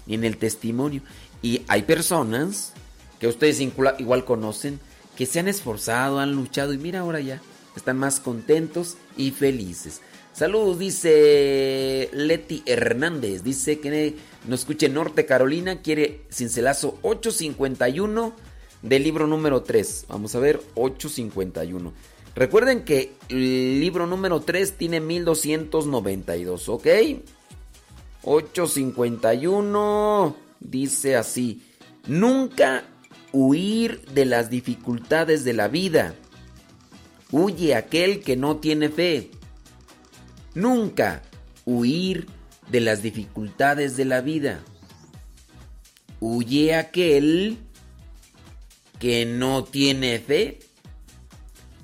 [0.06, 1.02] ni en el testimonio.
[1.44, 2.72] Y hay personas
[3.20, 4.80] que ustedes igual conocen
[5.14, 7.42] que se han esforzado, han luchado y mira ahora ya,
[7.76, 10.00] están más contentos y felices.
[10.32, 13.42] Saludos, dice Leti Hernández.
[13.42, 14.16] Dice que
[14.48, 18.32] no escuche Norte Carolina, quiere cincelazo 851
[18.80, 20.06] del libro número 3.
[20.08, 21.92] Vamos a ver, 851.
[22.34, 26.86] Recuerden que el libro número 3 tiene 1292, ¿ok?
[28.22, 31.62] 851 dice así,
[32.06, 32.84] nunca
[33.32, 36.14] huir de las dificultades de la vida.
[37.30, 39.30] Huye aquel que no tiene fe.
[40.54, 41.22] Nunca
[41.64, 42.26] huir
[42.70, 44.60] de las dificultades de la vida.
[46.20, 47.58] Huye aquel
[48.98, 50.60] que no tiene fe.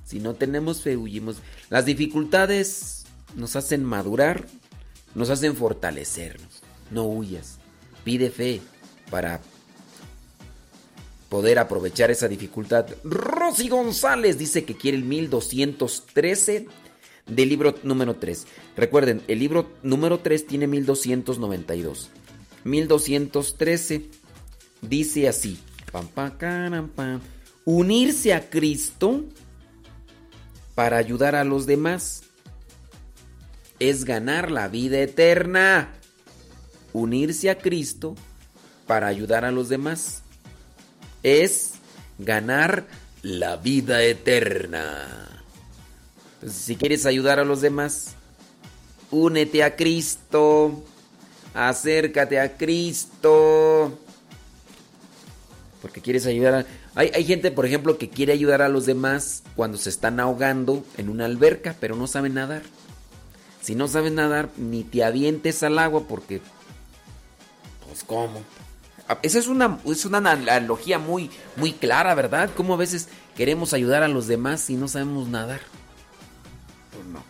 [0.05, 1.39] Si no tenemos fe, huyimos.
[1.69, 4.47] Las dificultades nos hacen madurar,
[5.15, 6.63] nos hacen fortalecernos.
[6.91, 7.59] No huyas.
[8.05, 8.61] Pide fe
[9.11, 9.41] para
[11.29, 12.87] poder aprovechar esa dificultad.
[13.05, 16.67] Rosy González dice que quiere el 1213
[17.27, 18.47] del libro número 3.
[18.77, 22.11] Recuerden, el libro número 3 tiene 1292.
[22.65, 24.11] 1213
[24.83, 25.59] dice así:
[27.65, 29.25] unirse a Cristo
[30.75, 32.23] para ayudar a los demás
[33.79, 35.95] es ganar la vida eterna
[36.93, 38.15] unirse a Cristo
[38.91, 40.23] para ayudar a los demás.
[41.23, 41.75] Es
[42.19, 42.89] ganar
[43.23, 45.07] la vida eterna.
[46.35, 48.17] Entonces, si quieres ayudar a los demás,
[49.13, 50.83] únete a Cristo.
[51.55, 53.97] Acércate a Cristo.
[55.81, 56.67] Porque quieres ayudar a...
[56.97, 60.85] Hay, hay gente, por ejemplo, que quiere ayudar a los demás cuando se están ahogando
[60.97, 62.63] en una alberca, pero no saben nadar.
[63.63, 66.41] Si no sabes nadar, ni te avientes al agua porque...
[67.87, 68.43] Pues cómo.
[69.23, 72.51] Esa es una, es una analogía muy, muy clara, ¿verdad?
[72.57, 75.61] Como a veces queremos ayudar a los demás y no sabemos nadar.
[76.93, 77.23] Pues no.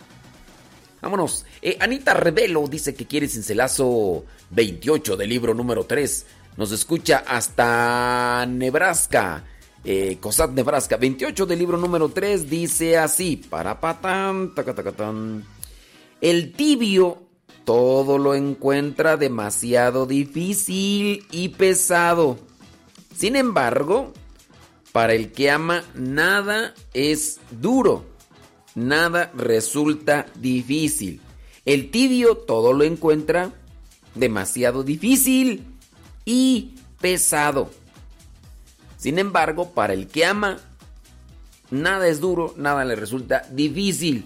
[1.00, 1.46] Vámonos.
[1.62, 6.26] Eh, Anita Revelo dice que quiere cincelazo 28 del libro número 3.
[6.56, 9.44] Nos escucha hasta Nebraska.
[9.82, 10.96] Eh, Cosat, Nebraska.
[10.98, 13.36] 28 del libro número 3 dice así.
[13.36, 15.44] Para patán, tacatacatán.
[16.20, 17.29] El tibio
[17.70, 22.36] todo lo encuentra demasiado difícil y pesado.
[23.14, 24.12] Sin embargo,
[24.90, 28.04] para el que ama, nada es duro.
[28.74, 31.20] Nada resulta difícil.
[31.64, 33.52] El tibio todo lo encuentra
[34.16, 35.64] demasiado difícil
[36.24, 37.70] y pesado.
[38.96, 40.58] Sin embargo, para el que ama,
[41.70, 44.24] nada es duro, nada le resulta difícil.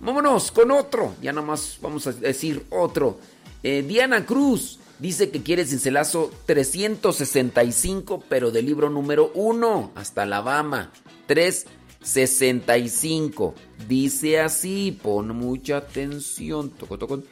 [0.00, 1.14] Vámonos con otro.
[1.22, 3.18] Ya nomás vamos a decir otro.
[3.62, 10.90] Eh, Diana Cruz dice que quiere cincelazo 365, pero del libro número 1 hasta Alabama.
[11.26, 13.54] 365.
[13.88, 16.70] Dice así, pon mucha atención.
[16.70, 17.22] Toco, toco.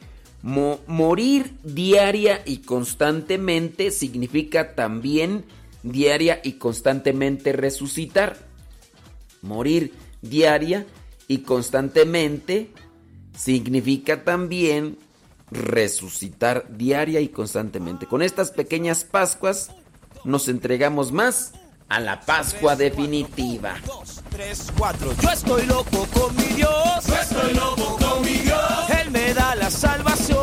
[0.41, 5.45] morir diaria y constantemente significa también
[5.83, 8.37] diaria y constantemente resucitar.
[9.41, 11.04] Morir diaria y
[11.39, 12.71] constantemente
[13.35, 14.97] significa también
[15.51, 18.05] resucitar diaria y constantemente.
[18.05, 19.71] Con estas pequeñas Pascuas
[20.23, 21.53] nos entregamos más
[21.89, 23.75] a la Pascua definitiva.
[25.21, 27.05] Yo estoy loco con mi Dios.
[27.07, 28.89] Yo estoy loco con mi Dios.
[29.01, 30.34] Él me da la salvación.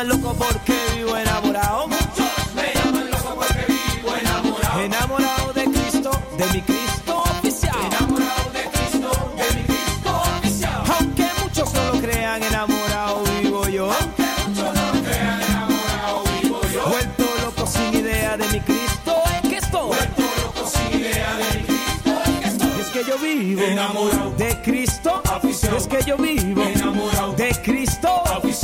[0.00, 1.88] Llaman loco porque vivo enamorado.
[1.88, 4.80] Muchos me llaman loco porque vivo enamorado.
[4.80, 7.76] Enamorado de Cristo, de mi Cristo oficial.
[7.86, 10.82] Enamorado de Cristo, de mi Cristo oficial.
[10.98, 13.92] Aunque muchos no lo crean, enamorado vivo yo.
[13.92, 16.88] Aunque muchos no lo crean, enamorado vivo yo.
[16.88, 19.86] Vuelto loco sin idea de mi Cristo es que estoy.
[19.88, 22.80] Vuelto loco sin idea de mi Cristo es que estoy.
[22.80, 24.30] Es que yo vivo Enamorado.
[24.38, 25.22] de Cristo.
[25.30, 25.76] Afición.
[25.76, 27.34] Es que yo vivo Enamorado.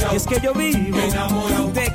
[0.07, 0.17] Afición.
[0.17, 1.86] Es que yo vivo Enamorado.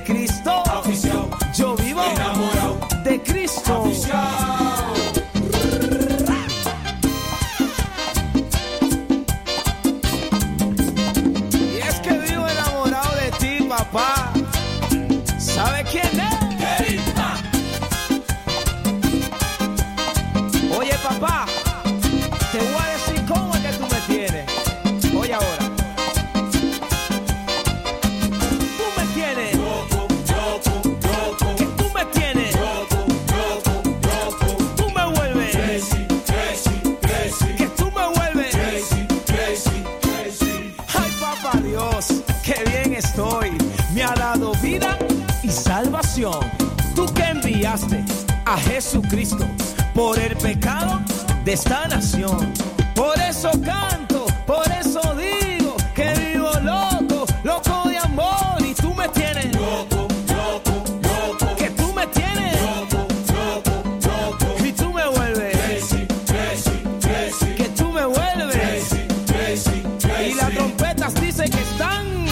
[47.71, 48.03] Enviaste
[48.45, 49.45] a Jesucristo
[49.93, 50.99] por el pecado
[51.45, 52.51] de esta nación.
[52.95, 59.07] Por eso canto, por eso digo que vivo loco, loco de amor y tú me
[59.09, 59.55] tienes.
[59.55, 61.55] Loco, loco, loco.
[61.55, 62.61] Que tú me tienes.
[62.61, 63.71] Loco, loco,
[64.07, 64.65] loco.
[64.65, 65.57] Y tú me vuelves.
[65.57, 67.55] Crazy, crazy, crazy.
[67.55, 68.55] Que tú me vuelves.
[68.55, 70.31] Crazy, crazy, crazy.
[70.31, 72.25] Y las trompetas dicen que están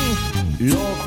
[0.59, 0.98] locas.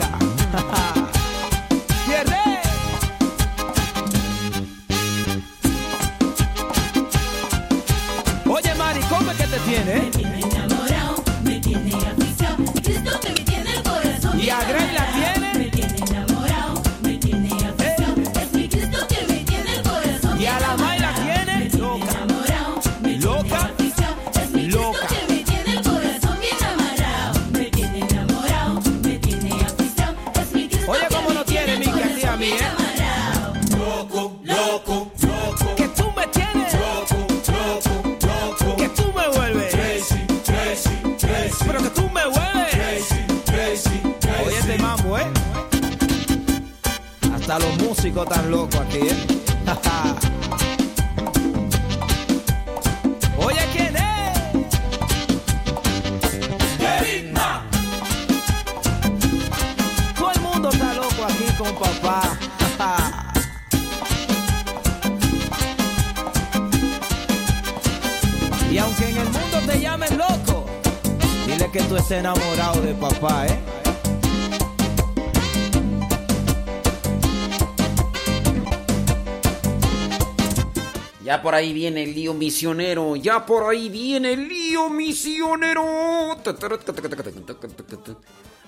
[81.62, 83.16] Ahí viene el lío misionero.
[83.16, 86.36] Ya por ahí viene el lío misionero.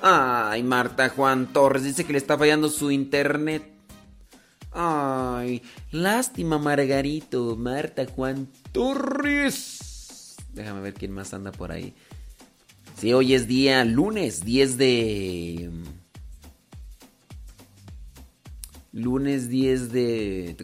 [0.00, 3.70] Ay, Marta Juan Torres dice que le está fallando su internet.
[4.72, 7.56] Ay, lástima Margarito.
[7.56, 10.36] Marta Juan Torres.
[10.52, 11.94] Déjame ver quién más anda por ahí.
[12.96, 15.70] Sí, hoy es día lunes, 10 de...
[18.92, 20.56] Lunes 10 de...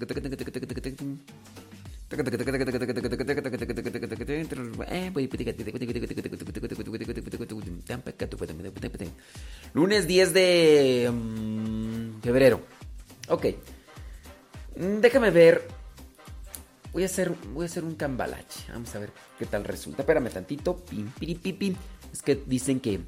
[9.74, 12.62] Lunes 10 de mm, febrero.
[13.28, 13.46] Ok.
[14.74, 15.68] Déjame ver.
[16.92, 18.72] Voy a hacer, voy a hacer un cambalache.
[18.72, 20.02] Vamos a ver qué tal resulta.
[20.02, 20.78] Espérame tantito.
[20.78, 21.76] Pim, piri, pi, pim.
[22.12, 22.98] Es que dicen que.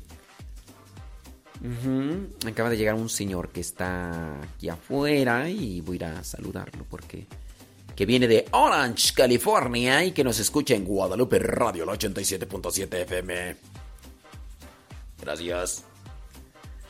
[2.46, 6.84] Acaba de llegar un señor que está aquí afuera y voy a ir a saludarlo
[6.88, 7.26] porque
[7.94, 13.56] que viene de Orange, California y que nos escucha en Guadalupe Radio, la 87.7 FM.
[15.20, 15.84] Gracias.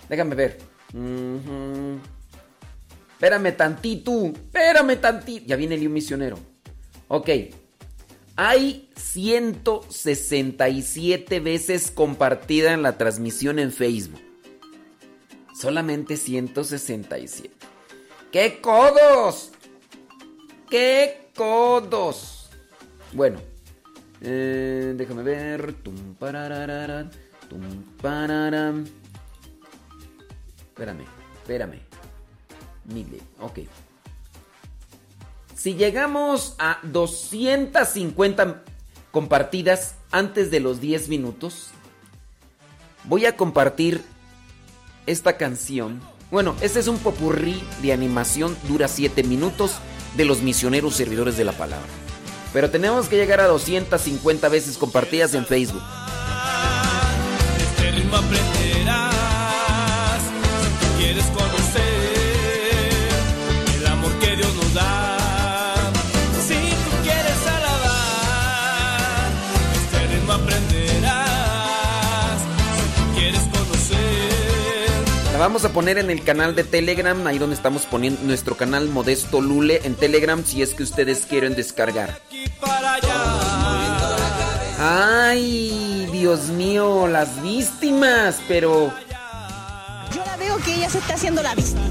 [0.08, 0.58] Déjame ver.
[0.94, 1.98] Ujú.
[3.12, 4.26] Espérame tantito.
[4.26, 5.46] Espérame tantito.
[5.46, 6.38] Ya viene el misionero.
[7.08, 7.30] Ok.
[8.36, 14.20] Hay 167 veces compartida en la transmisión en Facebook.
[15.54, 17.54] Solamente 167.
[18.32, 19.51] ¡Qué codos!
[20.72, 22.48] ¡Qué codos!
[23.12, 23.42] Bueno,
[24.22, 25.74] eh, déjame ver.
[25.74, 27.10] Tum, parararara,
[27.50, 27.60] tum,
[28.00, 28.86] pararam.
[30.68, 31.78] Espérame, espérame.
[32.86, 33.58] Mille, ok.
[35.54, 38.62] Si llegamos a 250
[39.10, 41.68] compartidas antes de los 10 minutos,
[43.04, 44.02] voy a compartir
[45.04, 46.00] esta canción.
[46.30, 49.78] Bueno, este es un popurrí de animación, dura 7 minutos
[50.16, 51.88] de los misioneros servidores de la palabra.
[52.52, 55.82] Pero tenemos que llegar a 250 veces compartidas en Facebook.
[57.58, 58.18] Este ritmo
[75.42, 79.40] vamos a poner en el canal de Telegram, ahí donde estamos poniendo nuestro canal Modesto
[79.40, 82.20] Lule en Telegram, si es que ustedes quieren descargar.
[84.78, 88.94] Ay, Dios mío, las víctimas, pero...
[90.14, 91.90] Yo la veo que ella se está haciendo la víctima.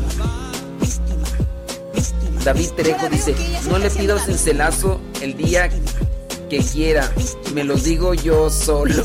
[2.46, 3.36] David Trejo dice,
[3.70, 5.70] no le pido cincelazo el día
[6.50, 7.12] que quiera,
[7.54, 9.04] me los digo yo solo.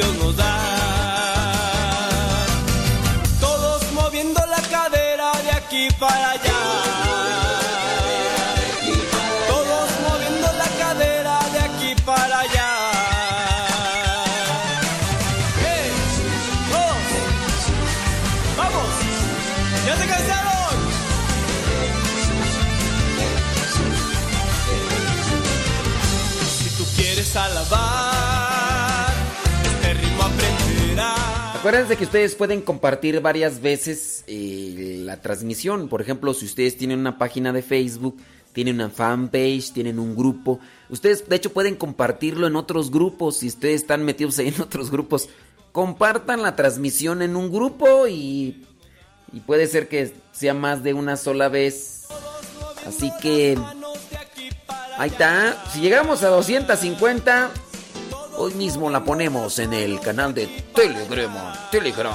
[0.00, 0.56] Dios nos da.
[3.38, 6.60] Todos moviendo la cadera de aquí para allá.
[9.46, 12.70] Todos moviendo la cadera de aquí para allá.
[15.74, 15.90] ¡Eh!
[16.72, 17.02] ¡Dos!
[18.56, 18.90] ¡Vamos!
[19.86, 20.76] ¡Ya se cansaron!
[26.58, 28.09] Si tú quieres alabar,
[31.60, 35.90] Acuérdense que ustedes pueden compartir varias veces eh, la transmisión.
[35.90, 38.16] Por ejemplo, si ustedes tienen una página de Facebook,
[38.54, 40.58] tienen una fanpage, tienen un grupo.
[40.88, 43.36] Ustedes, de hecho, pueden compartirlo en otros grupos.
[43.36, 45.28] Si ustedes están metidos ahí en otros grupos,
[45.70, 48.64] compartan la transmisión en un grupo y,
[49.30, 52.06] y puede ser que sea más de una sola vez.
[52.86, 53.58] Así que...
[54.96, 55.62] Ahí está.
[55.74, 57.50] Si llegamos a 250,
[58.40, 61.30] hoy mismo la ponemos en el canal de Telegram.
[61.70, 62.14] Telegram.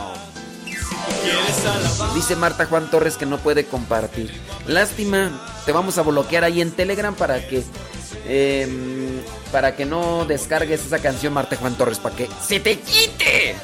[2.16, 4.34] Dice Marta Juan Torres que no puede compartir.
[4.66, 5.30] Lástima,
[5.66, 7.64] te vamos a bloquear ahí en Telegram para que
[8.28, 9.22] em,
[9.52, 13.56] para que no descargues esa canción Marta Juan Torres para que se te quite.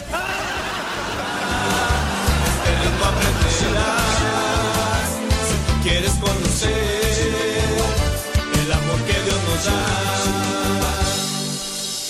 [5.84, 7.01] Quieres conocer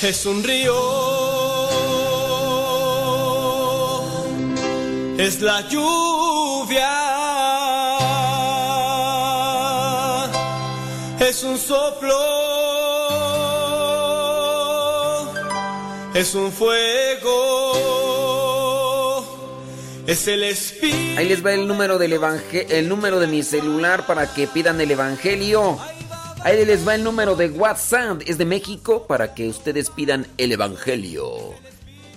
[0.04, 0.74] es un río,
[5.18, 6.90] es la lluvia,
[11.20, 12.18] es un soplo,
[16.14, 17.32] es un fuego
[20.08, 21.20] Es el espíritu.
[21.20, 24.82] Ahí les va el número del evangel el número de mi celular para que pidan
[24.82, 25.78] el evangelio.
[26.44, 30.52] Ahí les va el número de WhatsApp, es de México para que ustedes pidan el
[30.52, 31.54] evangelio.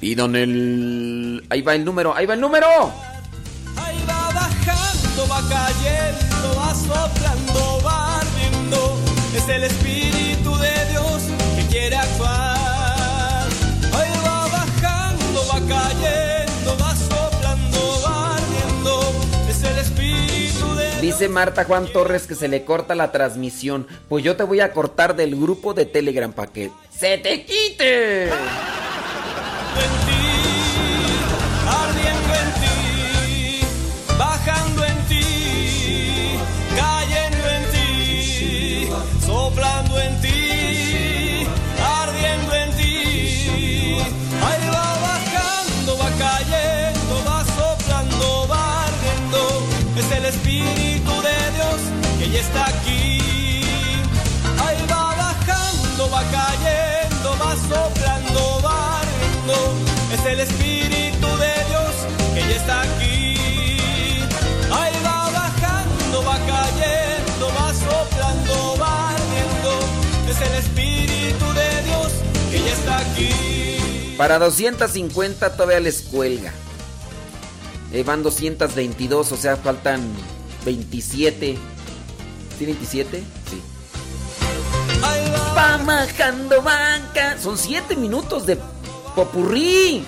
[0.00, 2.66] Pidan el Ahí va el número, ahí va el número.
[3.76, 8.98] Ahí va bajando, va cayendo, va soplando, va ardiendo.
[9.36, 11.22] Es el Espíritu de Dios
[11.56, 13.46] que quiere actuar.
[13.92, 16.23] Ahí va bajando, va cayendo,
[21.04, 23.86] Dice Marta Juan Torres que se le corta la transmisión.
[24.08, 28.30] Pues yo te voy a cortar del grupo de Telegram para que se te quite.
[60.24, 61.92] Es el Espíritu de Dios
[62.32, 63.36] que ya está aquí.
[64.72, 69.80] Ahí va bajando, va cayendo, va soplando, va ardiendo.
[70.30, 72.12] Es el Espíritu de Dios
[72.50, 74.14] que ya está aquí.
[74.16, 76.54] Para 250 todavía les cuelga.
[77.92, 80.00] Eh, van 222, o sea, faltan
[80.64, 81.58] 27.
[82.58, 83.18] ¿Sí, 27?
[83.50, 83.62] Sí.
[85.54, 87.36] Va bajando banca.
[87.38, 88.56] Son 7 minutos de
[89.14, 90.04] popurrí.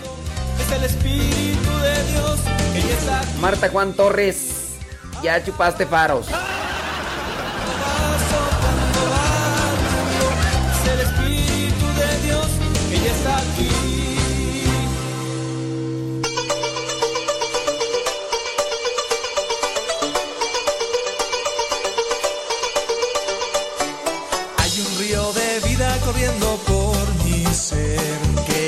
[0.61, 2.41] Es el Espíritu de Dios
[2.73, 3.23] que está.
[3.41, 4.75] Marta Juan Torres,
[5.23, 6.27] ya chupaste faros.
[10.73, 12.47] Es el Espíritu de Dios
[12.91, 13.41] que está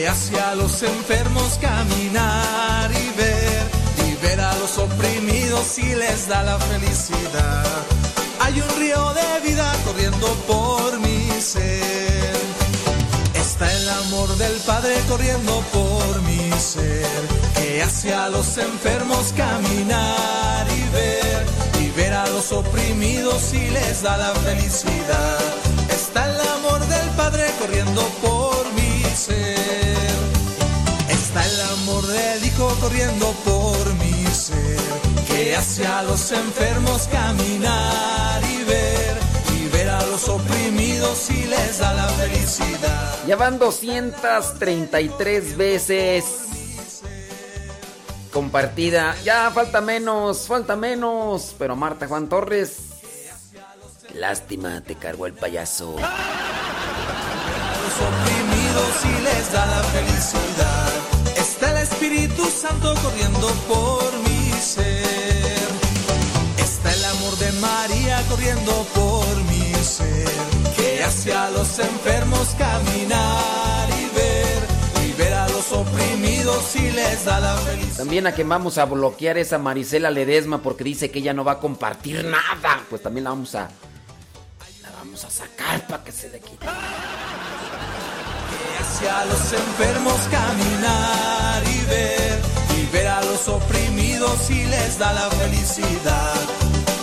[0.08, 3.62] hacia los enfermos caminar y ver,
[4.06, 7.64] libera a los oprimidos y les da la felicidad.
[8.40, 12.32] Hay un río de vida corriendo por mi ser.
[13.34, 17.20] Está el amor del Padre corriendo por mi ser,
[17.56, 21.46] que hacia los enfermos caminar y ver,
[21.80, 25.38] libera a los oprimidos y les da la felicidad.
[25.90, 29.87] Está el amor del Padre corriendo por mi ser.
[32.08, 34.78] Hijo corriendo por mi ser,
[35.28, 39.16] que hacia los enfermos caminar y ver,
[39.52, 43.14] libera a los oprimidos y les da la felicidad.
[43.26, 46.24] Ya van 233 veces
[48.32, 49.14] compartida.
[49.24, 51.54] Ya falta menos, falta menos.
[51.58, 52.78] Pero Marta Juan Torres,
[54.14, 55.92] lástima, te cargó el payaso.
[55.92, 56.00] los
[58.08, 60.47] oprimidos y les da la felicidad.
[62.08, 65.68] Espíritu Santo corriendo por mi ser.
[66.56, 70.26] Está el amor de María corriendo por mi ser.
[70.74, 75.06] Que hace a los enfermos caminar y ver.
[75.06, 77.98] Libera a los oprimidos y les da la felicidad.
[77.98, 81.52] También a que vamos a bloquear esa Marisela Ledesma porque dice que ella no va
[81.52, 82.84] a compartir nada.
[82.88, 83.68] Pues también la vamos a.
[84.82, 86.66] La vamos a sacar para que se le quite.
[88.98, 92.40] Hacia los enfermos caminar y ver,
[92.76, 96.34] libera a los oprimidos y les da la felicidad.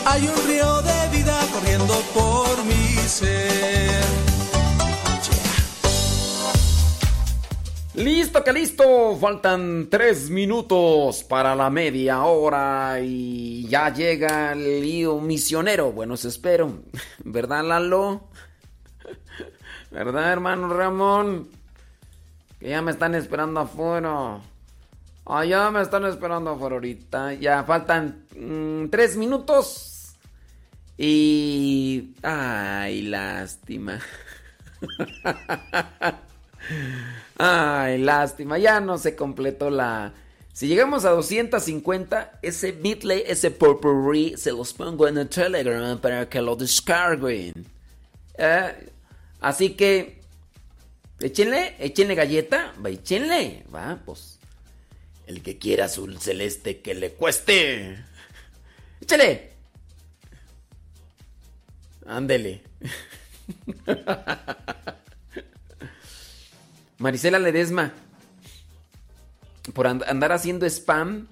[0.05, 4.03] Hay un río de vida corriendo por mi ser.
[7.93, 9.17] Listo, que listo.
[9.17, 15.93] Faltan tres minutos para la media hora y ya llega el lío misionero.
[15.93, 16.73] Bueno, se espero.
[17.23, 18.27] ¿Verdad, Lalo?
[19.91, 21.64] ¿Verdad, hermano Ramón?
[22.65, 24.39] Ya me están esperando afuera.
[25.23, 27.33] Ah, ya me están esperando afuera ahorita.
[27.35, 30.15] Ya faltan mm, tres minutos.
[30.97, 32.15] Y...
[32.23, 33.99] Ay, lástima.
[37.37, 38.57] Ay, lástima.
[38.57, 40.13] Ya no se completó la...
[40.51, 46.27] Si llegamos a 250, ese bitley, ese potpourri, se los pongo en el Telegram para
[46.27, 47.53] que lo descarguen.
[48.39, 48.89] Eh,
[49.39, 50.24] así que...
[51.19, 54.39] Échenle, échenle galleta, va, échenle, va, pues.
[55.27, 57.97] El que quiera azul celeste que le cueste.
[59.01, 59.51] Échale.
[62.05, 62.61] Ándele.
[66.97, 67.93] Marisela Ledesma,
[69.73, 71.27] por and- andar haciendo spam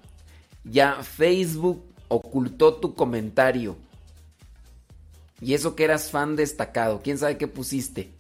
[0.64, 3.78] ya Facebook ocultó tu comentario.
[5.40, 8.12] Y eso que eras fan destacado, quién sabe qué pusiste.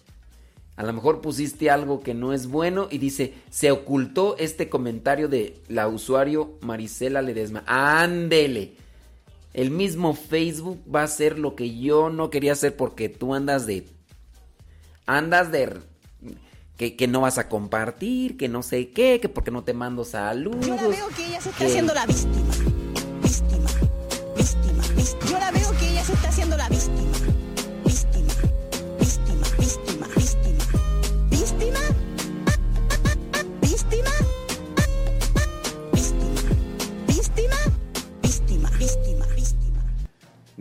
[0.75, 5.27] A lo mejor pusiste algo que no es bueno y dice, se ocultó este comentario
[5.27, 7.63] de la usuario Marisela Ledesma.
[7.67, 8.73] Ándele.
[9.53, 13.67] El mismo Facebook va a hacer lo que yo no quería hacer porque tú andas
[13.67, 13.85] de...
[15.05, 15.77] Andas de...
[16.75, 20.03] Que, que no vas a compartir, que no sé qué, que porque no te mando
[20.03, 20.65] saludos.
[20.65, 22.33] Yo la veo que ella se está que- haciendo la víctima.
[22.33, 22.72] Víctima.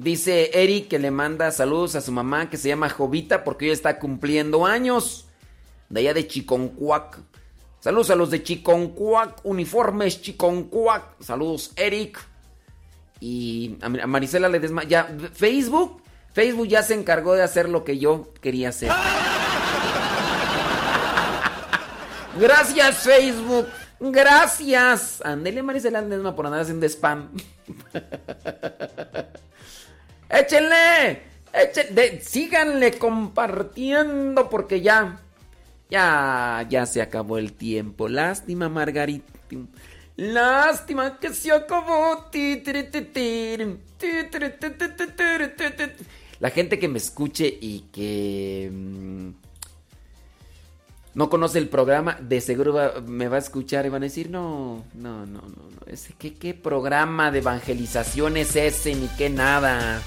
[0.03, 3.71] Dice Eric que le manda saludos a su mamá que se llama Jovita porque hoy
[3.71, 5.27] está cumpliendo años.
[5.89, 7.21] De allá de Chiconcuac.
[7.79, 11.05] Saludos a los de Chiconcuac, uniformes Chiconcuac.
[11.21, 12.19] Saludos Eric.
[13.21, 14.83] Y a a Marisela Ledesma.
[14.83, 16.03] Ya, Facebook.
[16.33, 18.91] Facebook ya se encargó de hacer lo que yo quería hacer.
[22.41, 23.69] Gracias Facebook.
[24.01, 25.23] Gracias.
[25.25, 27.31] Andele Marisela Ledesma por andar haciendo spam.
[30.33, 31.23] Échenle.
[31.52, 32.20] Échenle.
[32.23, 35.20] síganle compartiendo porque ya.
[35.91, 38.09] Ya, ya se acabó el tiempo.
[38.09, 39.31] Lástima, Margarita.
[40.17, 42.31] Lástima que se acabó.
[46.41, 49.31] La gente que me escuche y que mm,
[51.15, 54.31] no conoce el programa, de seguro va- me va a escuchar y van a decir,
[54.31, 55.86] no, no, no, no, no.
[55.86, 58.94] Ese, ¿qué, ¿Qué programa de evangelización es ese?
[58.94, 60.00] Ni qué nada.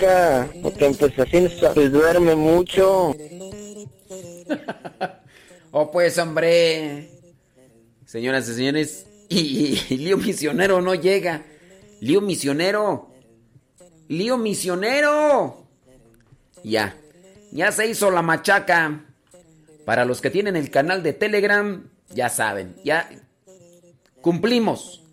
[0.00, 3.14] Música, porque pues así duerme mucho.
[5.72, 7.08] Oh, pues, hombre.
[8.04, 11.44] Señoras y señores, y, y Lío Misionero no llega.
[12.00, 13.12] Lío Misionero.
[14.08, 15.64] Lío Misionero.
[16.64, 16.96] Ya.
[17.52, 19.04] Ya se hizo la machaca.
[19.84, 22.74] Para los que tienen el canal de Telegram, ya saben.
[22.82, 23.08] Ya
[24.20, 25.04] cumplimos.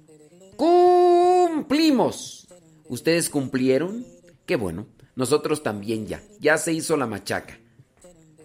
[0.56, 2.48] Cumplimos.
[2.90, 4.17] ¿Ustedes cumplieron?
[4.48, 4.88] Qué bueno.
[5.16, 6.22] Nosotros también ya.
[6.40, 7.60] Ya se hizo la machaca.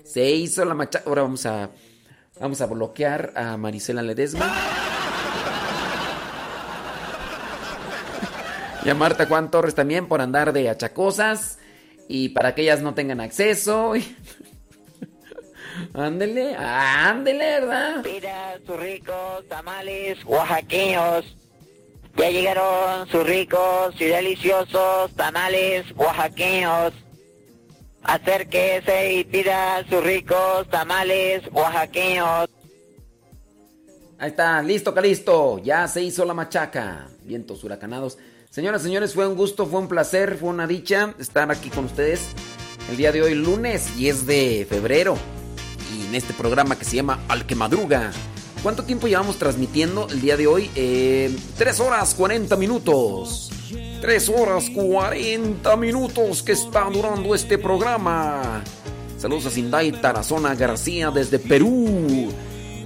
[0.04, 1.08] Se hizo la machaca.
[1.08, 1.70] Ahora vamos a
[2.40, 4.52] vamos a bloquear a Marisela Ledesma.
[8.84, 11.58] Y a Marta Juan Torres también por andar de achacosas.
[12.08, 13.92] Y para que ellas no tengan acceso.
[15.94, 18.02] Ándele, ándele, ¿verdad?
[18.04, 21.36] Mira, sus ricos tamales oaxaqueños.
[22.16, 26.92] Ya llegaron sus ricos y deliciosos tamales oaxaqueños.
[28.02, 32.48] Acérquese y pida sus ricos tamales oaxaqueños.
[34.18, 35.60] Ahí está, listo, Calisto.
[35.64, 37.08] Ya se hizo la machaca.
[37.22, 38.18] Vientos huracanados.
[38.50, 42.28] Señoras, señores, fue un gusto, fue un placer, fue una dicha estar aquí con ustedes
[42.90, 45.16] el día de hoy, lunes 10 de febrero.
[45.96, 48.12] Y en este programa que se llama Al que Madruga.
[48.62, 50.70] ¿Cuánto tiempo llevamos transmitiendo el día de hoy?
[50.76, 53.50] Eh, 3 horas 40 minutos.
[54.00, 58.62] 3 horas 40 minutos que está durando este programa.
[59.18, 62.32] Saludos a Sindai Tarazona García desde Perú.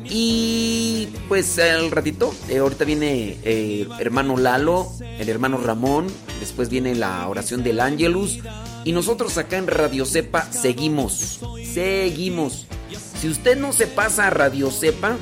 [0.09, 4.89] Y pues al ratito, eh, ahorita viene eh, hermano Lalo,
[5.19, 6.07] el hermano Ramón,
[6.41, 8.39] después viene la oración del Ángelus.
[8.85, 11.41] Y nosotros acá en Radio Cepa seguimos,
[11.71, 12.67] seguimos.
[13.21, 15.19] Si usted no se pasa a Radio Cepa,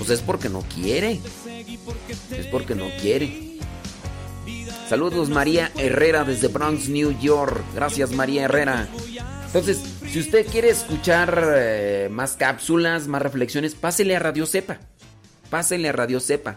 [0.00, 1.20] pues es porque no quiere.
[2.30, 3.58] Es porque no quiere.
[4.88, 7.62] Saludos María Herrera desde Bronx, New York.
[7.74, 8.88] Gracias María Herrera.
[9.44, 9.78] Entonces,
[10.10, 14.80] si usted quiere escuchar eh, más cápsulas, más reflexiones, pásele a Radio Cepa.
[15.50, 16.56] Pásele a Radio Cepa.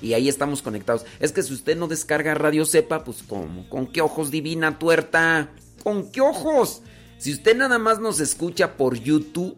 [0.00, 1.04] Y ahí estamos conectados.
[1.20, 3.68] Es que si usted no descarga Radio Cepa, pues ¿cómo?
[3.68, 5.50] ¿Con qué ojos divina tuerta?
[5.84, 6.82] ¿Con qué ojos?
[7.18, 9.56] Si usted nada más nos escucha por YouTube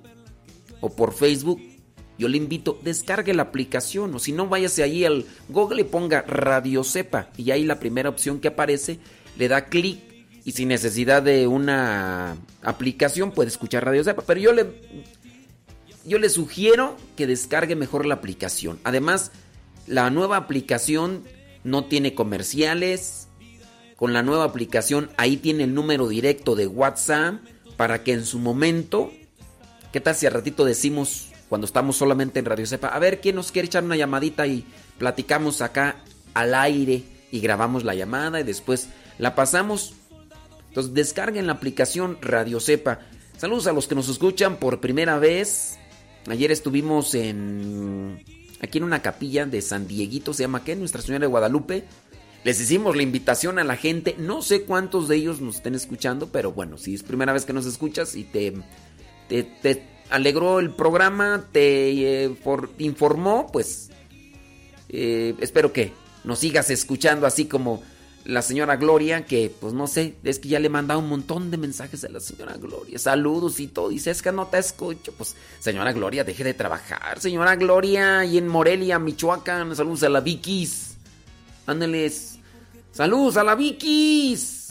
[0.82, 1.58] o por Facebook,
[2.18, 4.14] yo le invito, descargue la aplicación.
[4.14, 7.28] O si no, váyase ahí al Google y ponga Radio Cepa.
[7.36, 9.00] Y ahí la primera opción que aparece,
[9.36, 10.00] le da clic
[10.44, 14.22] y sin necesidad de una aplicación puede escuchar Radio Cepa.
[14.26, 14.66] Pero yo le,
[16.04, 18.78] yo le sugiero que descargue mejor la aplicación.
[18.84, 19.32] Además,
[19.86, 21.24] la nueva aplicación
[21.64, 23.28] no tiene comerciales.
[23.96, 27.36] Con la nueva aplicación ahí tiene el número directo de WhatsApp
[27.76, 29.12] para que en su momento,
[29.92, 33.36] ¿qué tal si al ratito decimos cuando estamos solamente en Radio Cepa, a ver quién
[33.36, 34.64] nos quiere echar una llamadita y
[34.98, 35.96] platicamos acá
[36.34, 39.94] al aire y grabamos la llamada y después la pasamos
[40.74, 42.98] entonces descarguen la aplicación Radio Cepa.
[43.36, 45.78] Saludos a los que nos escuchan por primera vez.
[46.26, 48.24] Ayer estuvimos en
[48.60, 50.74] aquí en una capilla de San Dieguito, se llama ¿qué?
[50.74, 51.84] Nuestra Señora de Guadalupe.
[52.42, 54.16] Les hicimos la invitación a la gente.
[54.18, 57.52] No sé cuántos de ellos nos estén escuchando, pero bueno, si es primera vez que
[57.52, 58.54] nos escuchas y te,
[59.28, 59.80] te, te
[60.14, 63.90] alegró el programa, te eh, for, informó, pues
[64.88, 67.82] eh, espero que nos sigas escuchando así como
[68.24, 71.56] la señora Gloria, que pues no sé, es que ya le he un montón de
[71.56, 75.34] mensajes a la señora Gloria, saludos y todo, dice, es que no te escucho, pues
[75.58, 80.96] señora Gloria, deje de trabajar, señora Gloria, y en Morelia, Michoacán, saludos a la Vikis,
[81.66, 82.38] ándeles,
[82.92, 84.68] saludos a la Vikis,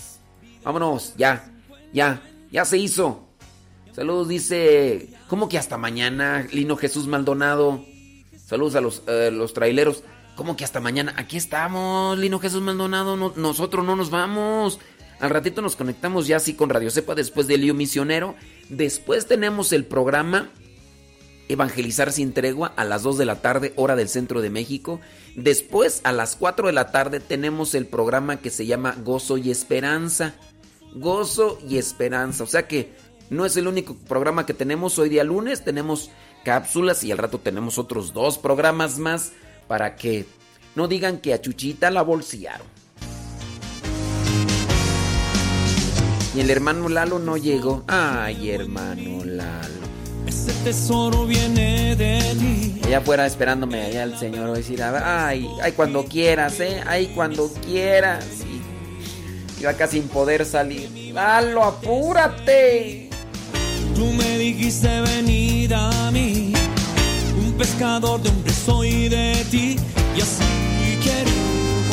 [0.63, 1.51] vámonos, ya,
[1.91, 3.27] ya, ya se hizo,
[3.93, 7.85] saludos, dice, ¿cómo que hasta mañana, Lino Jesús Maldonado?
[8.45, 10.03] Saludos a los, eh, los traileros.
[10.35, 11.13] ¿Cómo que hasta mañana?
[11.17, 13.15] Aquí estamos, Lino Jesús Maldonado.
[13.17, 14.79] No- nosotros no nos vamos.
[15.19, 18.35] Al ratito nos conectamos ya así con Radio Cepa después de Lío Misionero.
[18.69, 20.49] Después tenemos el programa
[21.49, 25.01] Evangelizar sin tregua a las 2 de la tarde, hora del centro de México.
[25.35, 29.51] Después, a las 4 de la tarde, tenemos el programa que se llama Gozo y
[29.51, 30.33] Esperanza.
[30.95, 32.43] Gozo y Esperanza.
[32.45, 32.93] O sea que
[33.29, 34.97] no es el único programa que tenemos.
[34.99, 36.09] Hoy día lunes tenemos
[36.43, 39.31] cápsulas y al rato tenemos otros dos programas más
[39.67, 40.25] para que
[40.75, 42.67] no digan que a Chuchita la bolsearon.
[46.35, 47.83] Y el hermano Lalo no llegó.
[47.87, 49.83] Ay, hermano Lalo.
[50.25, 52.81] Ese tesoro viene de ti.
[52.85, 57.51] Allá afuera esperándome allá el señor a decir, ay, ay, cuando quieras, eh, ay, cuando
[57.65, 58.25] quieras.
[58.49, 60.89] Y iba acá sin poder salir.
[61.13, 63.12] Lalo, apúrate.
[63.95, 66.53] Tú me dijiste venir a mí.
[67.45, 69.75] Un pescador de hombres soy de ti.
[70.15, 71.31] Y así quiero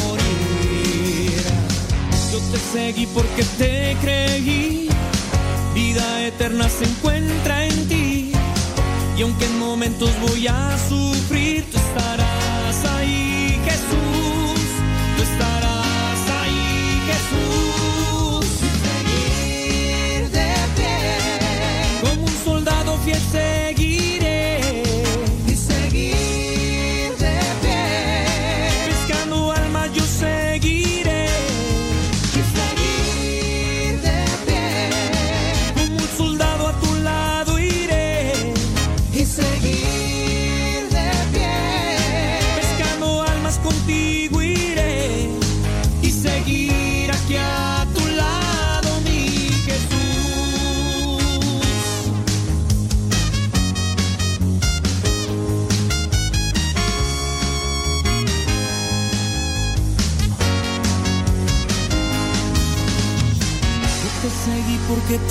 [0.03, 1.43] morir.
[2.33, 4.89] Yo te seguí porque te creí.
[5.75, 8.33] Vida eterna se encuentra en ti.
[9.17, 13.30] Y aunque en momentos voy a sufrir, tú estarás ahí,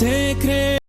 [0.00, 0.70] te seguí porque te creí.